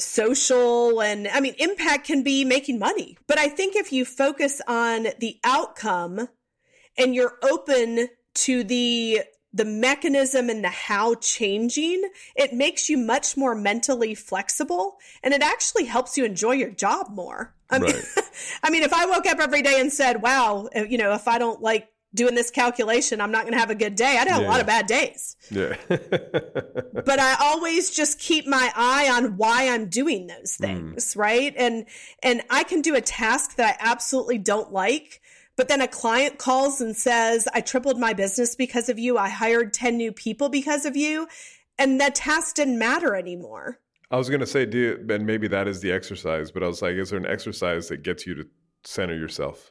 social 0.00 1.02
and 1.02 1.26
I 1.26 1.40
mean 1.40 1.54
impact 1.58 2.06
can 2.06 2.22
be 2.22 2.44
making 2.44 2.78
money. 2.78 3.18
But 3.26 3.38
I 3.38 3.48
think 3.48 3.74
if 3.74 3.92
you 3.92 4.04
focus 4.04 4.60
on 4.68 5.08
the 5.18 5.38
outcome 5.42 6.28
and 6.96 7.14
you're 7.14 7.36
open 7.42 8.08
to 8.34 8.64
the 8.64 9.22
the 9.52 9.64
mechanism 9.64 10.50
and 10.50 10.62
the 10.62 10.68
how 10.68 11.14
changing, 11.16 12.08
it 12.36 12.52
makes 12.52 12.88
you 12.88 12.98
much 12.98 13.36
more 13.36 13.54
mentally 13.54 14.14
flexible 14.14 14.98
and 15.22 15.34
it 15.34 15.42
actually 15.42 15.84
helps 15.84 16.16
you 16.16 16.24
enjoy 16.24 16.52
your 16.52 16.70
job 16.70 17.08
more. 17.10 17.54
I 17.70 17.78
mean, 17.78 17.94
Right. 17.94 18.04
I 18.62 18.70
mean, 18.70 18.82
if 18.82 18.92
I 18.92 19.06
woke 19.06 19.26
up 19.26 19.40
every 19.40 19.62
day 19.62 19.80
and 19.80 19.92
said, 19.92 20.22
wow, 20.22 20.68
you 20.74 20.98
know, 20.98 21.12
if 21.14 21.26
I 21.26 21.38
don't 21.38 21.60
like 21.60 21.88
doing 22.14 22.34
this 22.34 22.50
calculation, 22.50 23.20
I'm 23.20 23.30
not 23.30 23.42
going 23.42 23.52
to 23.52 23.58
have 23.58 23.70
a 23.70 23.74
good 23.74 23.94
day, 23.94 24.16
I'd 24.18 24.28
have 24.28 24.42
a 24.42 24.46
lot 24.46 24.60
of 24.60 24.66
bad 24.66 24.86
days. 24.86 25.36
Yeah. 25.50 25.76
But 27.04 27.20
I 27.20 27.36
always 27.40 27.90
just 27.90 28.18
keep 28.18 28.46
my 28.46 28.70
eye 28.74 29.08
on 29.10 29.36
why 29.36 29.68
I'm 29.68 29.88
doing 29.88 30.26
those 30.26 30.56
hmm. 30.56 30.64
things, 30.64 31.16
right? 31.16 31.54
And 31.56 31.86
and 32.22 32.42
I 32.50 32.64
can 32.64 32.82
do 32.82 32.94
a 32.94 33.00
task 33.00 33.56
that 33.56 33.76
I 33.80 33.90
absolutely 33.90 34.36
don't 34.36 34.72
like, 34.72 35.22
but 35.56 35.68
then 35.68 35.80
a 35.80 35.88
client 35.88 36.38
calls 36.38 36.80
and 36.82 36.94
says, 36.94 37.48
"I 37.54 37.62
tripled 37.62 37.98
my 37.98 38.12
business 38.12 38.56
because 38.56 38.88
of 38.88 38.98
you. 38.98 39.16
I 39.16 39.28
hired 39.28 39.72
10 39.72 39.96
new 39.96 40.12
people 40.12 40.48
because 40.48 40.84
of 40.84 40.96
you." 40.96 41.28
And 41.78 42.00
that 42.00 42.14
task 42.14 42.56
didn't 42.56 42.78
matter 42.78 43.14
anymore. 43.14 43.78
I 44.10 44.16
was 44.16 44.28
gonna 44.28 44.46
say, 44.46 44.66
do 44.66 44.78
you, 44.78 45.06
and 45.08 45.24
maybe 45.24 45.48
that 45.48 45.68
is 45.68 45.80
the 45.80 45.92
exercise, 45.92 46.50
but 46.50 46.62
I 46.62 46.66
was 46.66 46.82
like, 46.82 46.94
is 46.94 47.10
there 47.10 47.18
an 47.18 47.26
exercise 47.26 47.88
that 47.88 48.02
gets 48.02 48.26
you 48.26 48.34
to 48.34 48.46
center 48.84 49.14
yourself 49.14 49.70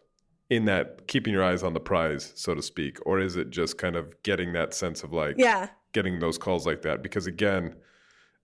in 0.50 0.66
that 0.66 1.08
keeping 1.08 1.34
your 1.34 1.44
eyes 1.44 1.64
on 1.64 1.74
the 1.74 1.80
prize, 1.80 2.32
so 2.36 2.56
to 2.56 2.62
speak, 2.62 2.98
or 3.06 3.20
is 3.20 3.36
it 3.36 3.50
just 3.50 3.78
kind 3.78 3.96
of 3.96 4.14
getting 4.24 4.54
that 4.54 4.74
sense 4.74 5.04
of 5.04 5.12
like 5.12 5.36
Yeah. 5.38 5.70
getting 5.94 6.20
those 6.20 6.38
calls 6.38 6.66
like 6.66 6.82
that? 6.84 7.02
Because 7.04 7.28
again, 7.28 7.76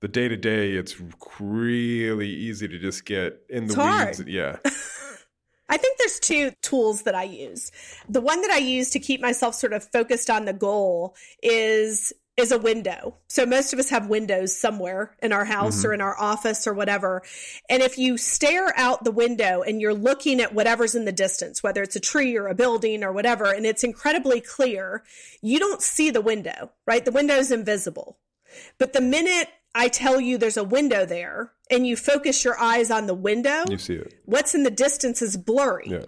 the 0.02 0.08
day 0.10 0.28
to 0.28 0.36
day, 0.36 0.72
it's 0.74 0.96
really 1.40 2.30
easy 2.30 2.68
to 2.68 2.78
just 2.78 3.06
get 3.06 3.42
in 3.50 3.68
the 3.68 3.74
It's 3.74 3.78
weeds. 3.78 4.18
hard. 4.18 4.28
Yeah, 4.28 4.58
I 5.70 5.78
think 5.78 5.98
there's 5.98 6.20
two 6.20 6.52
tools 6.62 7.04
that 7.04 7.16
I 7.16 7.24
use. 7.24 7.72
The 8.10 8.20
one 8.22 8.42
that 8.42 8.52
I 8.52 8.58
use 8.58 8.90
to 8.92 9.00
keep 9.00 9.22
myself 9.22 9.56
sort 9.56 9.72
of 9.74 9.84
focused 9.84 10.30
on 10.30 10.44
the 10.46 10.54
goal 10.54 11.16
is 11.42 12.12
is 12.36 12.52
a 12.52 12.58
window. 12.58 13.16
So 13.28 13.46
most 13.46 13.74
of 13.74 13.80
us 13.80 13.90
have 13.90 14.08
windows 14.08 14.58
somewhere 14.58 15.16
in 15.22 15.32
our 15.32 15.46
house 15.46 15.86
or 15.86 15.90
mm-hmm. 15.90 15.96
in 15.96 16.02
our 16.02 16.20
office 16.20 16.66
or 16.66 16.74
whatever. 16.74 17.22
And 17.70 17.84
if 17.84 17.98
you 17.98 18.18
stare 18.18 18.74
out 18.76 19.04
the 19.04 19.12
window 19.12 19.62
and 19.62 19.80
you're 19.80 19.94
looking 19.94 20.42
at 20.42 20.54
whatever's 20.54 20.96
in 20.96 21.06
the 21.06 21.12
distance, 21.12 21.62
whether 21.62 21.84
it's 21.84 21.96
a 21.96 22.00
tree 22.00 22.36
or 22.36 22.48
a 22.48 22.56
building 22.56 23.04
or 23.04 23.12
whatever, 23.12 23.52
and 23.54 23.66
it's 23.66 23.84
incredibly 23.84 24.42
clear, 24.42 25.04
you 25.42 25.60
don't 25.60 25.82
see 25.82 26.10
the 26.10 26.22
window, 26.22 26.72
right? 26.88 27.06
The 27.06 27.12
window 27.12 27.36
is 27.36 27.52
invisible. 27.52 28.18
But 28.80 28.94
the 28.94 29.02
minute 29.02 29.50
I 29.76 29.88
tell 29.88 30.20
you 30.20 30.38
there's 30.38 30.58
a 30.58 30.64
window 30.64 31.06
there 31.06 31.52
and 31.70 31.86
you 31.86 31.96
focus 31.96 32.44
your 32.44 32.60
eyes 32.60 32.90
on 32.90 33.06
the 33.06 33.14
window, 33.14 33.64
you 33.70 33.78
see 33.78 33.96
it. 33.96 34.14
what's 34.26 34.56
in 34.56 34.64
the 34.64 34.72
distance 34.72 35.22
is 35.22 35.38
blurry. 35.38 35.88
Yeah, 35.88 36.06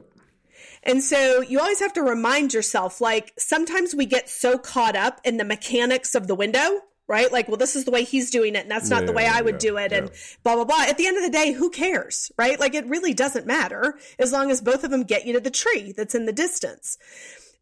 And 0.85 1.03
so 1.03 1.41
you 1.41 1.59
always 1.59 1.79
have 1.79 1.93
to 1.93 2.03
remind 2.03 2.53
yourself 2.53 3.01
like 3.01 3.33
sometimes 3.37 3.95
we 3.95 4.05
get 4.05 4.29
so 4.29 4.57
caught 4.57 4.95
up 4.95 5.19
in 5.23 5.37
the 5.37 5.43
mechanics 5.43 6.13
of 6.13 6.27
the 6.27 6.35
window, 6.35 6.81
right? 7.07 7.31
Like, 7.31 7.47
well, 7.47 7.57
this 7.57 7.75
is 7.75 7.85
the 7.85 7.91
way 7.91 8.03
he's 8.03 8.29
doing 8.29 8.55
it 8.55 8.63
and 8.63 8.71
that's 8.71 8.89
not 8.89 9.01
Yeah, 9.01 9.07
the 9.07 9.13
way 9.13 9.25
I 9.27 9.41
would 9.41 9.55
yeah, 9.55 9.69
do 9.69 9.77
it 9.77 9.91
and 9.91 10.11
blah, 10.43 10.55
blah, 10.55 10.65
blah. 10.65 10.83
At 10.87 10.97
the 10.97 11.07
end 11.07 11.17
of 11.17 11.23
the 11.23 11.29
day, 11.29 11.53
who 11.53 11.69
cares, 11.69 12.31
right? 12.37 12.59
Like, 12.59 12.75
it 12.75 12.85
really 12.85 13.13
doesn't 13.13 13.47
matter 13.47 13.97
as 14.19 14.31
long 14.31 14.51
as 14.51 14.61
both 14.61 14.83
of 14.83 14.91
them 14.91 15.03
get 15.03 15.25
you 15.25 15.33
to 15.33 15.39
the 15.39 15.51
tree 15.51 15.91
that's 15.91 16.15
in 16.15 16.25
the 16.25 16.33
distance. 16.33 16.97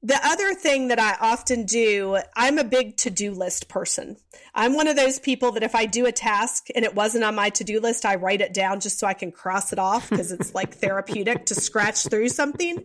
The 0.06 0.20
other 0.22 0.54
thing 0.54 0.90
that 0.90 1.00
I 1.00 1.16
often 1.22 1.66
do, 1.66 2.18
I'm 2.36 2.60
a 2.60 2.66
big 2.66 2.98
to 2.98 3.10
do 3.10 3.32
list 3.32 3.70
person. 3.70 4.18
I'm 4.54 4.76
one 4.76 4.90
of 4.90 4.98
those 4.98 5.18
people 5.18 5.54
that 5.54 5.64
if 5.64 5.76
I 5.76 5.86
do 5.86 6.06
a 6.06 6.12
task 6.12 6.68
and 6.76 6.84
it 6.84 6.94
wasn't 6.94 7.24
on 7.24 7.36
my 7.36 7.50
to 7.52 7.64
do 7.64 7.80
list, 7.80 8.04
I 8.04 8.16
write 8.16 8.42
it 8.42 8.54
down 8.54 8.82
just 8.82 9.00
so 9.00 9.08
I 9.08 9.14
can 9.14 9.32
cross 9.32 9.72
it 9.72 9.80
off 9.80 10.10
because 10.10 10.34
it's 10.34 10.54
like 10.54 10.74
therapeutic 10.82 11.46
to 11.46 11.56
scratch 11.56 12.04
through 12.10 12.28
something. 12.30 12.84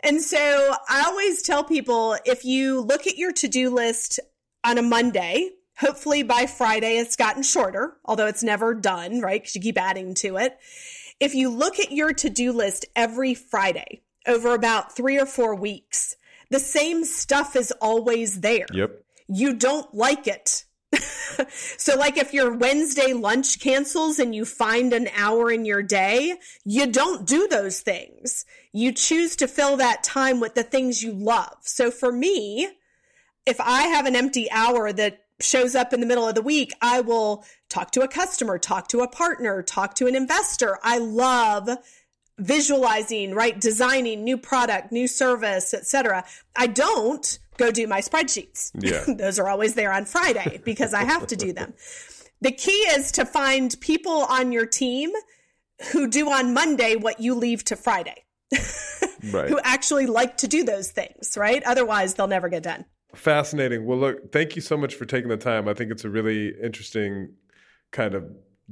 And 0.00 0.20
so 0.20 0.38
I 0.86 1.04
always 1.06 1.40
tell 1.40 1.64
people 1.64 2.18
if 2.26 2.44
you 2.44 2.82
look 2.82 3.06
at 3.06 3.16
your 3.16 3.32
to 3.32 3.48
do 3.48 3.70
list 3.70 4.20
on 4.62 4.76
a 4.76 4.82
Monday, 4.82 5.48
hopefully 5.78 6.24
by 6.24 6.44
Friday 6.44 6.98
it's 6.98 7.16
gotten 7.16 7.42
shorter, 7.42 7.96
although 8.04 8.26
it's 8.26 8.42
never 8.42 8.74
done, 8.74 9.22
right? 9.22 9.40
Because 9.40 9.56
you 9.56 9.62
keep 9.62 9.78
adding 9.78 10.12
to 10.16 10.36
it. 10.36 10.58
If 11.18 11.34
you 11.34 11.48
look 11.48 11.80
at 11.80 11.90
your 11.90 12.12
to 12.12 12.28
do 12.28 12.52
list 12.52 12.84
every 12.94 13.32
Friday 13.32 14.02
over 14.26 14.52
about 14.52 14.94
three 14.94 15.18
or 15.18 15.26
four 15.26 15.54
weeks, 15.54 16.16
the 16.50 16.60
same 16.60 17.04
stuff 17.04 17.56
is 17.56 17.72
always 17.80 18.40
there 18.40 18.66
yep. 18.72 19.02
you 19.28 19.54
don't 19.54 19.94
like 19.94 20.26
it. 20.26 20.64
so, 21.76 21.96
like 21.96 22.16
if 22.16 22.32
your 22.32 22.56
Wednesday 22.56 23.12
lunch 23.12 23.60
cancels 23.60 24.18
and 24.18 24.34
you 24.34 24.44
find 24.44 24.92
an 24.92 25.08
hour 25.16 25.50
in 25.50 25.64
your 25.64 25.82
day, 25.82 26.34
you 26.64 26.86
don't 26.86 27.26
do 27.26 27.48
those 27.48 27.80
things. 27.80 28.44
You 28.72 28.92
choose 28.92 29.36
to 29.36 29.48
fill 29.48 29.76
that 29.78 30.02
time 30.02 30.40
with 30.40 30.54
the 30.54 30.62
things 30.62 31.02
you 31.02 31.12
love. 31.12 31.56
So, 31.62 31.90
for 31.90 32.12
me, 32.12 32.68
if 33.46 33.60
I 33.60 33.82
have 33.82 34.06
an 34.06 34.16
empty 34.16 34.50
hour 34.50 34.92
that 34.92 35.20
shows 35.40 35.74
up 35.74 35.92
in 35.92 36.00
the 36.00 36.06
middle 36.06 36.28
of 36.28 36.34
the 36.34 36.42
week, 36.42 36.72
I 36.80 37.00
will 37.00 37.44
talk 37.68 37.90
to 37.92 38.02
a 38.02 38.08
customer, 38.08 38.58
talk 38.58 38.88
to 38.88 39.00
a 39.00 39.08
partner, 39.08 39.62
talk 39.62 39.94
to 39.96 40.06
an 40.06 40.14
investor. 40.14 40.78
I 40.82 40.98
love 40.98 41.68
visualizing, 42.38 43.34
right? 43.34 43.60
Designing 43.60 44.24
new 44.24 44.36
product, 44.36 44.92
new 44.92 45.06
service, 45.06 45.72
etc. 45.74 46.24
I 46.56 46.66
don't 46.66 47.38
go 47.56 47.70
do 47.70 47.86
my 47.86 48.00
spreadsheets. 48.00 48.70
Yeah. 48.78 49.04
Those 49.16 49.38
are 49.38 49.48
always 49.48 49.74
there 49.74 49.92
on 49.92 50.04
Friday 50.04 50.60
because 50.64 50.92
I 50.94 51.04
have 51.04 51.26
to 51.28 51.36
do 51.36 51.52
them. 51.52 51.74
The 52.40 52.52
key 52.52 52.72
is 52.72 53.12
to 53.12 53.24
find 53.24 53.74
people 53.80 54.24
on 54.28 54.52
your 54.52 54.66
team 54.66 55.12
who 55.92 56.08
do 56.08 56.30
on 56.30 56.52
Monday 56.54 56.96
what 56.96 57.20
you 57.20 57.34
leave 57.34 57.64
to 57.64 57.76
Friday, 57.76 58.24
Right. 59.32 59.48
who 59.48 59.58
actually 59.62 60.06
like 60.06 60.36
to 60.38 60.48
do 60.48 60.64
those 60.64 60.90
things, 60.90 61.36
right? 61.36 61.62
Otherwise, 61.64 62.14
they'll 62.14 62.26
never 62.26 62.48
get 62.48 62.62
done. 62.62 62.84
Fascinating. 63.14 63.86
Well, 63.86 63.98
look, 63.98 64.32
thank 64.32 64.56
you 64.56 64.62
so 64.62 64.76
much 64.76 64.94
for 64.96 65.04
taking 65.04 65.28
the 65.28 65.36
time. 65.36 65.68
I 65.68 65.74
think 65.74 65.90
it's 65.90 66.04
a 66.04 66.10
really 66.10 66.52
interesting 66.62 67.34
kind 67.92 68.14
of 68.14 68.24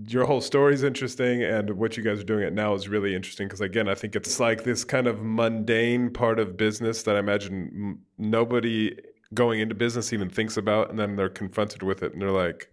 your 0.07 0.25
whole 0.25 0.41
story 0.41 0.73
is 0.73 0.83
interesting 0.83 1.43
and 1.43 1.71
what 1.71 1.97
you 1.97 2.03
guys 2.03 2.19
are 2.19 2.25
doing 2.25 2.43
it 2.43 2.53
now 2.53 2.73
is 2.75 2.89
really 2.89 3.15
interesting 3.15 3.47
because 3.47 3.61
again 3.61 3.89
i 3.89 3.95
think 3.95 4.17
it's 4.17 4.41
like 4.41 4.65
this 4.65 4.85
kind 4.85 5.07
of 5.07 5.21
mundane 5.21 6.11
part 6.11 6.39
of 6.39 6.57
business 6.57 7.03
that 7.03 7.15
i 7.15 7.19
imagine 7.19 7.99
nobody 8.17 8.97
going 9.35 9.61
into 9.61 9.75
business 9.75 10.11
even 10.13 10.31
thinks 10.31 10.57
about 10.57 10.89
and 10.89 10.99
then 10.99 11.17
they're 11.17 11.29
confronted 11.29 11.83
with 11.83 12.03
it 12.03 12.15
and 12.15 12.23
they're 12.23 12.31
like 12.31 12.71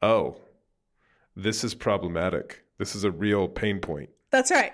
oh 0.00 0.36
this 1.34 1.64
is 1.64 1.74
problematic 1.74 2.62
this 2.78 2.94
is 2.94 3.02
a 3.02 3.10
real 3.10 3.48
pain 3.48 3.80
point 3.80 4.10
That's 4.34 4.50
right. 4.50 4.72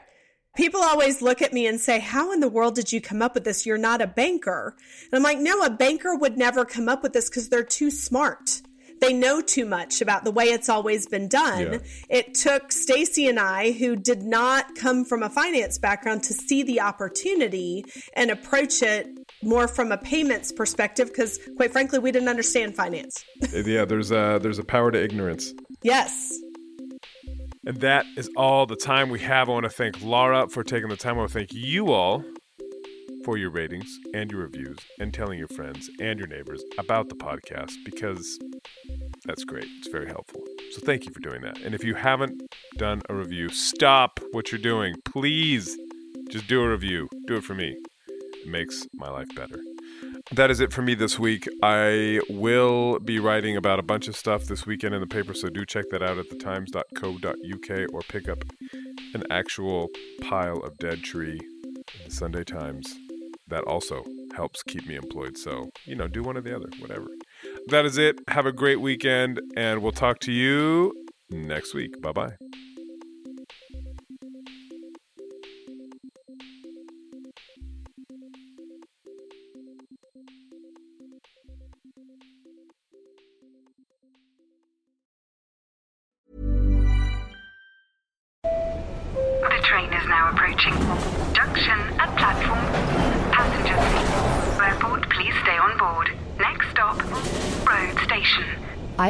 People 0.56 0.80
always 0.82 1.20
look 1.20 1.42
at 1.42 1.52
me 1.52 1.66
and 1.66 1.78
say, 1.78 2.00
How 2.00 2.32
in 2.32 2.40
the 2.40 2.48
world 2.48 2.74
did 2.74 2.90
you 2.92 3.00
come 3.02 3.20
up 3.20 3.34
with 3.34 3.44
this? 3.44 3.66
You're 3.66 3.76
not 3.76 4.00
a 4.00 4.06
banker. 4.06 4.74
And 5.12 5.18
I'm 5.18 5.22
like, 5.22 5.38
No, 5.38 5.60
a 5.60 5.68
banker 5.68 6.16
would 6.16 6.38
never 6.38 6.64
come 6.64 6.88
up 6.88 7.02
with 7.02 7.12
this 7.12 7.28
because 7.28 7.50
they're 7.50 7.62
too 7.62 7.90
smart. 7.90 8.62
They 9.00 9.12
know 9.12 9.40
too 9.40 9.64
much 9.64 10.00
about 10.00 10.24
the 10.24 10.30
way 10.30 10.44
it's 10.46 10.68
always 10.68 11.06
been 11.06 11.28
done. 11.28 11.72
Yeah. 11.72 11.78
It 12.08 12.34
took 12.34 12.70
Stacey 12.70 13.28
and 13.28 13.40
I, 13.40 13.72
who 13.72 13.96
did 13.96 14.22
not 14.22 14.74
come 14.74 15.04
from 15.04 15.22
a 15.22 15.30
finance 15.30 15.78
background, 15.78 16.22
to 16.24 16.34
see 16.34 16.62
the 16.62 16.80
opportunity 16.80 17.84
and 18.14 18.30
approach 18.30 18.82
it 18.82 19.08
more 19.42 19.66
from 19.66 19.90
a 19.90 19.96
payments 19.98 20.52
perspective 20.52 21.08
because, 21.08 21.38
quite 21.56 21.72
frankly, 21.72 21.98
we 21.98 22.12
didn't 22.12 22.28
understand 22.28 22.76
finance. 22.76 23.24
yeah, 23.52 23.84
there's 23.84 24.10
a 24.10 24.38
there's 24.42 24.58
a 24.58 24.64
power 24.64 24.90
to 24.90 25.02
ignorance. 25.02 25.54
yes. 25.82 26.38
And 27.66 27.76
that 27.80 28.06
is 28.16 28.30
all 28.36 28.64
the 28.64 28.76
time 28.76 29.10
we 29.10 29.20
have. 29.20 29.50
I 29.50 29.52
want 29.52 29.64
to 29.64 29.70
thank 29.70 30.02
Laura 30.02 30.48
for 30.48 30.64
taking 30.64 30.88
the 30.88 30.96
time. 30.96 31.16
I 31.16 31.18
want 31.18 31.28
to 31.30 31.34
thank 31.34 31.52
you 31.52 31.92
all 31.92 32.24
for 33.24 33.36
your 33.36 33.50
ratings 33.50 33.98
and 34.14 34.30
your 34.30 34.42
reviews 34.42 34.78
and 34.98 35.12
telling 35.12 35.38
your 35.38 35.48
friends 35.48 35.90
and 36.00 36.18
your 36.18 36.28
neighbors 36.28 36.62
about 36.78 37.08
the 37.08 37.14
podcast 37.14 37.72
because 37.84 38.38
that's 39.24 39.44
great. 39.44 39.66
It's 39.78 39.88
very 39.88 40.06
helpful. 40.06 40.42
So 40.72 40.80
thank 40.80 41.04
you 41.06 41.12
for 41.12 41.20
doing 41.20 41.42
that. 41.42 41.58
And 41.60 41.74
if 41.74 41.84
you 41.84 41.94
haven't 41.94 42.42
done 42.76 43.02
a 43.08 43.14
review, 43.14 43.48
stop 43.50 44.20
what 44.32 44.50
you're 44.50 44.60
doing. 44.60 44.94
Please 45.04 45.76
just 46.30 46.46
do 46.46 46.62
a 46.62 46.68
review. 46.68 47.08
Do 47.26 47.36
it 47.36 47.44
for 47.44 47.54
me. 47.54 47.76
It 48.08 48.48
makes 48.48 48.86
my 48.94 49.10
life 49.10 49.28
better. 49.34 49.60
That 50.32 50.50
is 50.50 50.60
it 50.60 50.72
for 50.72 50.82
me 50.82 50.94
this 50.94 51.18
week. 51.18 51.48
I 51.62 52.20
will 52.30 53.00
be 53.00 53.18
writing 53.18 53.56
about 53.56 53.78
a 53.78 53.82
bunch 53.82 54.06
of 54.06 54.16
stuff 54.16 54.44
this 54.44 54.64
weekend 54.64 54.94
in 54.94 55.00
the 55.00 55.06
paper, 55.06 55.34
so 55.34 55.48
do 55.48 55.66
check 55.66 55.86
that 55.90 56.02
out 56.02 56.18
at 56.18 56.30
thetimes.co.uk 56.30 57.92
or 57.92 58.00
pick 58.02 58.28
up 58.28 58.44
an 59.14 59.24
actual 59.30 59.88
pile 60.22 60.58
of 60.58 60.78
dead 60.78 61.02
tree 61.02 61.40
in 61.40 62.04
the 62.04 62.10
Sunday 62.10 62.44
Times. 62.44 62.99
That 63.50 63.64
also 63.64 64.04
helps 64.34 64.62
keep 64.62 64.86
me 64.86 64.94
employed. 64.94 65.36
So, 65.36 65.70
you 65.84 65.96
know, 65.96 66.06
do 66.06 66.22
one 66.22 66.36
or 66.36 66.40
the 66.40 66.54
other, 66.54 66.68
whatever. 66.78 67.08
That 67.68 67.84
is 67.84 67.98
it. 67.98 68.18
Have 68.28 68.46
a 68.46 68.52
great 68.52 68.80
weekend, 68.80 69.40
and 69.56 69.82
we'll 69.82 69.92
talk 69.92 70.18
to 70.20 70.32
you 70.32 70.92
next 71.30 71.74
week. 71.74 72.00
Bye 72.00 72.12
bye. 72.12 72.36